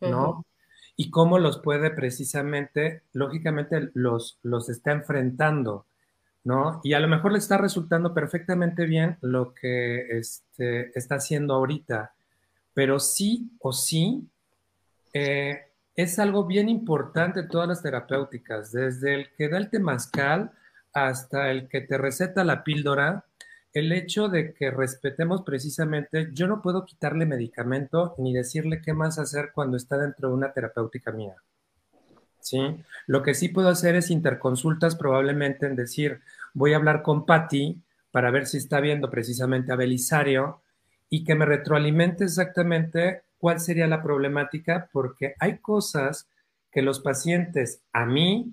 ¿No? 0.00 0.46
Y 1.00 1.10
cómo 1.10 1.38
los 1.38 1.60
puede 1.60 1.90
precisamente, 1.90 3.04
lógicamente, 3.14 3.90
los, 3.94 4.38
los 4.42 4.68
está 4.68 4.92
enfrentando 4.92 5.86
¿no? 6.44 6.80
Y 6.82 6.94
a 6.94 7.00
lo 7.00 7.08
mejor 7.08 7.32
le 7.32 7.38
está 7.38 7.58
resultando 7.58 8.14
perfectamente 8.14 8.86
bien 8.86 9.18
lo 9.20 9.54
que 9.54 10.18
este, 10.18 10.96
está 10.98 11.16
haciendo 11.16 11.54
ahorita, 11.54 12.14
pero 12.72 12.98
sí 12.98 13.50
o 13.60 13.72
sí 13.72 14.28
eh, 15.12 15.66
es 15.94 16.18
algo 16.18 16.46
bien 16.46 16.68
importante 16.68 17.42
todas 17.42 17.68
las 17.68 17.82
terapéuticas, 17.82 18.72
desde 18.72 19.14
el 19.14 19.30
que 19.36 19.48
da 19.48 19.58
el 19.58 19.70
temazcal 19.70 20.52
hasta 20.92 21.50
el 21.50 21.68
que 21.68 21.82
te 21.82 21.98
receta 21.98 22.42
la 22.44 22.64
píldora, 22.64 23.24
el 23.72 23.92
hecho 23.92 24.28
de 24.28 24.52
que 24.52 24.70
respetemos 24.70 25.42
precisamente, 25.42 26.30
yo 26.32 26.46
no 26.46 26.60
puedo 26.60 26.84
quitarle 26.84 27.26
medicamento 27.26 28.14
ni 28.18 28.32
decirle 28.34 28.82
qué 28.82 28.92
más 28.92 29.18
hacer 29.18 29.52
cuando 29.54 29.76
está 29.76 29.96
dentro 29.96 30.28
de 30.28 30.34
una 30.34 30.52
terapéutica 30.52 31.12
mía. 31.12 31.36
¿sí? 32.40 32.58
Lo 33.06 33.22
que 33.22 33.34
sí 33.34 33.48
puedo 33.48 33.68
hacer 33.68 33.94
es 33.94 34.10
interconsultas 34.10 34.96
probablemente 34.96 35.66
en 35.66 35.76
decir, 35.76 36.20
voy 36.52 36.72
a 36.72 36.76
hablar 36.76 37.02
con 37.02 37.26
Patty 37.26 37.80
para 38.10 38.30
ver 38.30 38.46
si 38.46 38.56
está 38.56 38.80
viendo 38.80 39.10
precisamente 39.10 39.72
a 39.72 39.76
Belisario 39.76 40.60
y 41.08 41.24
que 41.24 41.34
me 41.34 41.44
retroalimente 41.44 42.24
exactamente 42.24 43.22
cuál 43.38 43.60
sería 43.60 43.86
la 43.86 44.02
problemática, 44.02 44.88
porque 44.92 45.34
hay 45.38 45.58
cosas 45.58 46.28
que 46.70 46.82
los 46.82 47.00
pacientes 47.00 47.82
a 47.92 48.04
mí, 48.04 48.52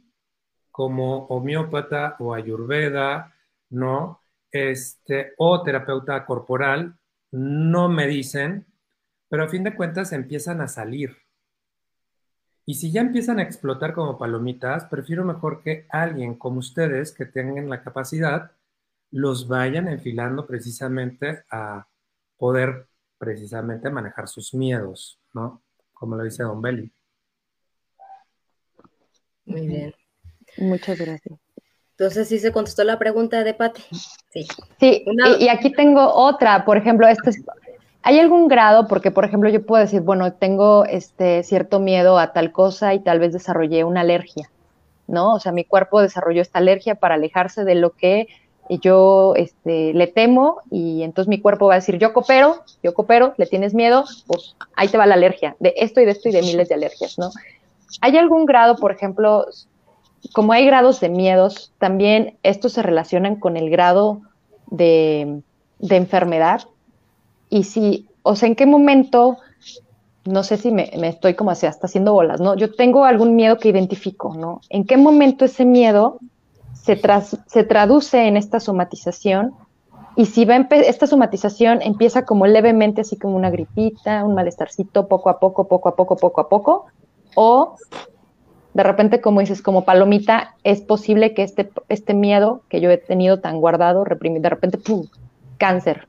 como 0.71 1.25
homeópata 1.25 2.15
o 2.19 2.33
ayurveda, 2.33 3.33
¿no? 3.69 4.19
Este, 4.51 5.33
o 5.37 5.61
terapeuta 5.63 6.25
corporal, 6.25 6.97
no 7.31 7.89
me 7.89 8.07
dicen, 8.07 8.65
pero 9.29 9.43
a 9.43 9.49
fin 9.49 9.63
de 9.63 9.75
cuentas 9.75 10.13
empiezan 10.13 10.61
a 10.61 10.67
salir. 10.67 11.17
Y 12.65 12.75
si 12.75 12.91
ya 12.91 13.01
empiezan 13.01 13.39
a 13.39 13.43
explotar 13.43 13.93
como 13.93 14.17
palomitas, 14.17 14.85
prefiero 14.85 15.23
mejor 15.23 15.61
que 15.63 15.85
alguien 15.89 16.35
como 16.35 16.59
ustedes, 16.59 17.13
que 17.13 17.25
tengan 17.25 17.69
la 17.69 17.81
capacidad, 17.81 18.51
los 19.11 19.47
vayan 19.47 19.87
enfilando 19.87 20.45
precisamente 20.45 21.43
a 21.49 21.87
poder 22.37 22.87
precisamente 23.17 23.89
manejar 23.89 24.27
sus 24.27 24.53
miedos, 24.53 25.19
¿no? 25.33 25.61
Como 25.93 26.15
lo 26.15 26.23
dice 26.23 26.43
Don 26.43 26.61
Belli. 26.61 26.91
Muy 29.45 29.65
bien. 29.65 29.95
Muchas 30.57 30.99
gracias. 30.99 31.46
Entonces, 31.97 32.27
¿sí 32.27 32.39
se 32.39 32.51
contestó 32.51 32.83
la 32.83 32.99
pregunta 32.99 33.43
de 33.43 33.53
Pati? 33.53 33.81
Sí. 34.29 34.47
Sí, 34.79 35.03
y, 35.05 35.45
y, 35.45 35.49
aquí 35.49 35.71
tengo 35.71 36.13
otra, 36.13 36.63
por 36.63 36.77
ejemplo, 36.77 37.07
esto 37.07 37.31
es 37.31 37.41
¿Hay 38.07 38.19
algún 38.19 38.47
grado? 38.47 38.87
Porque, 38.87 39.11
por 39.11 39.25
ejemplo, 39.25 39.49
yo 39.49 39.65
puedo 39.65 39.83
decir, 39.83 39.99
bueno, 39.99 40.31
tengo 40.31 40.85
este 40.85 41.43
cierto 41.43 41.81
miedo 41.81 42.17
a 42.17 42.31
tal 42.31 42.53
cosa 42.53 42.93
y 42.93 42.99
tal 42.99 43.19
vez 43.19 43.33
desarrollé 43.33 43.83
una 43.83 43.99
alergia, 43.99 44.49
¿no? 45.07 45.33
O 45.33 45.41
sea, 45.41 45.51
mi 45.51 45.65
cuerpo 45.65 46.01
desarrolló 46.01 46.41
esta 46.41 46.59
alergia 46.59 46.95
para 46.95 47.15
alejarse 47.15 47.65
de 47.65 47.75
lo 47.75 47.89
que 47.89 48.29
yo 48.69 49.33
este, 49.35 49.93
le 49.93 50.07
temo 50.07 50.61
y 50.71 51.03
entonces 51.03 51.27
mi 51.27 51.41
cuerpo 51.41 51.67
va 51.67 51.73
a 51.73 51.79
decir, 51.79 51.97
yo 51.97 52.13
coopero, 52.13 52.63
yo 52.81 52.93
coopero, 52.93 53.33
le 53.35 53.45
tienes 53.45 53.73
miedo, 53.73 54.05
pues 54.25 54.55
ahí 54.77 54.87
te 54.87 54.97
va 54.97 55.05
la 55.05 55.15
alergia, 55.15 55.57
de 55.59 55.73
esto 55.75 55.99
y 55.99 56.05
de 56.05 56.11
esto 56.11 56.29
y 56.29 56.31
de 56.31 56.43
miles 56.43 56.69
de 56.69 56.75
alergias, 56.75 57.17
¿no? 57.17 57.31
¿Hay 57.99 58.15
algún 58.15 58.45
grado, 58.45 58.77
por 58.77 58.93
ejemplo, 58.93 59.47
como 60.33 60.53
hay 60.53 60.65
grados 60.65 60.99
de 60.99 61.09
miedos, 61.09 61.73
también 61.77 62.37
estos 62.43 62.73
se 62.73 62.81
relacionan 62.81 63.35
con 63.35 63.57
el 63.57 63.69
grado 63.69 64.21
de, 64.67 65.41
de 65.79 65.95
enfermedad? 65.95 66.61
y 67.49 67.63
si, 67.63 68.07
o 68.23 68.35
sea, 68.35 68.47
en 68.47 68.55
qué 68.55 68.65
momento, 68.65 69.37
no 70.25 70.43
sé 70.43 70.57
si 70.57 70.71
me, 70.71 70.89
estoy 71.07 71.35
como 71.35 71.51
así, 71.51 71.65
hasta 71.65 71.87
haciendo 71.87 72.13
bolas, 72.13 72.41
¿no? 72.41 72.55
Yo 72.55 72.73
tengo 72.73 73.05
algún 73.05 73.35
miedo 73.35 73.57
que 73.57 73.69
identifico, 73.69 74.35
¿no? 74.35 74.61
¿En 74.69 74.85
qué 74.85 74.97
momento 74.97 75.45
ese 75.45 75.65
miedo 75.65 76.19
se, 76.73 76.99
se 77.47 77.63
traduce 77.63 78.27
en 78.27 78.37
esta 78.37 78.59
somatización? 78.59 79.53
Y 80.15 80.25
si 80.25 80.45
va 80.45 80.55
esta 80.71 81.05
somatización 81.05 81.81
empieza 81.81 82.25
como 82.25 82.47
levemente, 82.47 83.01
así 83.01 83.17
como 83.17 83.35
una 83.35 83.51
gripita, 83.51 84.23
un 84.25 84.33
malestarcito, 84.33 85.07
poco 85.07 85.29
a 85.29 85.39
poco, 85.39 85.67
poco 85.67 85.89
a 85.89 85.95
poco, 85.95 86.15
poco 86.15 86.41
a 86.41 86.49
poco, 86.49 86.85
o 87.35 87.75
de 88.77 88.83
repente, 88.83 89.21
como 89.21 89.39
dices, 89.39 89.63
como 89.63 89.85
palomita, 89.85 90.53
es 90.63 90.81
posible 90.81 91.33
que 91.33 91.41
este, 91.41 91.71
este 91.89 92.13
miedo 92.13 92.61
que 92.69 92.79
yo 92.79 92.91
he 92.91 92.97
tenido 92.99 93.39
tan 93.39 93.59
guardado, 93.59 94.03
reprimido, 94.03 94.43
de 94.43 94.49
repente, 94.49 94.77
¡pum!, 94.77 95.07
cáncer, 95.57 96.07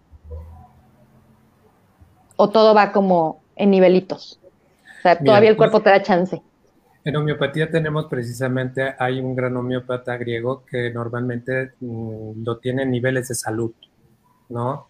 o 2.37 2.51
todo 2.51 2.75
va 2.75 2.93
como 2.93 3.41
en 3.57 3.71
nivelitos? 3.71 4.39
O 4.99 5.03
sea, 5.03 5.19
todavía 5.19 5.49
el 5.49 5.57
pues, 5.57 5.71
cuerpo 5.71 5.83
te 5.83 5.89
da 5.89 6.03
chance. 6.03 6.43
En 7.05 7.16
homeopatía 7.16 7.71
tenemos 7.71 8.05
precisamente, 8.05 8.95
hay 8.99 9.19
un 9.19 9.35
gran 9.35 9.57
homeópata 9.57 10.19
griego 10.19 10.66
que 10.71 10.91
normalmente 10.91 11.71
mm, 11.81 12.45
lo 12.45 12.59
tiene 12.59 12.83
en 12.83 12.91
niveles 12.91 13.29
de 13.29 13.35
salud, 13.35 13.73
¿no? 14.51 14.89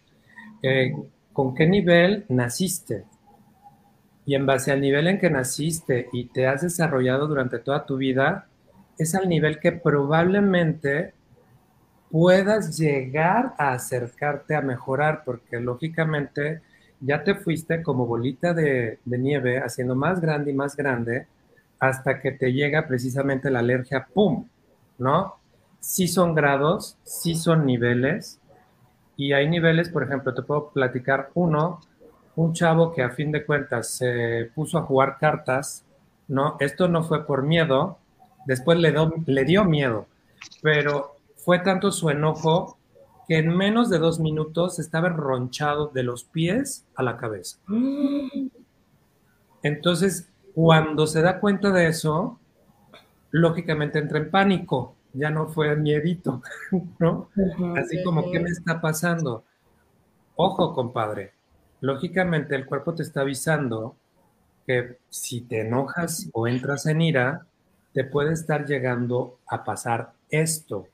Eh, 0.65 0.97
¿Con 1.33 1.55
qué 1.55 1.69
nivel 1.69 2.25
naciste? 2.29 3.05
Y 4.29 4.35
en 4.35 4.45
base 4.45 4.71
al 4.71 4.83
nivel 4.83 5.07
en 5.07 5.19
que 5.19 5.31
naciste 5.31 6.11
y 6.13 6.27
te 6.27 6.47
has 6.47 6.61
desarrollado 6.61 7.27
durante 7.29 7.59
toda 7.59 7.87
tu 7.87 7.97
vida, 7.97 8.47
es 8.99 9.15
al 9.15 9.27
nivel 9.27 9.59
que 9.59 9.73
probablemente 9.73 11.15
puedas 12.11 12.77
llegar 12.77 13.55
a 13.57 13.73
acercarte 13.73 14.55
a 14.55 14.61
mejorar, 14.61 15.23
porque 15.25 15.59
lógicamente 15.61 16.61
ya 17.01 17.25
te 17.25 17.37
fuiste 17.37 17.83
como 17.83 18.05
bolita 18.05 18.53
de, 18.53 18.99
nieve, 19.07 19.61
haciendo 19.61 19.95
más 19.95 20.21
grande 20.21 20.51
y 20.51 20.55
más 20.55 20.77
grande, 20.77 21.27
hasta 21.81 22.21
que 22.21 22.31
te 22.31 22.53
llega 22.53 22.87
precisamente 22.87 23.51
la 23.51 23.61
alergia, 23.61 24.09
¡pum! 24.13 24.47
¿No? 24.99 25.37
Sí 25.81 26.07
son 26.07 26.35
grados, 26.35 26.99
sí 27.03 27.35
son 27.35 27.65
niveles, 27.65 28.39
y 29.17 29.33
hay 29.33 29.49
niveles, 29.49 29.89
por 29.89 30.03
ejemplo, 30.03 30.35
te 30.35 30.43
puedo 30.43 30.69
platicar 30.69 31.31
uno, 31.33 31.81
un 32.39 32.53
chavo 32.53 32.93
que 32.93 33.03
a 33.03 33.11
fin 33.11 33.33
de 33.33 33.45
cuentas 33.45 33.97
se 33.97 34.49
puso 34.55 34.79
a 34.79 34.83
jugar 34.83 35.19
cartas, 35.19 35.85
¿no? 36.29 36.57
Esto 36.61 36.87
no 36.87 37.03
fue 37.03 37.27
por 37.27 37.43
miedo, 37.43 37.99
después 38.47 38.79
le, 38.79 38.95
le 39.27 39.45
dio 39.45 39.65
miedo, 39.65 40.07
pero 40.63 41.17
fue 41.35 41.59
tanto 41.59 41.91
su 41.91 42.11
enojo 42.11 42.79
que 43.27 43.39
en 43.39 43.57
menos 43.57 43.91
de 43.91 43.99
dos 43.99 44.21
minutos 44.21 44.79
estaba 44.79 45.09
ronchado 45.09 45.89
de 45.89 46.05
los 46.05 46.23
pies 46.23 46.87
a 46.95 47.03
la 47.03 47.17
cabeza. 47.17 47.59
Entonces, 49.65 50.29
cuando 50.55 51.09
se 51.09 51.23
da 51.23 51.41
cuenta 51.41 51.73
de 51.73 51.89
eso, 51.89 52.39
lógicamente 53.33 53.99
entra 53.99 54.19
en 54.19 54.31
pánico, 54.31 54.95
ya 55.13 55.31
no 55.31 55.49
fue 55.49 55.75
miedito, 55.75 56.41
¿no? 57.01 57.31
Así 57.77 58.01
como, 58.05 58.31
¿qué 58.31 58.39
me 58.39 58.51
está 58.51 58.81
pasando? 58.81 59.43
Ojo, 60.37 60.73
compadre, 60.73 61.33
lógicamente 61.81 62.55
el 62.55 62.67
cuerpo 62.67 62.95
te 62.95 63.03
está 63.03 63.21
avisando 63.21 63.97
que 64.67 64.99
si 65.09 65.43
te 65.43 65.63
enojas 65.63 66.29
o 66.33 66.47
entras 66.47 66.87
en 66.87 67.01
ira, 67.01 67.47
te 67.95 68.05
puede 68.05 68.33
estar 68.33 68.67
llegando 68.67 69.39
a 69.47 69.65
pasar 69.65 70.13
esto, 70.31 70.89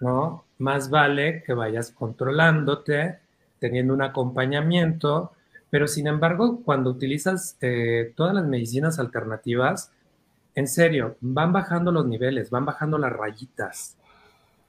¿no? 0.00 0.44
Más 0.58 0.90
vale 0.90 1.42
que 1.44 1.54
vayas 1.54 1.90
controlándote, 1.90 3.18
teniendo 3.58 3.94
un 3.94 4.02
acompañamiento, 4.02 5.32
pero 5.70 5.88
sin 5.88 6.06
embargo, 6.06 6.60
cuando 6.64 6.90
utilizas 6.90 7.56
eh, 7.60 8.12
todas 8.16 8.34
las 8.34 8.46
medicinas 8.46 8.98
alternativas, 8.98 9.90
en 10.54 10.68
serio, 10.68 11.16
van 11.20 11.52
bajando 11.52 11.90
los 11.90 12.06
niveles, 12.06 12.50
van 12.50 12.64
bajando 12.64 12.96
las 12.96 13.12
rayitas, 13.12 13.96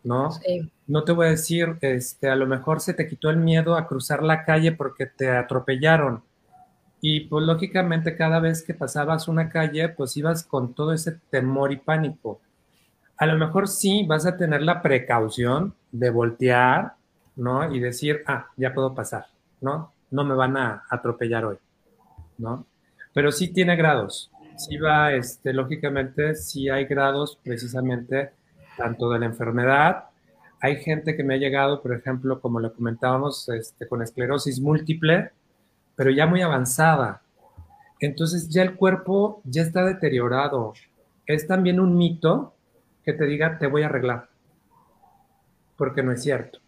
¿no? 0.06 0.32
Sí. 0.32 0.72
No 0.88 1.04
te 1.04 1.12
voy 1.12 1.28
a 1.28 1.32
decir, 1.32 1.78
este, 1.82 2.30
a 2.30 2.36
lo 2.38 2.48
mejor 2.48 2.80
se 2.80 2.94
te 2.94 3.08
quitó 3.08 3.30
el 3.30 3.38
miedo 3.38 3.76
a 3.76 3.88
cruzar 3.88 4.24
la 4.24 4.46
calle 4.46 4.72
porque 4.72 5.06
te 5.06 5.30
atropellaron. 5.30 6.24
Y 7.02 7.22
pues 7.22 7.46
lógicamente 7.46 8.16
cada 8.16 8.40
vez 8.40 8.64
que 8.64 8.74
pasabas 8.74 9.28
una 9.28 9.50
calle, 9.50 9.90
pues 9.90 10.16
ibas 10.16 10.44
con 10.44 10.74
todo 10.74 10.94
ese 10.94 11.20
temor 11.30 11.74
y 11.74 11.78
pánico. 11.78 12.40
A 13.18 13.26
lo 13.26 13.38
mejor 13.38 13.68
sí 13.68 14.06
vas 14.08 14.26
a 14.26 14.38
tener 14.38 14.62
la 14.62 14.82
precaución 14.82 15.76
de 15.92 16.10
voltear, 16.10 16.94
¿no? 17.36 17.74
Y 17.74 17.80
decir, 17.80 18.24
ah, 18.28 18.48
ya 18.56 18.74
puedo 18.74 18.96
pasar, 18.96 19.26
¿no? 19.60 19.92
No 20.10 20.24
me 20.24 20.36
van 20.36 20.56
a 20.56 20.84
atropellar 20.90 21.46
hoy, 21.46 21.58
¿no? 22.38 22.66
Pero 23.14 23.32
sí 23.32 23.50
tiene 23.52 23.76
grados 23.76 24.32
sí 24.58 24.78
va, 24.78 25.14
este, 25.14 25.54
lógicamente, 25.54 26.36
sí 26.36 26.70
hay 26.70 26.86
grados 26.86 27.40
precisamente 27.44 28.32
tanto 28.78 29.10
de 29.10 29.20
la 29.20 29.26
enfermedad. 29.26 30.06
Hay 30.62 30.78
gente 30.78 31.16
que 31.16 31.24
me 31.24 31.36
ha 31.36 31.38
llegado, 31.38 31.82
por 31.82 31.94
ejemplo, 31.94 32.40
como 32.42 32.60
lo 32.60 32.74
comentábamos, 32.74 33.50
este, 33.50 33.88
con 33.88 34.02
esclerosis 34.02 34.60
múltiple, 34.60 35.32
pero 35.96 36.12
ya 36.12 36.26
muy 36.26 36.42
avanzada. 36.42 37.22
Entonces 38.00 38.50
ya 38.50 38.62
el 38.64 38.76
cuerpo 38.76 39.42
ya 39.46 39.62
está 39.62 39.84
deteriorado. 39.86 40.74
Es 41.26 41.48
también 41.48 41.80
un 41.80 41.98
mito 41.98 42.54
que 43.04 43.14
te 43.14 43.26
diga, 43.26 43.58
te 43.58 43.68
voy 43.68 43.84
a 43.84 43.86
arreglar, 43.86 44.30
porque 45.78 46.04
no 46.04 46.12
es 46.12 46.24
cierto, 46.24 46.60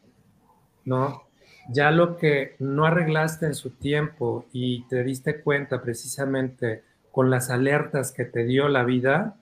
¿no? 0.86 1.24
Ya 1.70 1.92
lo 1.92 2.18
que 2.18 2.56
no 2.60 2.86
arreglaste 2.86 3.48
en 3.48 3.56
su 3.56 3.72
tiempo 3.72 4.46
y 4.54 4.84
te 4.84 5.04
diste 5.04 5.42
cuenta 5.42 5.82
precisamente 5.82 6.84
con 7.12 7.30
las 7.30 7.50
alertas 7.50 8.12
que 8.12 8.24
te 8.24 8.46
dio 8.46 8.70
la 8.70 8.84
vida, 8.84 9.36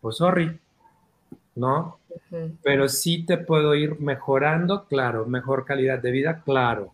pues 0.00 0.16
sorry, 0.16 0.60
¿no? 1.54 1.98
Pero 2.62 2.88
sí 2.88 3.24
te 3.24 3.38
puedo 3.38 3.74
ir 3.74 4.00
mejorando, 4.00 4.86
claro, 4.86 5.26
mejor 5.26 5.64
calidad 5.64 6.00
de 6.00 6.10
vida, 6.10 6.42
claro. 6.44 6.92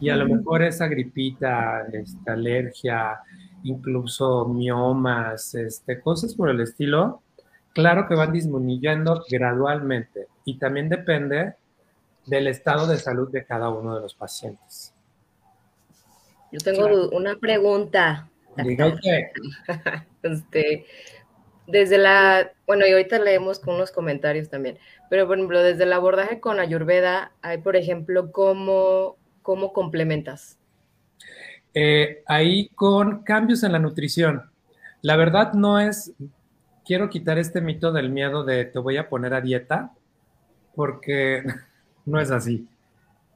Y 0.00 0.10
a 0.10 0.16
lo 0.16 0.26
mejor 0.26 0.62
esa 0.62 0.86
gripita, 0.88 1.86
esta 1.92 2.32
alergia, 2.34 3.20
incluso 3.62 4.46
miomas, 4.46 5.54
este, 5.54 6.00
cosas 6.00 6.34
por 6.34 6.50
el 6.50 6.60
estilo, 6.60 7.22
claro 7.72 8.06
que 8.08 8.14
van 8.14 8.32
disminuyendo 8.32 9.24
gradualmente. 9.30 10.26
Y 10.44 10.58
también 10.58 10.88
depende 10.88 11.54
del 12.26 12.48
estado 12.48 12.86
de 12.86 12.98
salud 12.98 13.30
de 13.30 13.44
cada 13.44 13.70
uno 13.70 13.94
de 13.94 14.02
los 14.02 14.14
pacientes. 14.14 14.92
Yo 16.52 16.60
tengo 16.60 17.08
una 17.10 17.36
pregunta. 17.36 18.28
este, 20.22 20.86
desde 21.66 21.98
la, 21.98 22.52
bueno, 22.66 22.86
y 22.86 22.92
ahorita 22.92 23.18
leemos 23.18 23.58
con 23.58 23.74
unos 23.74 23.90
comentarios 23.90 24.48
también, 24.48 24.78
pero 25.10 25.26
por 25.26 25.36
ejemplo, 25.36 25.62
desde 25.62 25.84
el 25.84 25.92
abordaje 25.92 26.40
con 26.40 26.60
Ayurveda, 26.60 27.32
hay, 27.42 27.58
por 27.58 27.76
ejemplo, 27.76 28.30
cómo, 28.32 29.16
cómo 29.42 29.72
complementas. 29.72 30.58
Eh, 31.74 32.22
ahí 32.26 32.68
con 32.70 33.22
cambios 33.22 33.62
en 33.62 33.72
la 33.72 33.78
nutrición. 33.78 34.50
La 35.02 35.16
verdad 35.16 35.52
no 35.52 35.78
es, 35.78 36.14
quiero 36.84 37.10
quitar 37.10 37.38
este 37.38 37.60
mito 37.60 37.92
del 37.92 38.10
miedo 38.10 38.44
de 38.44 38.64
te 38.64 38.78
voy 38.78 38.96
a 38.96 39.08
poner 39.08 39.34
a 39.34 39.40
dieta, 39.40 39.92
porque 40.74 41.42
no 42.06 42.20
es 42.20 42.30
así, 42.30 42.66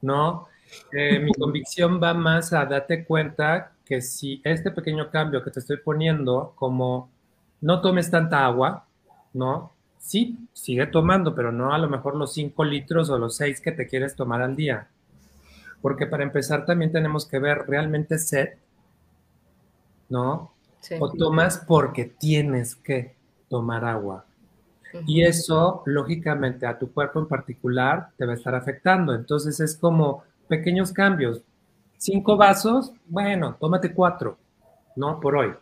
¿no? 0.00 0.48
Eh, 0.92 1.18
mi 1.18 1.32
convicción 1.32 2.00
va 2.00 2.14
más 2.14 2.52
a 2.52 2.64
date 2.64 3.04
cuenta 3.04 3.72
que 3.84 4.00
si 4.00 4.40
este 4.44 4.70
pequeño 4.70 5.10
cambio 5.10 5.42
que 5.42 5.50
te 5.50 5.58
estoy 5.58 5.78
poniendo, 5.78 6.52
como 6.54 7.10
no 7.60 7.80
tomes 7.80 8.10
tanta 8.10 8.44
agua, 8.44 8.86
¿no? 9.32 9.72
Sí, 9.98 10.38
sigue 10.52 10.86
tomando, 10.86 11.34
pero 11.34 11.52
no 11.52 11.72
a 11.72 11.78
lo 11.78 11.88
mejor 11.88 12.16
los 12.16 12.32
5 12.32 12.64
litros 12.64 13.10
o 13.10 13.18
los 13.18 13.36
6 13.36 13.60
que 13.60 13.72
te 13.72 13.86
quieres 13.86 14.16
tomar 14.16 14.42
al 14.42 14.56
día. 14.56 14.88
Porque 15.82 16.06
para 16.06 16.22
empezar 16.22 16.64
también 16.66 16.92
tenemos 16.92 17.26
que 17.26 17.38
ver 17.38 17.64
realmente 17.66 18.18
sed, 18.18 18.50
¿no? 20.08 20.52
O 20.98 21.10
tomas 21.12 21.58
porque 21.66 22.04
tienes 22.04 22.74
que 22.74 23.14
tomar 23.48 23.84
agua. 23.84 24.24
Y 25.06 25.22
eso, 25.22 25.82
lógicamente, 25.86 26.66
a 26.66 26.78
tu 26.78 26.92
cuerpo 26.92 27.20
en 27.20 27.28
particular 27.28 28.10
te 28.16 28.26
va 28.26 28.32
a 28.32 28.36
estar 28.36 28.54
afectando. 28.54 29.14
Entonces 29.14 29.60
es 29.60 29.76
como 29.76 30.24
pequeños 30.48 30.92
cambios 30.92 31.42
cinco 32.00 32.36
vasos, 32.36 32.92
bueno, 33.06 33.56
tómate 33.60 33.92
cuatro, 33.92 34.38
¿no? 34.96 35.20
Por 35.20 35.36
hoy. 35.36 35.54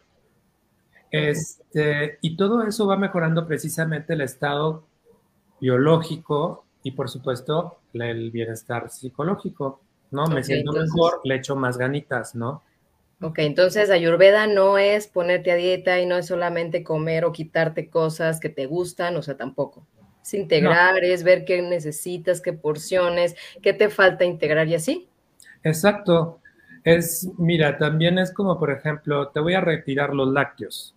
Este, 1.11 2.18
y 2.20 2.36
todo 2.36 2.62
eso 2.64 2.86
va 2.86 2.96
mejorando 2.96 3.46
precisamente 3.46 4.12
el 4.12 4.20
estado 4.20 4.84
biológico 5.61 6.64
y 6.82 6.92
por 6.92 7.09
supuesto 7.09 7.78
el 7.94 8.30
bienestar 8.30 8.90
psicológico, 8.90 9.80
¿no? 10.11 10.26
Me 10.26 10.44
siento 10.44 10.72
mejor, 10.72 11.20
le 11.24 11.36
echo 11.36 11.56
más 11.56 11.78
ganitas, 11.78 12.34
¿no? 12.34 12.62
Ok, 13.20 13.40
entonces 13.40 13.90
Ayurveda 13.90 14.46
no 14.46 14.78
es 14.78 15.09
ponerte 15.09 15.50
a 15.50 15.56
dieta 15.56 15.98
y 15.98 16.06
no 16.06 16.16
es 16.16 16.26
solamente 16.26 16.84
comer 16.84 17.24
o 17.24 17.32
quitarte 17.32 17.90
cosas 17.90 18.38
que 18.38 18.48
te 18.48 18.66
gustan, 18.66 19.16
o 19.16 19.22
sea, 19.22 19.36
tampoco. 19.36 19.86
Es 20.22 20.34
integrar, 20.34 21.02
es 21.02 21.24
ver 21.24 21.44
qué 21.44 21.61
necesitas, 21.62 22.40
qué 22.40 22.52
porciones, 22.52 23.34
qué 23.61 23.72
te 23.72 23.88
falta 23.88 24.24
integrar 24.24 24.68
y 24.68 24.76
así. 24.76 25.09
Exacto. 25.64 26.40
Es, 26.84 27.28
mira, 27.38 27.76
también 27.76 28.18
es 28.18 28.32
como, 28.32 28.59
por 28.59 28.70
ejemplo, 28.70 29.28
te 29.28 29.40
voy 29.40 29.54
a 29.54 29.61
retirar 29.61 30.14
los 30.14 30.28
lácteos, 30.28 30.94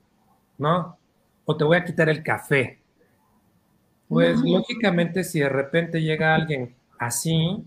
¿no? 0.61 0.97
O 1.45 1.57
te 1.57 1.63
voy 1.63 1.75
a 1.75 1.83
quitar 1.83 2.07
el 2.07 2.23
café. 2.23 2.79
Pues 4.07 4.39
lógicamente 4.41 5.23
si 5.23 5.39
de 5.39 5.49
repente 5.49 6.01
llega 6.01 6.35
alguien 6.35 6.75
así, 6.99 7.63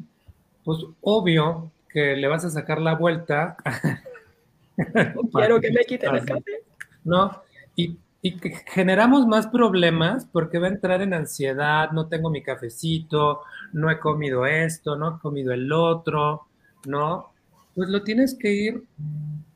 pues 0.63 0.79
obvio 1.01 1.73
que 1.89 2.17
le 2.17 2.29
vas 2.29 2.45
a 2.45 2.51
sacar 2.51 2.81
la 2.81 2.95
vuelta. 2.95 3.57
Quiero 5.33 5.61
que 5.61 5.73
me 5.73 5.85
quiten 5.85 6.15
el 6.15 6.25
café. 6.25 6.63
¿No? 7.03 7.43
Y, 7.75 7.99
y 8.23 8.39
generamos 8.67 9.27
más 9.27 9.49
problemas 9.49 10.27
porque 10.27 10.59
va 10.59 10.69
a 10.69 10.71
entrar 10.71 11.03
en 11.03 11.15
ansiedad, 11.15 11.91
no 11.91 12.07
tengo 12.07 12.31
mi 12.31 12.43
cafecito, 12.43 13.41
no 13.73 13.91
he 13.91 13.99
comido 13.99 14.47
esto, 14.47 14.97
no 14.97 15.17
he 15.17 15.21
comido 15.21 15.53
el 15.53 15.73
otro, 15.73 16.47
¿no? 16.87 17.33
Pues 17.75 17.89
lo 17.89 18.03
tienes 18.05 18.37
que 18.39 18.53
ir 18.53 18.85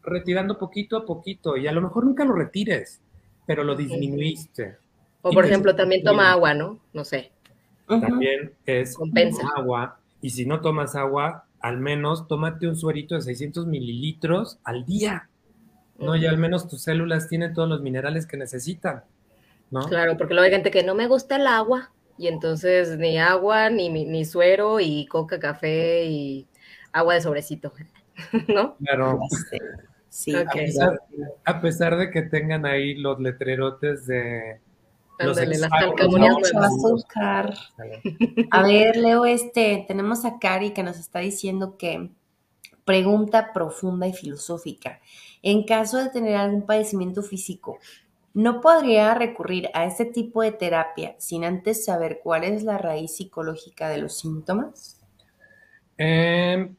retirando 0.02 0.58
poquito 0.58 0.96
a 0.96 1.06
poquito 1.06 1.56
y 1.56 1.66
a 1.66 1.72
lo 1.72 1.82
mejor 1.82 2.04
nunca 2.04 2.24
lo 2.24 2.34
retires, 2.34 3.00
pero 3.48 3.64
lo 3.64 3.74
disminuiste. 3.74 4.76
O 5.22 5.30
por 5.30 5.46
ejemplo, 5.46 5.74
también 5.74 6.04
toma 6.04 6.30
agua, 6.30 6.52
¿no? 6.52 6.78
No 6.92 7.02
sé. 7.02 7.32
También 7.86 8.52
es 8.66 8.94
Compensa. 8.94 9.42
agua. 9.56 9.98
Y 10.20 10.28
si 10.30 10.44
no 10.44 10.60
tomas 10.60 10.94
agua, 10.94 11.46
al 11.60 11.78
menos 11.78 12.28
tómate 12.28 12.68
un 12.68 12.76
suerito 12.76 13.14
de 13.14 13.22
600 13.22 13.66
mililitros 13.66 14.58
al 14.64 14.84
día. 14.84 15.30
¿no? 15.98 16.14
Y 16.14 16.26
al 16.26 16.36
menos 16.36 16.68
tus 16.68 16.82
células 16.82 17.26
tienen 17.26 17.54
todos 17.54 17.70
los 17.70 17.80
minerales 17.80 18.26
que 18.26 18.36
necesitan, 18.36 19.02
¿no? 19.70 19.80
Claro, 19.88 20.18
porque 20.18 20.34
luego 20.34 20.44
hay 20.44 20.52
gente 20.52 20.70
que 20.70 20.82
no 20.84 20.94
me 20.94 21.06
gusta 21.08 21.36
el 21.36 21.46
agua. 21.46 21.90
y 22.18 22.28
entonces 22.28 22.98
ni 22.98 23.18
agua, 23.18 23.70
ni, 23.70 23.88
ni 23.88 24.24
suero, 24.26 24.78
y 24.78 25.06
coca, 25.06 25.40
café 25.40 26.04
y 26.04 26.46
agua 26.92 27.14
de 27.14 27.22
sobrecito, 27.22 27.72
¿no? 28.48 28.76
Claro. 28.76 29.18
Sí, 29.50 29.56
a, 30.34 30.50
pesar, 30.50 31.00
a, 31.44 31.60
pesar, 31.60 31.96
de 31.96 32.10
que 32.10 32.22
tengan 32.22 32.66
ahí 32.66 32.94
los 32.94 33.20
letrerotes 33.20 34.06
de 34.06 34.60
Ándale, 35.18 35.58
las 35.58 35.70
azúcar. 36.54 37.54
A 38.50 38.62
ver, 38.62 38.96
Leo, 38.96 39.24
este, 39.24 39.84
tenemos 39.88 40.24
a 40.24 40.38
Cari 40.38 40.70
que 40.70 40.84
nos 40.84 40.98
está 40.98 41.18
diciendo 41.18 41.76
que 41.76 42.10
pregunta 42.84 43.52
profunda 43.52 44.06
y 44.06 44.12
filosófica. 44.12 45.00
En 45.42 45.64
caso 45.64 45.98
de 45.98 46.10
tener 46.10 46.36
algún 46.36 46.64
padecimiento 46.64 47.22
físico, 47.22 47.78
¿no 48.32 48.60
podría 48.60 49.14
recurrir 49.14 49.68
a 49.74 49.84
este 49.84 50.04
tipo 50.04 50.42
de 50.42 50.52
terapia 50.52 51.16
sin 51.18 51.44
antes 51.44 51.84
saber 51.84 52.20
cuál 52.22 52.44
es 52.44 52.62
la 52.62 52.78
raíz 52.78 53.16
psicológica 53.16 53.88
de 53.88 53.98
los 53.98 54.16
síntomas? 54.16 55.00
Eh, 55.98 56.70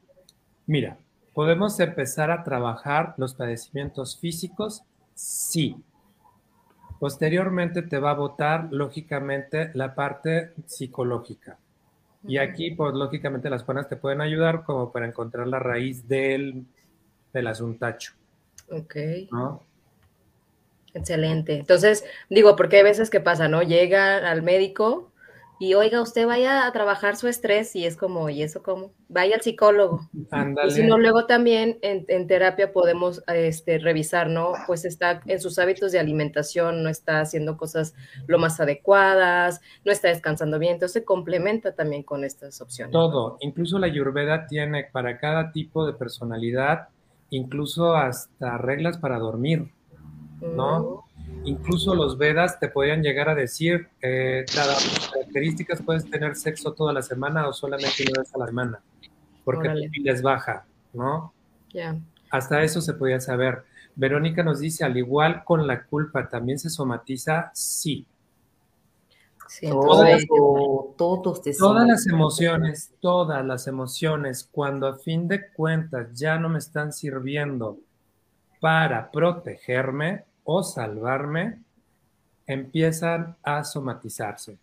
mira, 0.65 0.97
¿podemos 1.33 1.79
empezar 1.79 2.31
a 2.31 2.43
trabajar 2.43 3.13
los 3.17 3.33
padecimientos 3.33 4.17
físicos? 4.17 4.83
Sí, 5.15 5.75
Posteriormente 6.99 7.81
te 7.81 7.97
va 7.97 8.11
a 8.11 8.15
votar, 8.15 8.67
lógicamente, 8.71 9.71
la 9.73 9.95
parte 9.95 10.51
psicológica. 10.65 11.57
Y 12.27 12.37
aquí, 12.37 12.71
pues, 12.71 12.93
lógicamente, 12.93 13.49
las 13.49 13.65
buenas 13.65 13.87
te 13.87 13.95
pueden 13.95 14.19
ayudar 14.19 14.65
como 14.65 14.91
para 14.91 15.07
encontrar 15.07 15.47
la 15.47 15.59
raíz 15.59 16.09
del, 16.09 16.65
del 17.31 17.47
asuntacho. 17.47 18.11
Ok. 18.69 18.97
Excelente. 20.93 21.55
Entonces, 21.55 22.03
digo, 22.29 22.57
porque 22.57 22.77
hay 22.77 22.83
veces 22.83 23.09
que 23.09 23.21
pasa, 23.21 23.47
¿no? 23.47 23.61
Llega 23.61 24.29
al 24.29 24.41
médico 24.41 25.13
y 25.59 25.73
oiga, 25.73 26.01
usted 26.01 26.25
vaya 26.25 26.65
a 26.65 26.71
trabajar 26.71 27.17
su 27.17 27.27
estrés 27.27 27.75
y 27.75 27.85
es 27.85 27.97
como, 27.97 28.29
¿y 28.29 28.43
eso 28.43 28.63
cómo? 28.63 28.93
Vaya 29.09 29.35
al 29.35 29.41
psicólogo. 29.41 30.09
Y 30.65 30.71
si 30.71 30.83
no, 30.83 30.97
luego 30.97 31.25
también 31.25 31.79
en, 31.81 32.27
terapia 32.27 32.71
podemos 32.71 33.21
este, 33.27 33.77
revisar, 33.77 34.29
¿no? 34.29 34.53
Pues 34.67 34.85
está 34.85 35.21
en 35.25 35.41
sus 35.41 35.59
hábitos 35.59 35.91
de 35.91 35.99
alimentación, 35.99 36.81
no 36.81 36.89
está 36.89 37.19
haciendo 37.19 37.57
cosas 37.57 37.93
lo 38.25 38.39
más 38.39 38.61
adecuadas, 38.61 39.59
no 39.83 39.91
está 39.91 40.07
descansando 40.07 40.59
bien, 40.59 40.73
entonces 40.73 41.01
se 41.01 41.05
complementa 41.05 41.75
también 41.75 42.03
con 42.03 42.23
estas 42.23 42.61
opciones. 42.61 42.93
Todo, 42.93 43.37
incluso 43.41 43.79
la 43.79 43.87
ayurveda 43.87 44.47
tiene 44.47 44.85
para 44.85 45.17
cada 45.17 45.51
tipo 45.51 45.85
de 45.85 45.91
personalidad, 45.91 46.87
incluso 47.31 47.95
hasta 47.95 48.57
reglas 48.57 48.97
para 48.97 49.19
dormir, 49.19 49.73
¿no? 50.39 51.03
Incluso 51.45 51.95
los 51.95 52.17
Vedas 52.17 52.59
te 52.59 52.67
podrían 52.67 53.01
llegar 53.01 53.29
a 53.29 53.35
decir, 53.35 53.87
eh, 54.01 54.45
características 54.53 55.81
puedes 55.81 56.09
tener 56.09 56.35
sexo 56.35 56.73
toda 56.73 56.93
la 56.93 57.01
semana 57.01 57.47
o 57.47 57.53
solamente 57.53 58.03
una 58.09 58.21
vez 58.21 58.35
a 58.35 58.37
la 58.39 58.47
semana, 58.47 58.81
porque 59.43 59.69
tu 59.69 59.91
piel 59.91 60.09
es 60.09 60.21
baja, 60.21 60.65
¿no? 60.93 61.33
Ya. 61.73 61.97
Hasta 62.29 62.63
eso 62.63 62.81
se 62.81 62.93
podía 62.93 63.19
saber. 63.19 63.63
Verónica 63.95 64.43
nos 64.43 64.59
dice, 64.59 64.85
al 64.85 64.97
igual 64.97 65.43
con 65.43 65.65
la 65.65 65.83
culpa, 65.83 66.29
¿también 66.29 66.59
se 66.59 66.69
somatiza? 66.69 67.51
Sí. 67.53 68.05
sí 69.47 69.69
todas, 69.69 70.23
todos 70.97 71.41
todas 71.57 71.87
las 71.87 72.07
emociones, 72.07 72.93
todas 72.99 73.45
las 73.45 73.67
emociones, 73.67 74.47
cuando 74.51 74.87
a 74.87 74.97
fin 74.97 75.27
de 75.27 75.49
cuentas 75.51 76.13
ya 76.13 76.37
no 76.37 76.49
me 76.49 76.59
están 76.59 76.93
sirviendo 76.93 77.79
para 78.59 79.09
protegerme, 79.11 80.25
o 80.43 80.63
salvarme 80.63 81.59
empiezan 82.47 83.35
a 83.43 83.63
somatizarse. 83.63 84.57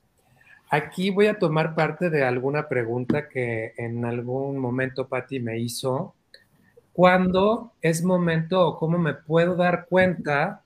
Aquí 0.69 1.11
voy 1.11 1.29
a 1.29 1.39
tomar 1.39 1.77
parte 1.77 2.11
de 2.11 2.25
alguna 2.25 2.69
pregunta 2.69 3.29
que 3.29 3.73
en 3.77 4.05
algún 4.05 4.59
momento 4.59 5.07
Patti 5.07 5.39
me 5.39 5.59
hizo. 5.59 6.15
¿Cuándo 6.93 7.73
es 7.81 8.03
momento 8.03 8.67
o 8.67 8.79
cómo 8.79 8.99
me 8.99 9.15
puedo 9.15 9.55
dar 9.55 9.87
cuenta 9.89 10.63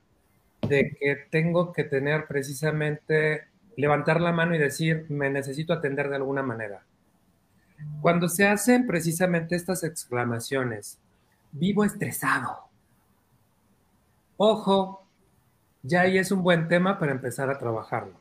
de 0.66 0.96
que 0.98 1.16
tengo 1.30 1.72
que 1.72 1.84
tener 1.84 2.26
precisamente, 2.26 3.48
levantar 3.76 4.20
la 4.20 4.32
mano 4.32 4.54
y 4.54 4.58
decir, 4.58 5.04
me 5.10 5.28
necesito 5.28 5.74
atender 5.74 6.08
de 6.08 6.16
alguna 6.16 6.42
manera? 6.42 6.82
Cuando 8.00 8.28
se 8.28 8.46
hacen 8.46 8.86
precisamente 8.86 9.54
estas 9.56 9.84
exclamaciones, 9.84 10.98
vivo 11.52 11.84
estresado. 11.84 12.58
Ojo, 14.38 14.99
ya 15.82 16.02
ahí 16.02 16.18
es 16.18 16.30
un 16.32 16.42
buen 16.42 16.68
tema 16.68 16.98
para 16.98 17.12
empezar 17.12 17.50
a 17.50 17.58
trabajarlo. 17.58 18.14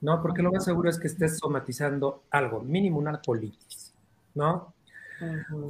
¿No? 0.00 0.20
Porque 0.20 0.42
lo 0.42 0.52
más 0.52 0.64
seguro 0.64 0.90
es 0.90 0.98
que 0.98 1.06
estés 1.06 1.38
somatizando 1.38 2.22
algo, 2.30 2.60
mínimo 2.60 2.98
una 2.98 3.20
colitis, 3.20 3.94
¿no? 4.34 4.74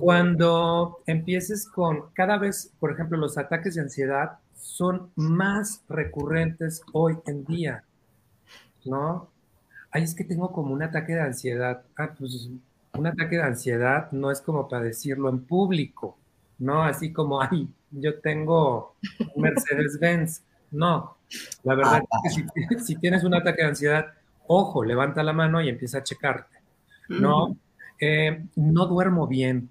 Cuando 0.00 0.98
empieces 1.06 1.68
con 1.68 2.10
cada 2.12 2.36
vez, 2.36 2.72
por 2.80 2.90
ejemplo, 2.90 3.16
los 3.16 3.38
ataques 3.38 3.76
de 3.76 3.82
ansiedad 3.82 4.38
son 4.56 5.12
más 5.14 5.82
recurrentes 5.88 6.82
hoy 6.92 7.18
en 7.26 7.44
día, 7.44 7.84
¿no? 8.84 9.28
Ay, 9.92 10.02
es 10.02 10.14
que 10.14 10.24
tengo 10.24 10.52
como 10.52 10.74
un 10.74 10.82
ataque 10.82 11.14
de 11.14 11.20
ansiedad. 11.20 11.84
Ah, 11.96 12.10
pues 12.18 12.50
un 12.94 13.06
ataque 13.06 13.36
de 13.36 13.42
ansiedad 13.42 14.10
no 14.10 14.30
es 14.30 14.40
como 14.40 14.68
para 14.68 14.84
decirlo 14.84 15.28
en 15.28 15.40
público, 15.44 16.18
¿no? 16.58 16.82
Así 16.82 17.12
como, 17.12 17.40
ay, 17.40 17.68
yo 17.90 18.18
tengo 18.20 18.96
Mercedes-Benz. 19.36 20.42
No, 20.70 21.16
la 21.62 21.74
verdad 21.74 22.02
es 22.24 22.36
que 22.68 22.78
si, 22.78 22.96
tienes 22.96 23.24
un 23.24 23.34
ataque 23.34 23.62
de 23.62 23.68
ansiedad, 23.68 24.06
ojo, 24.46 24.84
levanta 24.84 25.22
la 25.22 25.32
mano 25.32 25.60
y 25.60 25.68
empieza 25.68 25.98
a 25.98 26.02
checarte. 26.02 26.56
No, 27.08 27.56
eh, 28.00 28.44
no 28.56 28.86
duermo 28.86 29.26
bien, 29.26 29.68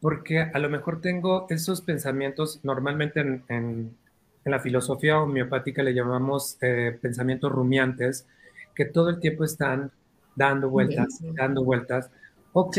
porque 0.00 0.40
a 0.40 0.58
lo 0.58 0.68
mejor 0.70 1.00
tengo 1.00 1.46
esos 1.50 1.80
pensamientos, 1.80 2.60
normalmente 2.62 3.20
en, 3.48 3.96
la 4.44 4.60
filosofía 4.60 5.20
homeopática 5.20 5.82
le 5.82 5.92
llamamos 5.92 6.56
eh, 6.62 6.96
pensamientos 7.02 7.52
rumiantes, 7.52 8.26
que 8.74 8.86
todo 8.86 9.10
el 9.10 9.20
tiempo 9.20 9.44
están 9.44 9.90
dando 10.34 10.70
vueltas, 10.70 11.18
dando 11.34 11.64
vueltas. 11.64 12.10
Ok, 12.54 12.78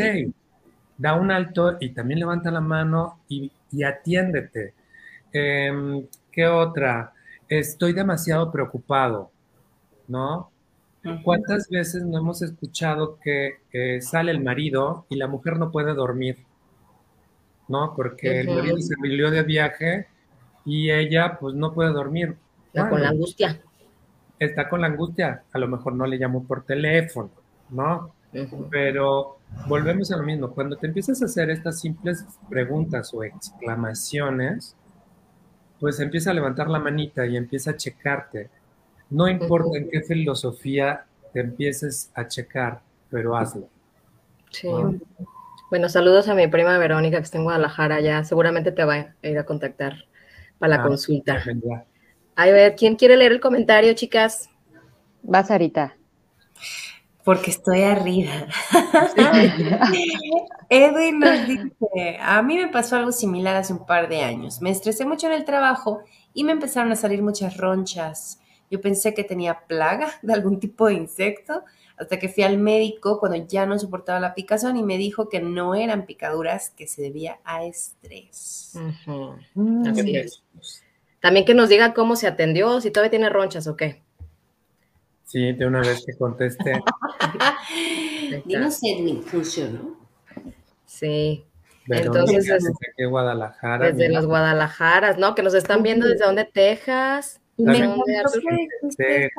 da 0.98 1.14
un 1.14 1.30
alto 1.30 1.78
y 1.80 1.90
también 1.90 2.22
levanta 2.22 2.50
la 2.50 2.62
mano 2.62 3.20
y, 3.28 3.52
y 3.72 3.84
atiéndete. 3.84 4.74
Em, 5.32 6.08
¿Qué 6.32 6.48
otra? 6.48 7.14
Estoy 7.48 7.94
demasiado 7.94 8.52
preocupado, 8.52 9.32
¿no? 10.08 10.52
¿Cuántas 11.24 11.70
veces 11.70 12.04
no 12.04 12.18
hemos 12.20 12.42
escuchado 12.42 13.20
que 13.22 14.00
sale 14.02 14.32
el 14.32 14.44
marido 14.44 15.06
y 15.10 15.16
la 15.16 15.28
mujer 15.28 15.58
no 15.58 15.72
puede 15.72 15.94
dormir? 15.94 16.46
¿No? 17.68 17.94
Porque 17.96 18.42
el 18.42 18.50
marido 18.50 18.78
se 18.78 18.96
salió 18.96 19.32
de 19.32 19.44
viaje 19.44 20.08
y 20.66 20.92
ella 20.92 21.38
pues 21.40 21.56
no 21.56 21.74
puede 21.74 21.92
dormir. 21.92 22.36
Está 22.68 22.90
con 22.90 23.02
la 23.02 23.10
angustia. 23.10 23.62
Está 24.38 24.70
con 24.70 24.82
la 24.82 24.88
angustia. 24.88 25.44
A 25.52 25.58
lo 25.58 25.68
mejor 25.68 25.94
no 25.94 26.06
le 26.06 26.18
llamó 26.18 26.44
por 26.44 26.64
teléfono, 26.64 27.32
¿no? 27.70 28.14
Pero 28.70 29.38
volvemos 29.68 30.12
a 30.12 30.18
lo 30.18 30.24
mismo. 30.24 30.52
Cuando 30.52 30.76
te 30.76 30.88
empiezas 30.88 31.22
a 31.22 31.26
hacer 31.26 31.50
estas 31.50 31.80
simples 31.80 32.26
preguntas 32.50 33.14
o 33.14 33.24
exclamaciones, 33.24 34.76
pues 35.80 36.00
empieza 36.00 36.32
a 36.32 36.34
levantar 36.34 36.70
la 36.70 36.80
manita 36.80 37.26
y 37.26 37.38
empieza 37.38 37.72
a 37.72 37.78
checarte. 37.78 38.50
No 39.10 39.28
importa 39.28 39.78
en 39.78 39.90
qué 39.90 40.02
filosofía 40.02 41.06
te 41.34 41.40
empieces 41.40 42.12
a 42.14 42.28
checar, 42.28 42.82
pero 43.10 43.36
hazlo. 43.36 43.68
Sí. 44.52 44.68
Bueno, 45.70 45.90
saludos 45.90 46.28
a 46.28 46.36
mi 46.36 46.48
prima 46.48 46.78
Verónica 46.78 47.18
que 47.18 47.24
está 47.24 47.38
en 47.38 47.44
Guadalajara 47.44 48.02
ya. 48.02 48.24
Seguramente 48.24 48.72
te 48.72 48.84
va 48.84 48.94
a 48.94 49.28
ir 49.28 49.38
a 49.38 49.46
contactar 49.46 50.06
para 50.58 50.76
la 50.76 50.84
ah, 50.84 50.88
consulta. 50.88 51.44
A 52.36 52.46
ver, 52.46 52.76
¿quién 52.76 52.96
quiere 52.96 53.18
leer 53.18 53.34
el 53.34 53.40
comentario, 53.40 53.94
chicas? 53.94 54.50
Va, 55.24 55.44
Sarita 55.44 55.96
porque 57.30 57.52
estoy 57.52 57.84
arriba. 57.84 58.48
Edwin 60.70 61.20
nos 61.20 61.48
dice, 61.48 62.18
a 62.20 62.42
mí 62.42 62.58
me 62.58 62.70
pasó 62.70 62.96
algo 62.96 63.12
similar 63.12 63.56
hace 63.56 63.72
un 63.72 63.86
par 63.86 64.10
de 64.10 64.24
años. 64.24 64.64
Me 64.64 64.72
estresé 64.72 65.06
mucho 65.06 65.28
en 65.28 65.34
el 65.34 65.46
trabajo 65.46 66.02
y 66.34 66.44
me 66.44 66.54
empezaron 66.54 66.92
a 66.92 66.96
salir 66.96 67.22
muchas 67.22 67.56
ronchas. 67.58 68.42
Yo 68.72 68.82
pensé 68.82 69.14
que 69.14 69.24
tenía 69.24 69.68
plaga 69.68 70.10
de 70.24 70.34
algún 70.34 70.60
tipo 70.60 70.88
de 70.88 70.96
insecto 70.96 71.66
hasta 71.98 72.18
que 72.18 72.30
fui 72.30 72.42
al 72.42 72.58
médico 72.58 73.20
cuando 73.20 73.38
ya 73.46 73.68
no 73.68 73.78
soportaba 73.78 74.20
la 74.20 74.34
picazón 74.34 74.78
y 74.78 74.82
me 74.82 74.98
dijo 74.98 75.30
que 75.30 75.40
no 75.40 75.76
eran 75.76 76.08
picaduras, 76.08 76.72
que 76.72 76.88
se 76.88 77.04
debía 77.04 77.38
a 77.44 77.64
estrés. 77.64 78.74
Mm. 79.54 79.88
Así 79.88 80.16
es. 80.16 80.42
También 81.20 81.46
que 81.46 81.54
nos 81.54 81.70
diga 81.70 81.94
cómo 81.94 82.16
se 82.16 82.26
atendió, 82.26 82.82
si 82.82 82.90
todavía 82.90 83.12
tiene 83.12 83.30
ronchas 83.30 83.68
o 83.68 83.78
qué. 83.78 84.02
Sí, 85.30 85.54
de 85.54 85.68
una 85.68 85.82
vez 85.82 86.04
que 86.04 86.18
conteste. 86.18 86.82
Dinos 88.46 88.80
Edwin, 88.82 89.22
funcionó. 89.22 89.96
Sí. 90.86 91.46
Entonces, 91.88 92.48
desde 92.48 93.06
Guadalajara. 93.06 93.92
Desde 93.92 94.12
los 94.12 94.26
Guadalajaras, 94.26 95.20
¿no? 95.20 95.36
Que 95.36 95.44
nos 95.44 95.54
están 95.54 95.84
viendo 95.84 96.08
desde 96.08 96.26
donde 96.26 96.46
Texas. 96.46 97.40
Y 97.58 97.64
me 97.64 97.78
encantó 97.78 98.04
que 98.04 99.30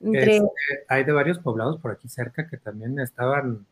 Este, 0.00 0.40
hay 0.86 1.02
de 1.02 1.12
varios 1.12 1.40
poblados 1.40 1.80
por 1.80 1.90
aquí 1.90 2.08
cerca 2.08 2.46
que 2.46 2.58
también 2.58 2.96
estaban, 3.00 3.66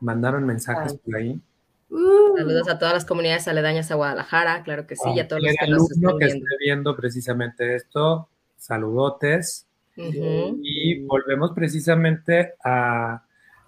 mandaron 0.00 0.44
mensajes 0.44 0.94
por 0.94 1.14
ahí. 1.14 1.40
Uh. 1.88 2.36
Saludos 2.36 2.68
a 2.68 2.80
todas 2.80 2.94
las 2.94 3.04
comunidades 3.04 3.46
aledañas 3.46 3.92
a 3.92 3.94
Guadalajara, 3.94 4.64
claro 4.64 4.88
que 4.88 4.96
sí, 4.96 5.08
y 5.14 5.20
a 5.20 5.28
todos 5.28 5.40
los 5.42 5.54
que 5.54 5.68
nos 5.68 5.88
están 5.88 6.18
que 6.18 6.24
esté 6.24 6.56
viendo 6.58 6.96
precisamente 6.96 7.76
esto, 7.76 8.28
saludotes. 8.56 9.68
Y 9.96 11.00
volvemos 11.04 11.52
precisamente 11.52 12.54
a... 12.64 13.22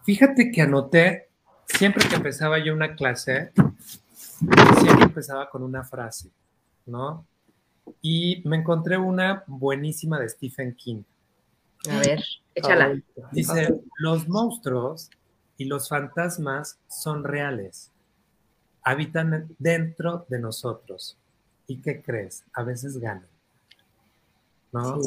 Fíjate 0.05 0.51
que 0.51 0.63
anoté, 0.63 1.29
siempre 1.67 2.09
que 2.09 2.17
empezaba 2.17 2.59
yo 2.59 2.75
una 2.75 2.95
clase, 2.95 3.53
siempre 4.81 5.05
empezaba 5.05 5.49
con 5.49 5.63
una 5.63 5.85
frase, 5.85 6.31
¿no? 6.87 7.25
Y 8.01 8.43
me 8.45 8.57
encontré 8.57 8.97
una 8.97 9.45
buenísima 9.47 10.19
de 10.19 10.29
Stephen 10.29 10.75
King. 10.75 11.03
A 11.91 11.99
ver, 11.99 12.23
échala. 12.55 13.01
Dice, 13.33 13.81
los 13.99 14.29
monstruos 14.29 15.11
y 15.57 15.67
los 15.67 15.89
fantasmas 15.89 16.79
son 16.89 17.25
reales, 17.25 17.91
habitan 18.83 19.55
dentro 19.59 20.27
de 20.29 20.41
nosotros. 20.41 21.17
¿Y 21.67 21.81
qué 21.81 22.03
crees? 22.03 22.45
A 22.53 22.63
veces 22.63 22.99
ganan. 22.99 23.32
¿No? 24.73 24.99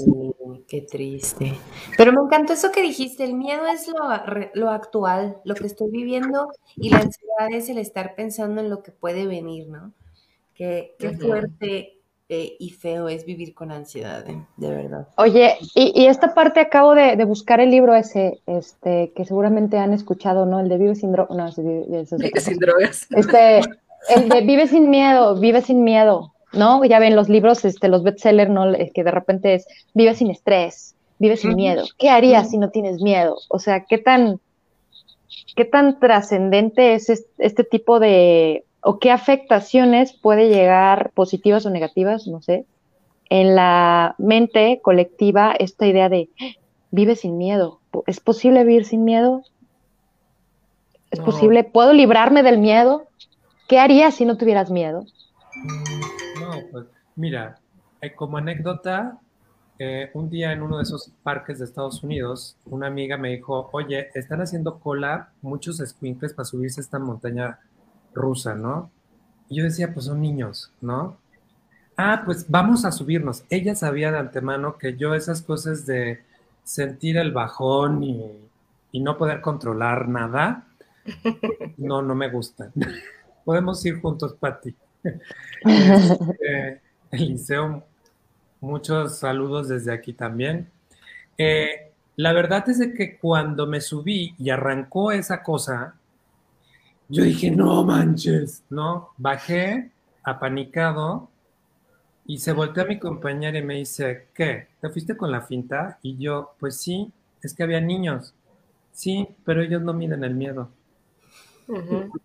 qué 0.68 0.82
triste. 0.82 1.54
Pero 1.98 2.12
me 2.12 2.22
encantó 2.22 2.54
eso 2.54 2.72
que 2.72 2.82
dijiste, 2.82 3.24
el 3.24 3.34
miedo 3.34 3.66
es 3.66 3.88
lo, 4.54 4.70
actual, 4.70 5.38
lo 5.44 5.56
que 5.56 5.66
estoy 5.66 5.90
viviendo 5.90 6.50
y 6.76 6.90
la 6.90 7.00
ansiedad 7.00 7.52
es 7.52 7.70
el 7.70 7.80
estar 7.80 8.16
pensando 8.16 8.62
en 8.62 8.70
lo 8.70 8.84
que 8.84 8.92
puede 8.92 9.26
venir, 9.26 9.68
¿no? 9.68 9.92
Qué, 10.54 10.96
qué 11.00 11.18
fuerte 11.18 11.96
eh, 12.28 12.56
y 12.60 12.72
feo 12.72 13.08
es 13.08 13.24
vivir 13.24 13.54
con 13.54 13.72
ansiedad, 13.72 14.28
eh, 14.28 14.44
de 14.58 14.70
verdad. 14.70 15.08
Oye, 15.18 15.58
y, 15.76 16.08
esta 16.08 16.34
parte 16.34 16.60
acabo 16.60 16.96
de, 16.96 17.24
buscar 17.24 17.60
el 17.60 17.70
libro 17.70 17.94
ese, 17.94 18.42
este, 18.48 19.14
que 19.16 19.26
seguramente 19.26 19.78
han 19.78 19.94
escuchado, 19.94 20.48
¿no? 20.48 20.60
El 20.60 20.68
de 20.68 20.78
Vive 20.80 20.96
sin 20.96 21.12
drogas. 21.12 21.38
No, 21.38 21.64
Vive 21.64 22.06
sin 22.42 22.58
drogas. 22.58 23.08
Este, 23.12 23.60
el 24.10 24.30
de 24.30 24.42
Vive 24.42 24.68
sin 24.68 24.90
miedo, 24.90 25.40
Vive 25.40 25.62
sin 25.62 25.84
miedo, 25.84 26.34
¿no? 26.56 26.84
Ya 26.86 27.00
ven 27.00 27.16
los 27.16 27.30
libros, 27.30 27.66
este, 27.66 27.88
los 27.88 28.04
bestsellers, 28.04 28.52
¿no? 28.52 28.72
Que 28.94 29.04
de 29.04 29.12
repente 29.12 29.54
es 29.56 29.68
Vive 29.94 30.16
sin 30.16 30.30
estrés, 30.30 30.96
Vive 31.20 31.38
sin 31.38 31.56
miedo. 31.56 31.86
¿Qué 31.98 32.10
harías 32.10 32.50
si 32.50 32.58
no 32.58 32.70
tienes 32.70 33.02
miedo? 33.02 33.38
O 33.50 33.60
sea, 33.60 33.86
¿qué 33.86 33.98
tan, 33.98 34.40
qué 35.56 35.66
tan 35.66 36.00
trascendente 36.00 36.94
es 36.94 37.10
este 37.38 37.64
tipo 37.64 38.00
de, 38.00 38.66
o 38.82 39.00
qué 39.00 39.12
afectaciones 39.12 40.14
puede 40.14 40.50
llegar, 40.50 41.12
positivas 41.14 41.66
o 41.66 41.70
negativas, 41.70 42.28
no 42.28 42.42
sé, 42.42 42.66
en 43.30 43.56
la 43.56 44.16
mente 44.18 44.80
colectiva 44.82 45.56
esta 45.58 45.88
idea 45.88 46.10
de 46.10 46.30
vive 46.92 47.16
sin 47.16 47.38
miedo. 47.38 47.80
¿Es 48.08 48.20
posible 48.20 48.64
vivir 48.64 48.86
sin 48.86 49.04
miedo? 49.04 49.44
¿Es 51.12 51.20
posible? 51.20 51.64
¿Puedo 51.64 51.94
librarme 51.94 52.44
del 52.44 52.58
miedo? 52.58 53.04
¿Qué 53.68 53.80
harías 53.80 54.16
si 54.16 54.26
no 54.26 54.38
tuvieras 54.38 54.70
miedo? 54.70 55.06
No, 56.56 56.68
pues 56.72 56.86
mira, 57.16 57.60
eh, 58.02 58.14
como 58.14 58.38
anécdota, 58.38 59.20
eh, 59.78 60.10
un 60.14 60.30
día 60.30 60.54
en 60.54 60.62
uno 60.62 60.78
de 60.78 60.84
esos 60.84 61.12
parques 61.24 61.60
de 61.60 61.66
Estados 61.66 62.04
Unidos, 62.04 62.58
una 62.66 62.88
amiga 62.88 63.18
me 63.18 63.30
dijo, 63.30 63.70
oye, 63.74 64.10
están 64.14 64.42
haciendo 64.42 64.80
cola 64.80 65.32
muchos 65.42 65.78
squinkles 65.78 66.34
para 66.34 66.46
subirse 66.46 66.80
a 66.80 66.84
esta 66.84 67.00
montaña 67.00 67.60
rusa, 68.14 68.56
¿no? 68.56 68.90
Y 69.50 69.58
yo 69.58 69.64
decía, 69.64 69.94
pues 69.94 70.06
son 70.06 70.22
niños, 70.22 70.72
¿no? 70.82 71.18
Ah, 71.98 72.24
pues 72.26 72.50
vamos 72.50 72.86
a 72.86 72.92
subirnos. 72.92 73.44
Ella 73.50 73.76
sabía 73.76 74.12
de 74.12 74.20
antemano 74.20 74.78
que 74.78 74.96
yo 74.98 75.14
esas 75.14 75.42
cosas 75.42 75.86
de 75.86 76.24
sentir 76.64 77.18
el 77.18 77.32
bajón 77.32 78.04
y, 78.04 78.42
no 78.94 79.18
poder 79.18 79.42
controlar 79.42 80.08
nada, 80.08 80.68
no, 81.78 82.02
no 82.02 82.16
me 82.16 82.30
gustan. 82.30 82.72
Podemos 83.46 83.86
ir 83.86 84.00
juntos, 84.00 84.36
Patti. 84.40 84.74
Este, 85.66 86.82
Eliseo, 87.12 87.84
muchos 88.62 89.20
saludos 89.20 89.70
desde 89.70 89.94
aquí 89.94 90.14
también. 90.14 90.70
Eh, 91.38 91.92
la 92.18 92.34
verdad 92.34 92.68
es 92.70 92.80
de 92.80 92.94
que 92.94 93.18
cuando 93.18 93.68
me 93.68 93.82
subí 93.82 94.36
y 94.38 94.50
arrancó 94.50 95.12
esa 95.12 95.44
cosa, 95.44 95.96
yo 97.08 97.24
dije, 97.24 97.52
no 97.52 97.84
manches, 97.84 98.64
¿no? 98.70 99.10
Bajé 99.18 99.92
apanicado 100.24 101.30
y 102.26 102.40
se 102.40 102.54
volteó 102.54 102.84
a 102.84 102.88
mi 102.88 102.98
compañera 102.98 103.58
y 103.60 103.64
me 103.64 103.76
dice, 103.76 104.28
¿qué? 104.34 104.68
¿Te 104.82 104.90
fuiste 104.90 105.16
con 105.16 105.32
la 105.32 105.42
finta? 105.42 106.00
Y 106.02 106.18
yo, 106.18 106.56
pues 106.60 106.78
sí, 106.78 107.12
es 107.42 107.54
que 107.54 107.64
había 107.64 107.82
niños. 107.82 108.34
Sí, 108.92 109.28
pero 109.44 109.62
ellos 109.62 109.82
no 109.82 109.94
miden 109.94 110.24
el 110.24 110.34
miedo. 110.34 110.70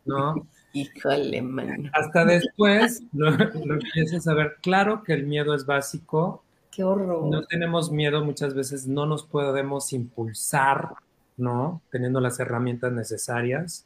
¿No? 0.05 0.47
Híjole, 0.73 1.43
man. 1.43 1.91
Hasta 1.93 2.25
después 2.25 3.03
lo, 3.13 3.31
lo 3.31 3.75
empiezo 3.75 4.19
a 4.19 4.21
saber. 4.21 4.57
Claro 4.63 5.03
que 5.03 5.13
el 5.13 5.27
miedo 5.27 5.55
es 5.55 5.67
básico. 5.67 6.43
Qué 6.71 6.85
horror. 6.85 7.27
No 7.27 7.43
tenemos 7.45 7.91
miedo, 7.91 8.25
muchas 8.25 8.55
veces 8.55 8.87
no 8.87 9.07
nos 9.07 9.25
podemos 9.25 9.93
impulsar, 9.93 10.91
¿no? 11.37 11.83
Teniendo 11.91 12.21
las 12.21 12.39
herramientas 12.39 12.93
necesarias. 12.93 13.85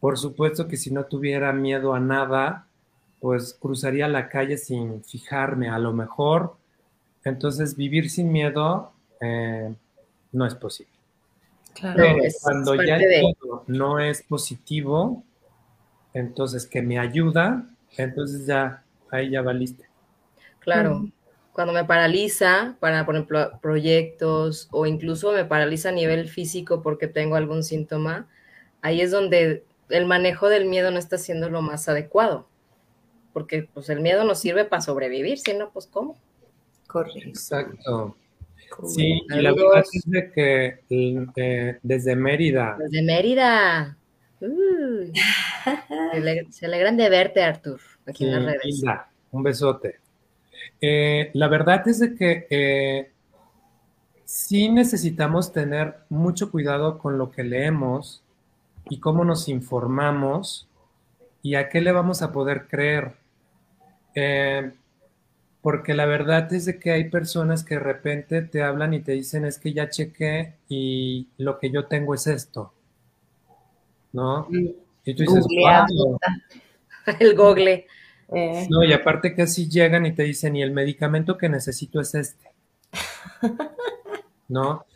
Por 0.00 0.18
supuesto 0.18 0.68
que 0.68 0.76
si 0.76 0.90
no 0.90 1.04
tuviera 1.04 1.52
miedo 1.52 1.94
a 1.94 2.00
nada, 2.00 2.66
pues 3.20 3.54
cruzaría 3.60 4.08
la 4.08 4.28
calle 4.28 4.56
sin 4.56 5.04
fijarme 5.04 5.68
a 5.68 5.78
lo 5.78 5.92
mejor. 5.92 6.56
Entonces 7.24 7.76
vivir 7.76 8.08
sin 8.08 8.32
miedo 8.32 8.92
eh, 9.20 9.74
no 10.32 10.46
es 10.46 10.54
posible. 10.54 10.92
Claro, 11.74 12.06
cuando 12.42 12.74
ya 12.76 12.96
el 12.96 13.08
miedo 13.08 13.64
no 13.66 13.98
es 13.98 14.22
positivo, 14.22 15.24
entonces 16.16 16.66
que 16.66 16.80
me 16.80 16.98
ayuda, 16.98 17.66
entonces 17.98 18.46
ya 18.46 18.82
ahí 19.10 19.30
ya 19.30 19.42
valiste. 19.42 19.84
Claro, 20.60 21.06
cuando 21.52 21.72
me 21.74 21.84
paraliza 21.84 22.76
para, 22.80 23.04
por 23.04 23.14
ejemplo, 23.14 23.58
proyectos 23.60 24.68
o 24.72 24.86
incluso 24.86 25.32
me 25.32 25.44
paraliza 25.44 25.90
a 25.90 25.92
nivel 25.92 26.28
físico 26.28 26.82
porque 26.82 27.06
tengo 27.06 27.36
algún 27.36 27.62
síntoma, 27.62 28.26
ahí 28.80 29.02
es 29.02 29.10
donde 29.10 29.64
el 29.90 30.06
manejo 30.06 30.48
del 30.48 30.64
miedo 30.64 30.90
no 30.90 30.98
está 30.98 31.18
siendo 31.18 31.50
lo 31.50 31.60
más 31.60 31.88
adecuado, 31.88 32.48
porque 33.32 33.68
pues 33.72 33.90
el 33.90 34.00
miedo 34.00 34.24
nos 34.24 34.40
sirve 34.40 34.64
para 34.64 34.82
sobrevivir, 34.82 35.38
si 35.38 35.52
no, 35.52 35.70
pues 35.70 35.86
¿cómo? 35.86 36.16
Correcto. 36.86 37.28
Exacto. 37.28 38.16
Sí, 38.86 39.22
y 39.28 39.40
la 39.40 39.52
verdad 39.52 39.84
es 39.92 40.02
de 40.06 40.32
que 40.32 40.80
eh, 40.90 41.78
desde 41.82 42.16
Mérida. 42.16 42.76
Desde 42.78 43.02
Mérida. 43.02 43.96
se, 46.50 46.66
alegran 46.66 46.96
de 46.96 47.08
verte, 47.08 47.42
Artur, 47.42 47.80
aquí 48.06 48.24
en 48.24 48.32
las 48.32 48.44
redes. 48.44 48.82
un 49.32 49.42
besote. 49.42 49.98
Eh, 50.80 51.30
la 51.34 51.48
verdad 51.48 51.86
es 51.88 52.00
de 52.00 52.14
que 52.14 52.46
eh, 52.50 53.10
sí 54.24 54.68
necesitamos 54.68 55.52
tener 55.52 55.96
mucho 56.08 56.50
cuidado 56.50 56.98
con 56.98 57.18
lo 57.18 57.30
que 57.30 57.44
leemos, 57.44 58.22
y 58.88 59.00
cómo 59.00 59.24
nos 59.24 59.48
informamos 59.48 60.68
y 61.42 61.54
a 61.54 61.68
qué 61.68 61.80
le 61.80 61.92
vamos 61.92 62.22
a 62.22 62.32
poder 62.32 62.66
creer. 62.68 63.14
Eh, 64.14 64.72
porque 65.60 65.94
la 65.94 66.06
verdad 66.06 66.52
es 66.52 66.64
de 66.64 66.78
que 66.78 66.92
hay 66.92 67.10
personas 67.10 67.64
que 67.64 67.74
de 67.74 67.80
repente 67.80 68.42
te 68.42 68.62
hablan 68.62 68.94
y 68.94 69.00
te 69.00 69.12
dicen 69.12 69.44
es 69.44 69.58
que 69.58 69.72
ya 69.72 69.90
chequé 69.90 70.54
y 70.68 71.28
lo 71.38 71.58
que 71.58 71.70
yo 71.70 71.86
tengo 71.86 72.14
es 72.14 72.26
esto. 72.26 72.72
¿No? 74.16 74.48
Y 75.04 75.14
tú 75.14 75.22
dices, 75.22 75.46
El 77.20 77.36
google. 77.36 77.86
Eh. 78.32 78.66
No, 78.70 78.82
y 78.82 78.92
aparte 78.92 79.34
que 79.34 79.42
así 79.42 79.68
llegan 79.68 80.06
y 80.06 80.12
te 80.12 80.22
dicen, 80.22 80.56
y 80.56 80.62
el 80.62 80.72
medicamento 80.72 81.36
que 81.36 81.50
necesito 81.50 82.00
es 82.00 82.14
este. 82.14 82.50
¿No? 84.48 84.86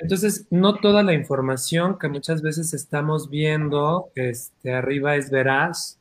Entonces, 0.00 0.46
no 0.50 0.76
toda 0.76 1.02
la 1.02 1.12
información 1.12 1.98
que 1.98 2.08
muchas 2.08 2.40
veces 2.40 2.72
estamos 2.72 3.28
viendo 3.28 4.10
este, 4.14 4.72
arriba 4.72 5.16
es 5.16 5.30
veraz 5.30 5.98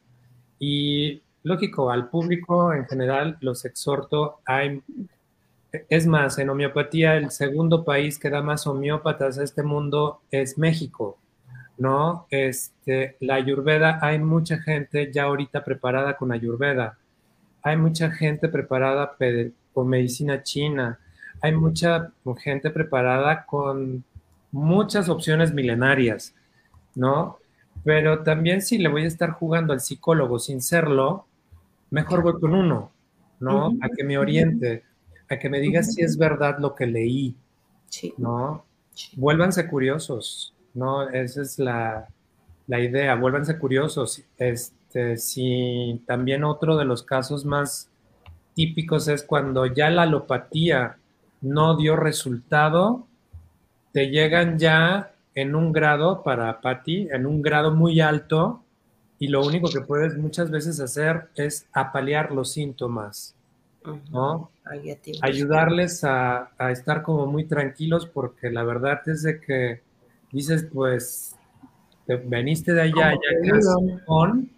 y 0.58 1.22
lógico, 1.44 1.92
al 1.92 2.10
público 2.10 2.74
en 2.74 2.86
general 2.88 3.38
los 3.42 3.66
exhorto 3.66 4.40
a... 4.48 4.62
Es 5.90 6.08
más, 6.08 6.38
en 6.38 6.50
homeopatía 6.50 7.18
el 7.18 7.32
segundo 7.32 7.84
país 7.84 8.18
que 8.18 8.30
da 8.30 8.42
más 8.42 8.66
homeópatas 8.66 9.38
a 9.38 9.44
este 9.44 9.64
mundo 9.64 10.22
es 10.32 10.58
México, 10.58 11.21
¿no? 11.82 12.28
Este, 12.30 13.18
la 13.22 13.34
ayurveda, 13.36 13.98
hay 14.04 14.20
mucha 14.20 14.60
gente 14.62 15.12
ya 15.12 15.24
ahorita 15.24 15.64
preparada 15.64 16.16
con 16.16 16.32
ayurveda, 16.32 17.00
hay 17.64 17.76
mucha 17.76 18.12
gente 18.12 18.50
preparada 18.50 19.18
con 19.74 19.88
medicina 19.88 20.44
china, 20.44 21.00
hay 21.42 21.56
mucha 21.56 22.12
gente 22.38 22.70
preparada 22.70 23.48
con 23.48 24.04
muchas 24.52 25.10
opciones 25.10 25.56
milenarias, 25.56 26.36
¿no? 26.94 27.40
Pero 27.84 28.22
también 28.22 28.62
si 28.62 28.78
le 28.78 28.88
voy 28.88 29.06
a 29.06 29.08
estar 29.08 29.32
jugando 29.32 29.74
al 29.74 29.82
psicólogo 29.82 30.38
sin 30.38 30.62
serlo, 30.62 31.26
mejor 31.90 32.22
voy 32.22 32.40
con 32.40 32.54
uno, 32.54 32.92
¿no? 33.40 33.74
A 33.82 33.90
que 33.90 34.04
me 34.04 34.20
oriente, 34.20 34.84
a 35.32 35.40
que 35.40 35.50
me 35.50 35.60
diga 35.60 35.82
si 35.82 36.04
es 36.04 36.16
verdad 36.16 36.60
lo 36.60 36.76
que 36.76 36.86
leí, 36.86 37.36
Sí. 37.88 38.14
¿no? 38.20 38.66
Vuélvanse 39.16 39.68
curiosos, 39.68 40.54
¿no? 40.74 41.10
Esa 41.10 41.42
es 41.42 41.60
la, 41.60 42.08
la 42.68 42.80
idea, 42.80 43.16
vuélvanse 43.16 43.58
curiosos. 43.58 44.24
Este, 44.38 45.18
si 45.18 46.02
también 46.06 46.44
otro 46.44 46.78
de 46.78 46.86
los 46.86 47.04
casos 47.04 47.46
más 47.46 47.90
típicos 48.54 49.08
es 49.08 49.24
cuando 49.24 49.66
ya 49.66 49.90
la 49.90 50.04
alopatía 50.04 50.98
no 51.42 51.76
dio 51.76 51.96
resultado, 51.96 53.08
te 53.92 54.10
llegan 54.10 54.58
ya 54.60 55.14
en 55.36 55.56
un 55.56 55.72
grado 55.72 56.24
para 56.24 56.62
Patti, 56.62 57.08
en 57.12 57.26
un 57.26 57.42
grado 57.42 57.74
muy 57.74 58.00
alto, 58.02 58.64
y 59.22 59.28
lo 59.28 59.46
único 59.46 59.70
que 59.70 59.82
puedes 59.82 60.18
muchas 60.18 60.50
veces 60.50 60.80
hacer 60.80 61.30
es 61.36 61.68
apalear 61.74 62.32
los 62.32 62.54
síntomas, 62.54 63.36
¿no? 64.10 64.50
Ayudarles 65.22 66.04
a, 66.04 66.50
estar 66.72 67.04
como 67.04 67.28
muy 67.28 67.46
tranquilos 67.46 68.08
porque 68.08 68.50
la 68.50 68.64
verdad 68.64 69.08
es 69.08 69.24
de 69.24 69.40
que 69.40 69.82
dices, 70.32 70.68
pues, 70.72 71.36
te 72.06 72.16
veniste 72.16 72.74
de 72.74 72.82
allá, 72.82 73.14
ya 73.14 73.60
con, 74.06 74.50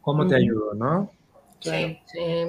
¿cómo 0.00 0.26
te 0.26 0.36
ayudo, 0.36 0.74
no? 0.74 1.10
Sí, 1.60 1.98
sí. 2.06 2.46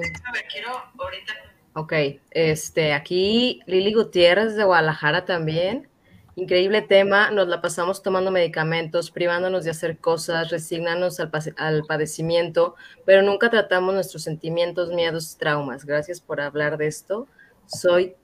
Ok, 1.74 1.92
este, 2.30 2.92
aquí 2.92 3.60
Lili 3.66 3.92
Gutiérrez 3.92 4.54
de 4.54 4.64
Guadalajara 4.64 5.24
también 5.24 5.88
Increíble 6.36 6.82
tema, 6.82 7.30
nos 7.30 7.46
la 7.46 7.60
pasamos 7.60 8.02
tomando 8.02 8.32
medicamentos, 8.32 9.12
privándonos 9.12 9.62
de 9.62 9.70
hacer 9.70 9.98
cosas, 9.98 10.50
resignándonos 10.50 11.20
al, 11.20 11.30
al, 11.56 11.84
padecimiento, 11.84 12.74
pero 13.06 13.22
nunca 13.22 13.50
tratamos 13.50 13.94
nuestros 13.94 14.24
sentimientos, 14.24 14.88
miedos, 14.88 15.36
traumas. 15.38 15.84
Gracias 15.84 16.20
por 16.20 16.40
hablar 16.40 16.76
de 16.76 16.88
esto. 16.88 17.28
Soy 17.66 18.16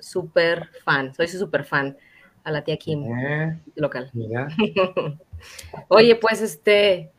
súper 0.00 0.70
fan, 0.84 1.14
soy 1.14 1.28
súper 1.28 1.62
fan 1.62 1.96
a 2.44 2.50
la 2.50 2.64
tía 2.64 2.76
Kim 2.76 3.04
eh, 3.04 3.58
local. 3.76 4.10
Oye, 5.88 6.16
pues 6.16 6.40
este, 6.40 7.10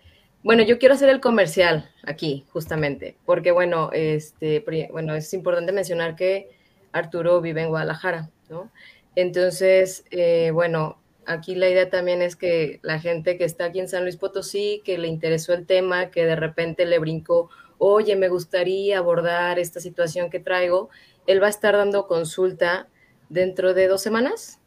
bueno, 0.43 0.63
yo 0.63 0.79
quiero 0.79 0.95
hacer 0.95 1.09
el 1.09 1.21
comercial 1.21 1.89
aquí, 2.03 2.45
justamente, 2.49 3.17
porque 3.25 3.51
bueno, 3.51 3.89
este, 3.93 4.63
bueno, 4.91 5.15
es 5.15 5.33
importante 5.33 5.71
mencionar 5.71 6.15
que 6.15 6.49
Arturo 6.91 7.41
vive 7.41 7.61
en 7.61 7.69
Guadalajara, 7.69 8.29
¿no? 8.49 8.71
Entonces, 9.15 10.05
eh, 10.11 10.51
bueno, 10.51 10.97
aquí 11.25 11.55
la 11.55 11.69
idea 11.69 11.89
también 11.89 12.21
es 12.21 12.35
que 12.35 12.79
la 12.81 12.99
gente 12.99 13.37
que 13.37 13.45
está 13.45 13.65
aquí 13.65 13.79
en 13.79 13.87
San 13.87 14.03
Luis 14.03 14.17
Potosí, 14.17 14.81
que 14.83 14.97
le 14.97 15.07
interesó 15.07 15.53
el 15.53 15.65
tema, 15.65 16.09
que 16.11 16.25
de 16.25 16.35
repente 16.35 16.85
le 16.85 16.99
brincó, 16.99 17.49
oye, 17.77 18.15
me 18.15 18.29
gustaría 18.29 18.97
abordar 18.97 19.59
esta 19.59 19.79
situación 19.79 20.29
que 20.29 20.39
traigo, 20.39 20.89
él 21.27 21.41
va 21.41 21.47
a 21.47 21.51
estar 21.51 21.75
dando 21.75 22.07
consulta 22.07 22.87
dentro 23.29 23.73
de 23.73 23.87
dos 23.87 24.01
semanas. 24.01 24.59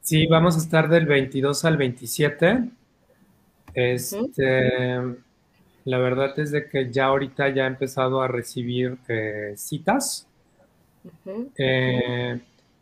Sí, 0.00 0.26
vamos 0.26 0.56
a 0.56 0.58
estar 0.58 0.88
del 0.88 1.06
22 1.06 1.64
al 1.64 1.76
27. 1.76 2.70
Este, 3.74 5.00
La 5.84 5.98
verdad 5.98 6.38
es 6.38 6.50
de 6.50 6.68
que 6.68 6.90
ya 6.90 7.06
ahorita 7.06 7.48
ya 7.50 7.64
he 7.64 7.66
empezado 7.66 8.20
a 8.22 8.28
recibir 8.28 8.98
eh, 9.08 9.54
citas. 9.56 10.26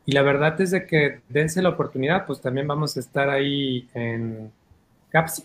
Y 0.07 0.13
la 0.13 0.23
verdad 0.23 0.61
es 0.61 0.71
de 0.71 0.87
que 0.87 1.21
dense 1.29 1.63
la 1.63 1.71
oportunidad, 1.71 2.27
pues 2.27 2.41
también 2.41 2.67
vamos 2.67 2.97
a 2.97 3.01
estar 3.01 3.29
ahí 3.31 3.89
en 3.95 4.53
CAPSI. 5.11 5.45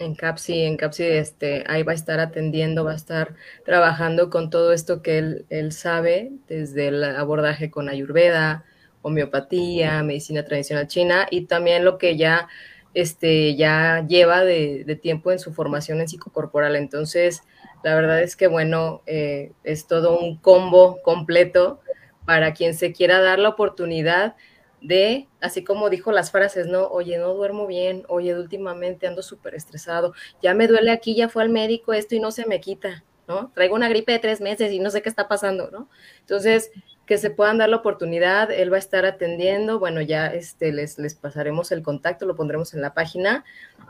En 0.00 0.14
CAPSI, 0.14 0.62
en 0.62 0.76
CAPSI, 0.76 1.04
este, 1.04 1.64
ahí 1.66 1.82
va 1.82 1.92
a 1.92 1.94
estar 1.94 2.20
atendiendo, 2.20 2.84
va 2.84 2.92
a 2.92 2.96
estar 2.96 3.34
trabajando 3.64 4.30
con 4.30 4.50
todo 4.50 4.72
esto 4.72 5.02
que 5.02 5.18
él, 5.18 5.46
él 5.50 5.72
sabe, 5.72 6.32
desde 6.48 6.88
el 6.88 7.02
abordaje 7.04 7.70
con 7.70 7.88
ayurveda, 7.88 8.64
homeopatía, 9.08 10.02
medicina 10.02 10.44
tradicional 10.44 10.86
china 10.86 11.26
y 11.30 11.46
también 11.46 11.84
lo 11.84 11.98
que 11.98 12.16
ya, 12.16 12.48
este, 12.94 13.56
ya 13.56 14.04
lleva 14.06 14.44
de, 14.44 14.98
tiempo 15.02 15.32
en 15.32 15.38
su 15.38 15.52
formación 15.52 16.00
en 16.00 16.08
psicocorporal. 16.08 16.76
Entonces, 16.76 17.42
la 17.82 17.94
verdad 17.94 18.22
es 18.22 18.36
que, 18.36 18.46
bueno, 18.46 19.02
eh, 19.06 19.52
es 19.64 19.86
todo 19.86 20.18
un 20.18 20.36
combo 20.38 21.00
completo 21.02 21.80
para 22.24 22.52
quien 22.52 22.74
se 22.74 22.92
quiera 22.92 23.20
dar 23.20 23.38
la 23.38 23.50
oportunidad 23.50 24.36
de, 24.80 25.28
así 25.40 25.64
como 25.64 25.90
dijo 25.90 26.12
las 26.12 26.30
frases, 26.30 26.66
¿no? 26.66 26.86
Oye, 26.88 27.18
no 27.18 27.34
duermo 27.34 27.66
bien, 27.66 28.04
oye, 28.08 28.34
últimamente 28.38 29.06
ando 29.06 29.22
súper 29.22 29.54
estresado, 29.54 30.12
ya 30.42 30.54
me 30.54 30.66
duele 30.66 30.90
aquí, 30.90 31.14
ya 31.14 31.28
fue 31.28 31.42
al 31.42 31.50
médico 31.50 31.92
esto 31.92 32.14
y 32.14 32.20
no 32.20 32.30
se 32.30 32.46
me 32.46 32.60
quita, 32.60 33.04
¿no? 33.26 33.50
Traigo 33.54 33.74
una 33.74 33.88
gripe 33.88 34.12
de 34.12 34.18
tres 34.18 34.40
meses 34.40 34.72
y 34.72 34.78
no 34.78 34.90
sé 34.90 35.02
qué 35.02 35.08
está 35.08 35.28
pasando, 35.28 35.70
¿no? 35.70 35.88
Entonces, 36.20 36.70
que 37.08 37.16
se 37.16 37.30
puedan 37.30 37.56
dar 37.56 37.70
la 37.70 37.76
oportunidad, 37.76 38.50
él 38.50 38.70
va 38.70 38.76
a 38.76 38.80
estar 38.80 39.06
atendiendo, 39.06 39.78
bueno, 39.78 40.02
ya 40.02 40.26
este, 40.26 40.72
les, 40.72 40.98
les 40.98 41.14
pasaremos 41.14 41.72
el 41.72 41.82
contacto, 41.82 42.26
lo 42.26 42.36
pondremos 42.36 42.74
en 42.74 42.82
la 42.82 42.92
página, 42.92 43.46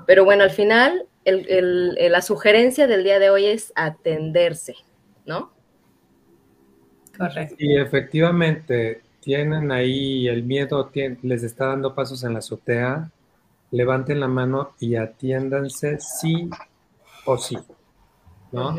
pero 0.06 0.24
bueno, 0.24 0.44
al 0.44 0.52
final, 0.52 1.04
la 1.24 2.22
sugerencia 2.22 2.86
del 2.86 3.02
día 3.02 3.18
de 3.18 3.30
hoy 3.30 3.46
es 3.46 3.72
atenderse, 3.74 4.76
¿no? 5.26 5.52
Correcto. 7.18 7.56
Y 7.58 7.76
efectivamente, 7.76 9.02
tienen 9.18 9.72
ahí 9.72 10.28
el 10.28 10.44
miedo, 10.44 10.88
les 11.22 11.42
está 11.42 11.66
dando 11.66 11.96
pasos 11.96 12.22
en 12.22 12.34
la 12.34 12.38
azotea, 12.38 13.10
levanten 13.72 14.20
la 14.20 14.28
mano 14.28 14.74
y 14.78 14.94
atiéndanse 14.94 15.98
sí 15.98 16.48
o 17.24 17.36
sí, 17.36 17.58
¿no? 18.52 18.78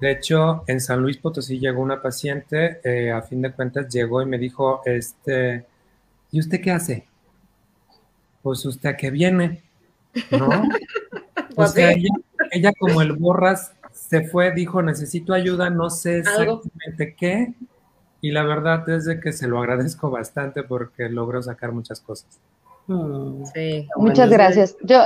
De 0.00 0.10
hecho, 0.10 0.64
en 0.66 0.80
San 0.80 1.00
Luis 1.00 1.18
Potosí 1.18 1.58
llegó 1.58 1.82
una 1.82 2.00
paciente, 2.00 2.80
eh, 2.84 3.12
a 3.12 3.20
fin 3.22 3.42
de 3.42 3.52
cuentas 3.52 3.88
llegó 3.92 4.22
y 4.22 4.26
me 4.26 4.38
dijo, 4.38 4.80
este, 4.84 5.66
¿y 6.30 6.40
usted 6.40 6.60
qué 6.60 6.70
hace? 6.70 7.06
Pues 8.42 8.64
usted 8.64 8.88
a 8.88 8.96
qué 8.96 9.10
viene, 9.10 9.62
¿no? 10.30 10.48
o 11.56 11.66
sea, 11.66 11.92
ella, 11.92 12.14
ella, 12.50 12.72
como 12.78 13.02
el 13.02 13.12
borras 13.12 13.72
se 13.92 14.22
fue, 14.22 14.52
dijo, 14.52 14.80
necesito 14.80 15.34
ayuda, 15.34 15.68
no 15.68 15.90
sé 15.90 16.20
exactamente 16.20 17.14
qué, 17.14 17.52
y 18.22 18.30
la 18.30 18.42
verdad 18.42 18.88
es 18.88 19.04
de 19.04 19.20
que 19.20 19.32
se 19.32 19.48
lo 19.48 19.58
agradezco 19.58 20.10
bastante 20.10 20.62
porque 20.62 21.08
logro 21.08 21.42
sacar 21.42 21.72
muchas 21.72 22.00
cosas. 22.00 22.38
Mm. 22.86 23.44
Sí. 23.54 23.88
Muchas 23.96 24.30
gracias. 24.30 24.76
Yo 24.82 25.02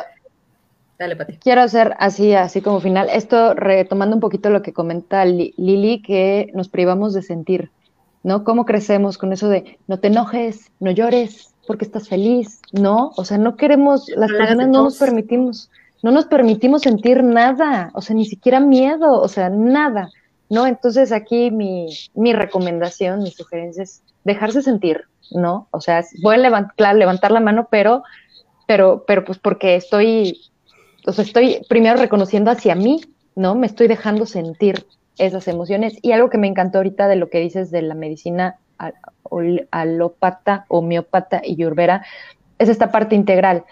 quiero 1.41 1.63
hacer 1.63 1.95
así, 1.99 2.35
así 2.35 2.61
como 2.61 2.81
final, 2.81 3.09
esto 3.11 3.55
retomando 3.55 4.17
un 4.17 4.21
poquito 4.21 4.51
lo 4.51 4.63
que 4.63 4.73
comenta 4.73 5.25
Lili, 5.25 6.03
que 6.03 6.51
nos 6.55 6.69
privamos 6.69 7.15
de 7.15 7.23
sentir, 7.23 7.71
¿no? 8.23 8.45
¿Cómo 8.45 8.65
crecemos 8.65 9.19
con 9.19 9.33
eso 9.33 9.49
de 9.49 9.79
no 9.87 9.99
te 9.99 10.09
enojes, 10.09 10.71
no 10.81 10.91
llores, 10.91 11.55
porque 11.67 11.85
estás 11.85 12.09
feliz? 12.09 12.61
No, 12.73 13.13
o 13.17 13.25
sea, 13.25 13.39
no 13.39 13.57
queremos, 13.57 14.09
las 14.09 14.31
personas 14.31 14.69
no 14.69 14.85
nos 14.85 14.99
permitimos, 14.99 15.71
no 16.03 16.11
nos 16.11 16.27
permitimos 16.27 16.83
sentir 16.83 17.23
nada, 17.23 17.91
o 17.95 18.03
sea, 18.03 18.15
ni 18.15 18.25
siquiera 18.25 18.61
miedo, 18.61 19.21
o 19.21 19.29
sea, 19.29 19.51
nada. 19.51 20.11
¿no? 20.51 20.67
Entonces 20.67 21.13
aquí 21.13 21.51
mi, 21.51 21.89
mi 22.15 22.33
recomendación, 22.33 23.23
mi 23.23 23.31
sugerencia 23.31 23.83
es 23.83 24.03
dejarse 24.25 24.63
sentir, 24.63 25.05
¿no? 25.31 25.69
O 25.71 25.81
sea, 25.81 26.05
voy 26.23 26.37
a 26.37 26.39
levantar, 26.39 26.95
levantar 26.95 27.31
la 27.31 27.41
mano, 27.41 27.69
pero, 27.71 28.03
pero, 28.67 29.05
pero 29.07 29.25
pues 29.25 29.39
porque 29.39 29.77
estoy, 29.77 30.41
o 31.07 31.13
sea, 31.13 31.25
estoy 31.25 31.61
primero 31.69 31.97
reconociendo 31.97 32.51
hacia 32.51 32.75
mí, 32.75 33.01
¿no? 33.35 33.55
Me 33.55 33.67
estoy 33.67 33.89
dejando 33.89 34.27
sentir 34.27 34.87
esas 35.19 35.47
emociones. 35.49 35.99
Y 36.03 36.13
algo 36.13 36.31
que 36.31 36.39
me 36.39 36.47
encantó 36.47 36.79
ahorita 36.79 37.09
de 37.09 37.17
lo 37.17 37.29
que 37.29 37.41
dices 37.41 37.71
de 37.71 37.83
la 37.83 37.95
medicina 37.95 38.59
alópata, 39.71 40.67
homeópata 40.69 41.41
y 41.45 41.57
yurbera, 41.57 42.05
es 42.59 42.69
esta 42.69 42.91
parte 42.91 43.15
integral 43.15 43.65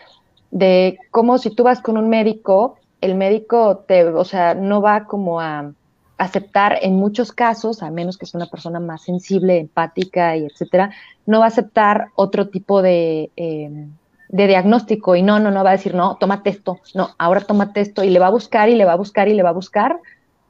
de 0.51 0.99
cómo 1.11 1.39
si 1.39 1.55
tú 1.55 1.65
vas 1.65 1.81
con 1.81 1.97
un 1.97 2.09
médico, 2.09 2.77
el 3.01 3.15
médico 3.15 3.85
te, 3.87 4.05
o 4.05 4.25
sea, 4.25 4.55
no 4.55 4.81
va 4.81 5.05
como 5.05 5.41
a 5.41 5.73
aceptar 6.19 6.79
en 6.83 6.97
muchos 6.97 7.33
casos, 7.33 7.83
a 7.83 7.91
menos 7.91 8.17
que 8.17 8.27
sea 8.27 8.39
una 8.39 8.51
persona 8.51 8.79
más 8.79 9.03
sensible, 9.03 9.59
empática 9.59 10.37
y 10.37 10.45
etcétera, 10.45 10.91
no 11.27 11.41
va 11.41 11.47
a 11.47 11.49
aceptar 11.49 12.09
otro 12.15 12.49
tipo 12.49 12.83
de, 12.83 13.31
em, 13.37 13.93
de 14.33 14.47
diagnóstico 14.49 15.15
y 15.15 15.23
no, 15.23 15.39
no, 15.39 15.51
no 15.51 15.63
va 15.63 15.71
a 15.71 15.75
decir, 15.75 15.95
no, 15.95 16.17
tómate 16.17 16.51
esto, 16.51 16.81
no, 16.95 17.11
ahora 17.19 17.43
tómate 17.43 17.83
esto 17.83 18.03
y 18.03 18.11
le 18.11 18.19
va 18.19 18.29
a 18.29 18.31
buscar 18.31 18.71
y 18.71 18.75
le 18.75 18.87
va 18.87 18.95
a 18.95 18.97
buscar 18.97 19.29
y 19.29 19.35
le 19.35 19.43
va 19.43 19.51
a 19.51 19.53
buscar, 19.53 20.01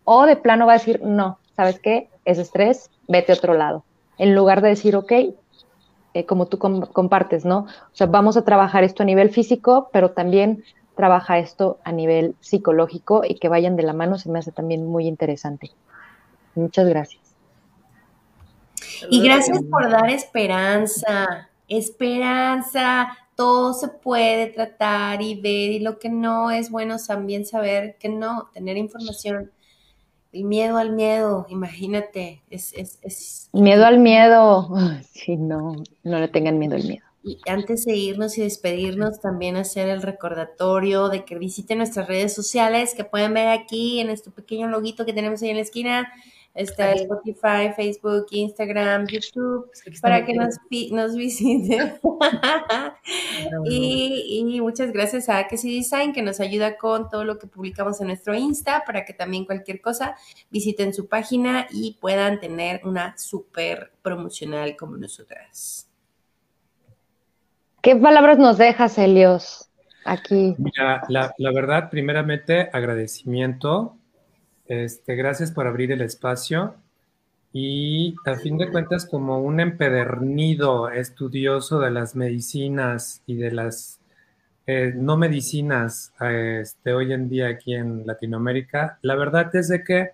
o 0.05 0.25
de 0.25 0.37
plano 0.37 0.67
va 0.67 0.75
a 0.75 0.79
decir, 0.79 1.03
no, 1.03 1.39
¿sabes 1.57 1.81
qué? 1.81 2.09
Es 2.25 2.39
estrés, 2.39 2.91
vete 3.09 3.33
a 3.33 3.35
otro 3.35 3.55
lado. 3.55 3.85
En 4.19 4.37
lugar 4.37 4.63
de 4.63 4.69
decir, 4.69 4.95
ok, 4.95 5.13
eh, 6.15 6.27
como 6.27 6.47
tú 6.47 6.59
compartes, 6.59 7.45
¿no? 7.45 7.59
O 7.59 7.95
sea, 7.95 8.07
vamos 8.07 8.37
a 8.37 8.45
trabajar 8.45 8.85
esto 8.85 9.03
a 9.03 9.07
nivel 9.07 9.31
físico, 9.31 9.91
pero 9.93 10.13
también 10.13 10.63
trabaja 10.95 11.39
esto 11.39 11.79
a 11.83 11.91
nivel 11.91 12.37
psicológico 12.41 13.23
y 13.27 13.35
que 13.35 13.49
vayan 13.49 13.75
de 13.75 13.83
la 13.83 13.95
mano 13.95 14.17
se 14.17 14.31
me 14.31 14.39
hace 14.39 14.53
también 14.53 14.87
muy 14.87 15.09
interesante. 15.09 15.73
Muchas 16.55 16.87
gracias. 16.87 17.23
Y 19.11 19.25
gracias 19.25 19.61
por 19.65 19.91
dar 19.91 20.09
esperanza, 20.11 21.49
esperanza, 21.67 23.17
todo 23.37 23.75
se 23.75 23.89
puede 23.89 24.47
tratar 24.49 25.23
y 25.23 25.35
ver 25.41 25.73
y 25.73 25.79
lo 25.81 25.99
que 25.99 26.09
no 26.09 26.51
es 26.51 26.71
bueno 26.71 26.97
también 27.07 27.47
saber 27.47 27.97
que 27.99 28.09
no, 28.09 28.51
tener 28.53 28.77
información 28.77 29.51
el 30.33 30.45
miedo 30.45 30.79
al 30.79 30.93
miedo, 30.93 31.47
imagínate, 31.51 32.43
es, 32.49 32.73
es, 32.73 32.99
es... 33.03 33.51
Miedo 33.53 33.85
al 33.85 33.99
miedo, 33.99 34.71
sí, 35.13 35.37
no, 35.37 35.77
no 36.03 36.19
le 36.19 36.29
tengan 36.29 36.59
miedo 36.59 36.77
al 36.77 36.85
miedo. 36.85 37.05
Y 37.25 37.39
antes 37.47 37.85
de 37.85 37.95
irnos 37.95 38.37
y 38.37 38.43
despedirnos, 38.43 39.21
también 39.21 39.57
hacer 39.57 39.89
el 39.89 40.03
recordatorio 40.03 41.09
de 41.09 41.25
que 41.25 41.39
visiten 41.39 41.79
nuestras 41.79 42.09
redes 42.09 42.35
sociales 42.35 42.95
que 42.95 43.05
pueden 43.05 43.33
ver 43.35 43.49
aquí 43.49 44.01
en 44.01 44.11
este 44.11 44.31
pequeño 44.31 44.69
loguito 44.69 45.07
que 45.07 45.13
tenemos 45.13 45.41
ahí 45.43 45.51
en 45.51 45.57
la 45.57 45.63
esquina. 45.63 46.13
Está 46.55 46.93
Spotify, 46.93 47.73
Facebook, 47.75 48.27
Instagram, 48.31 49.07
YouTube, 49.07 49.71
para 50.03 50.23
que 50.27 50.35
nos, 50.35 50.57
nos 50.91 51.17
visiten. 51.17 51.95
y, 53.65 54.45
y, 54.47 54.61
muchas 54.61 54.93
gracias 54.93 55.31
a 55.31 55.47
Kessie 55.49 55.77
Design, 55.77 56.13
que 56.13 56.21
nos 56.21 56.41
ayuda 56.41 56.77
con 56.77 57.09
todo 57.09 57.25
lo 57.25 57.39
que 57.39 57.47
publicamos 57.47 58.03
en 58.03 58.09
nuestro 58.09 58.35
Insta, 58.35 58.83
para 58.85 59.07
que 59.07 59.15
también 59.15 59.47
cualquier 59.47 59.81
cosa 59.81 60.15
visiten 60.51 60.93
su 60.93 61.09
página 61.09 61.67
y 61.71 61.97
puedan 62.01 62.39
tener 62.39 62.83
una 62.85 63.17
súper 63.17 63.93
promocional 64.03 64.77
como 64.77 64.99
nosotras. 64.99 65.89
¿Qué 67.81 67.97
palabras 67.97 68.39
nos 68.39 68.59
dejas, 68.59 68.99
Helios, 68.99 69.71
aquí? 70.05 70.55
Mira, 70.59 71.03
la, 71.09 71.35
la 71.39 71.51
verdad, 71.51 71.89
primeramente, 71.91 72.69
agradecimiento 72.73 73.97
este, 74.67 75.17
gracias 75.17 75.53
por 75.53 75.67
abrir 75.67 75.93
el 75.93 76.01
espacio. 76.01 76.75
Y 77.53 78.15
a 78.25 78.37
fin 78.37 78.57
de 78.57 78.71
cuentas, 78.71 79.07
como 79.07 79.41
un 79.41 79.61
empedernido 79.61 80.89
estudioso 80.89 81.81
de 81.81 81.91
las 81.91 82.17
medicinas 82.17 83.23
y 83.27 83.37
de 83.37 83.51
las 83.53 84.01
eh, 84.67 84.93
no 84.95 85.17
medicinas 85.17 86.13
este, 86.21 86.95
hoy 86.95 87.13
en 87.13 87.29
día 87.29 87.49
aquí 87.49 87.75
en 87.75 88.07
Latinoamérica, 88.07 88.99
la 89.03 89.17
verdad 89.17 89.55
es 89.57 89.69
de 89.69 89.83
que 89.83 90.11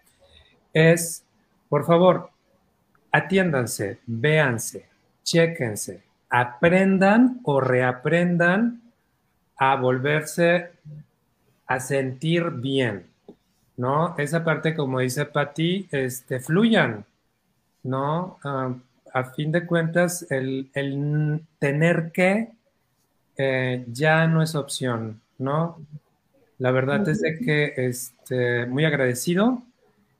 es, 0.73 1.25
por 1.69 1.85
favor, 1.85 2.31
atiéndanse, 3.13 3.99
véanse, 4.07 4.87
chéquense, 5.23 6.03
aprendan 6.31 7.41
o 7.45 7.61
reaprendan 7.61 8.83
a 9.59 9.77
volverse 9.77 10.71
a 11.67 11.81
sentir 11.81 12.51
bien. 12.51 13.07
¿No? 13.79 14.15
Esa 14.19 14.45
parte, 14.45 14.75
como 14.75 14.99
dice 14.99 15.25
Patti, 15.25 15.89
este, 15.91 16.41
fluyan, 16.41 17.07
¿no? 17.85 18.39
Ah, 18.45 18.75
a 19.15 19.25
fin 19.25 19.53
de 19.53 19.65
cuentas, 19.67 20.27
el, 20.31 20.71
tener 21.59 22.11
que 22.13 22.51
eh, 23.37 23.85
ya 23.89 24.27
no 24.27 24.43
es 24.43 24.55
opción, 24.55 25.21
¿no? 25.39 25.79
La 26.59 26.73
verdad 26.73 27.09
es 27.09 27.21
de 27.21 27.39
que 27.39 27.75
este, 27.77 28.67
muy 28.67 28.85
agradecido. 28.85 29.63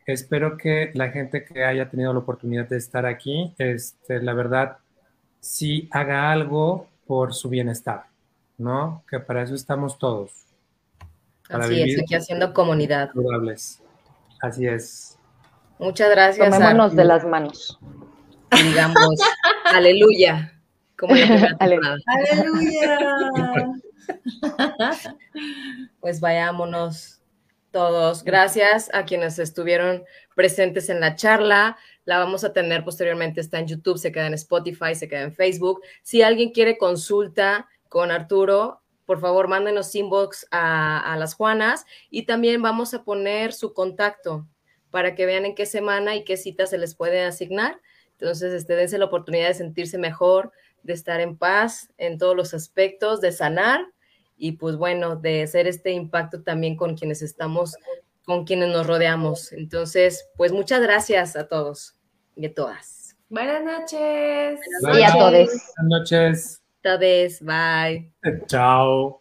Espero 0.07 0.57
que 0.57 0.93
la 0.95 1.11
gente 1.11 1.45
que 1.45 1.65
haya 1.65 1.91
tenido 1.91 2.13
la 2.13 2.21
oportunidad 2.21 2.69
de 2.69 2.79
estar 2.79 3.07
aquí, 3.07 3.55
este, 3.59 4.23
la 4.23 4.35
verdad, 4.35 4.79
sí 5.41 5.89
haga 5.91 6.31
algo 6.31 6.89
por 7.07 7.35
su 7.35 7.49
bienestar, 7.49 8.05
¿no? 8.57 9.03
Que 9.11 9.19
para 9.19 9.43
eso 9.43 9.57
estamos 9.57 9.99
todos. 9.99 10.48
Así 11.49 11.83
es, 11.83 12.01
aquí 12.01 12.15
haciendo 12.15 12.53
comunidad. 12.53 13.11
Así 14.43 14.67
es. 14.67 15.19
Muchas 15.79 16.11
gracias. 16.11 16.51
Tomémonos 16.51 16.95
de 16.95 17.05
las 17.05 17.25
manos. 17.25 17.79
Digamos, 18.51 18.97
aleluya. 19.65 20.53
Como 20.97 21.15
aleluya. 21.59 21.97
pues 26.01 26.21
vayámonos 26.21 27.21
todos. 27.71 28.25
Gracias 28.25 28.91
a 28.93 29.05
quienes 29.05 29.39
estuvieron 29.39 30.05
presentes 30.35 30.89
en 30.89 31.01
la 31.01 31.15
charla. 31.15 31.77
La 32.05 32.19
vamos 32.19 32.43
a 32.45 32.53
tener 32.53 32.85
posteriormente, 32.85 33.41
está 33.41 33.59
en 33.59 33.67
YouTube, 33.67 33.99
se 33.99 34.11
queda 34.11 34.27
en 34.27 34.35
Spotify, 34.35 34.95
se 34.95 35.09
queda 35.09 35.23
en 35.23 35.33
Facebook. 35.33 35.83
Si 36.03 36.23
alguien 36.23 36.51
quiere 36.51 36.79
consulta 36.79 37.69
con 37.89 38.11
Arturo, 38.11 38.83
por 39.09 39.21
favor, 39.21 39.49
mándenos 39.49 39.95
inbox 39.95 40.47
a, 40.51 41.17
las 41.19 41.33
Juanas 41.33 41.87
y 42.11 42.27
también 42.27 42.61
vamos 42.61 42.93
a 42.93 43.05
poner 43.05 43.55
su 43.55 43.73
contacto 43.73 44.47
para 44.91 45.15
que 45.15 45.25
vean 45.25 45.47
en 45.47 45.55
qué 45.55 45.65
semana 45.65 46.15
y 46.15 46.25
qué 46.25 46.37
citas 46.37 46.69
se 46.69 46.77
les 46.77 46.95
puede 46.95 47.25
asignar. 47.25 47.81
Entonces, 48.11 48.53
este, 48.53 48.77
dense 48.77 48.99
la 48.99 49.07
oportunidad 49.07 49.49
de 49.49 49.55
sentirse 49.55 49.97
mejor, 49.97 50.53
de 50.83 50.93
estar 50.93 51.23
en 51.23 51.39
paz 51.39 51.91
en 51.97 52.19
todos 52.19 52.37
los 52.37 52.53
aspectos, 52.53 53.23
de 53.23 53.33
sanar 53.33 53.81
y 54.37 54.53
pues 54.53 54.77
bueno, 54.77 55.17
de 55.17 55.45
hacer 55.45 55.67
este 55.67 55.93
impacto 55.93 56.43
también 56.43 56.77
con 56.77 56.95
quienes 56.95 57.23
estamos, 57.23 57.77
con 58.27 58.45
quienes 58.45 58.69
nos 58.69 58.87
rodeamos. 58.87 59.55
Entonces, 59.55 60.29
pues 60.37 60.53
muchas 60.53 60.83
gracias 60.83 61.35
a 61.35 61.49
todos 61.49 61.97
y 62.37 62.45
a 62.45 62.53
todas. 62.53 63.17
Buenas 63.31 63.65
noches. 63.65 64.61
Y 64.83 65.03
a 65.03 65.13
todos. 65.13 65.33
Buenas 65.33 65.73
noches. 65.79 66.58
Todes, 66.83 67.41
bye. 67.41 68.11
Ciao. 68.49 69.21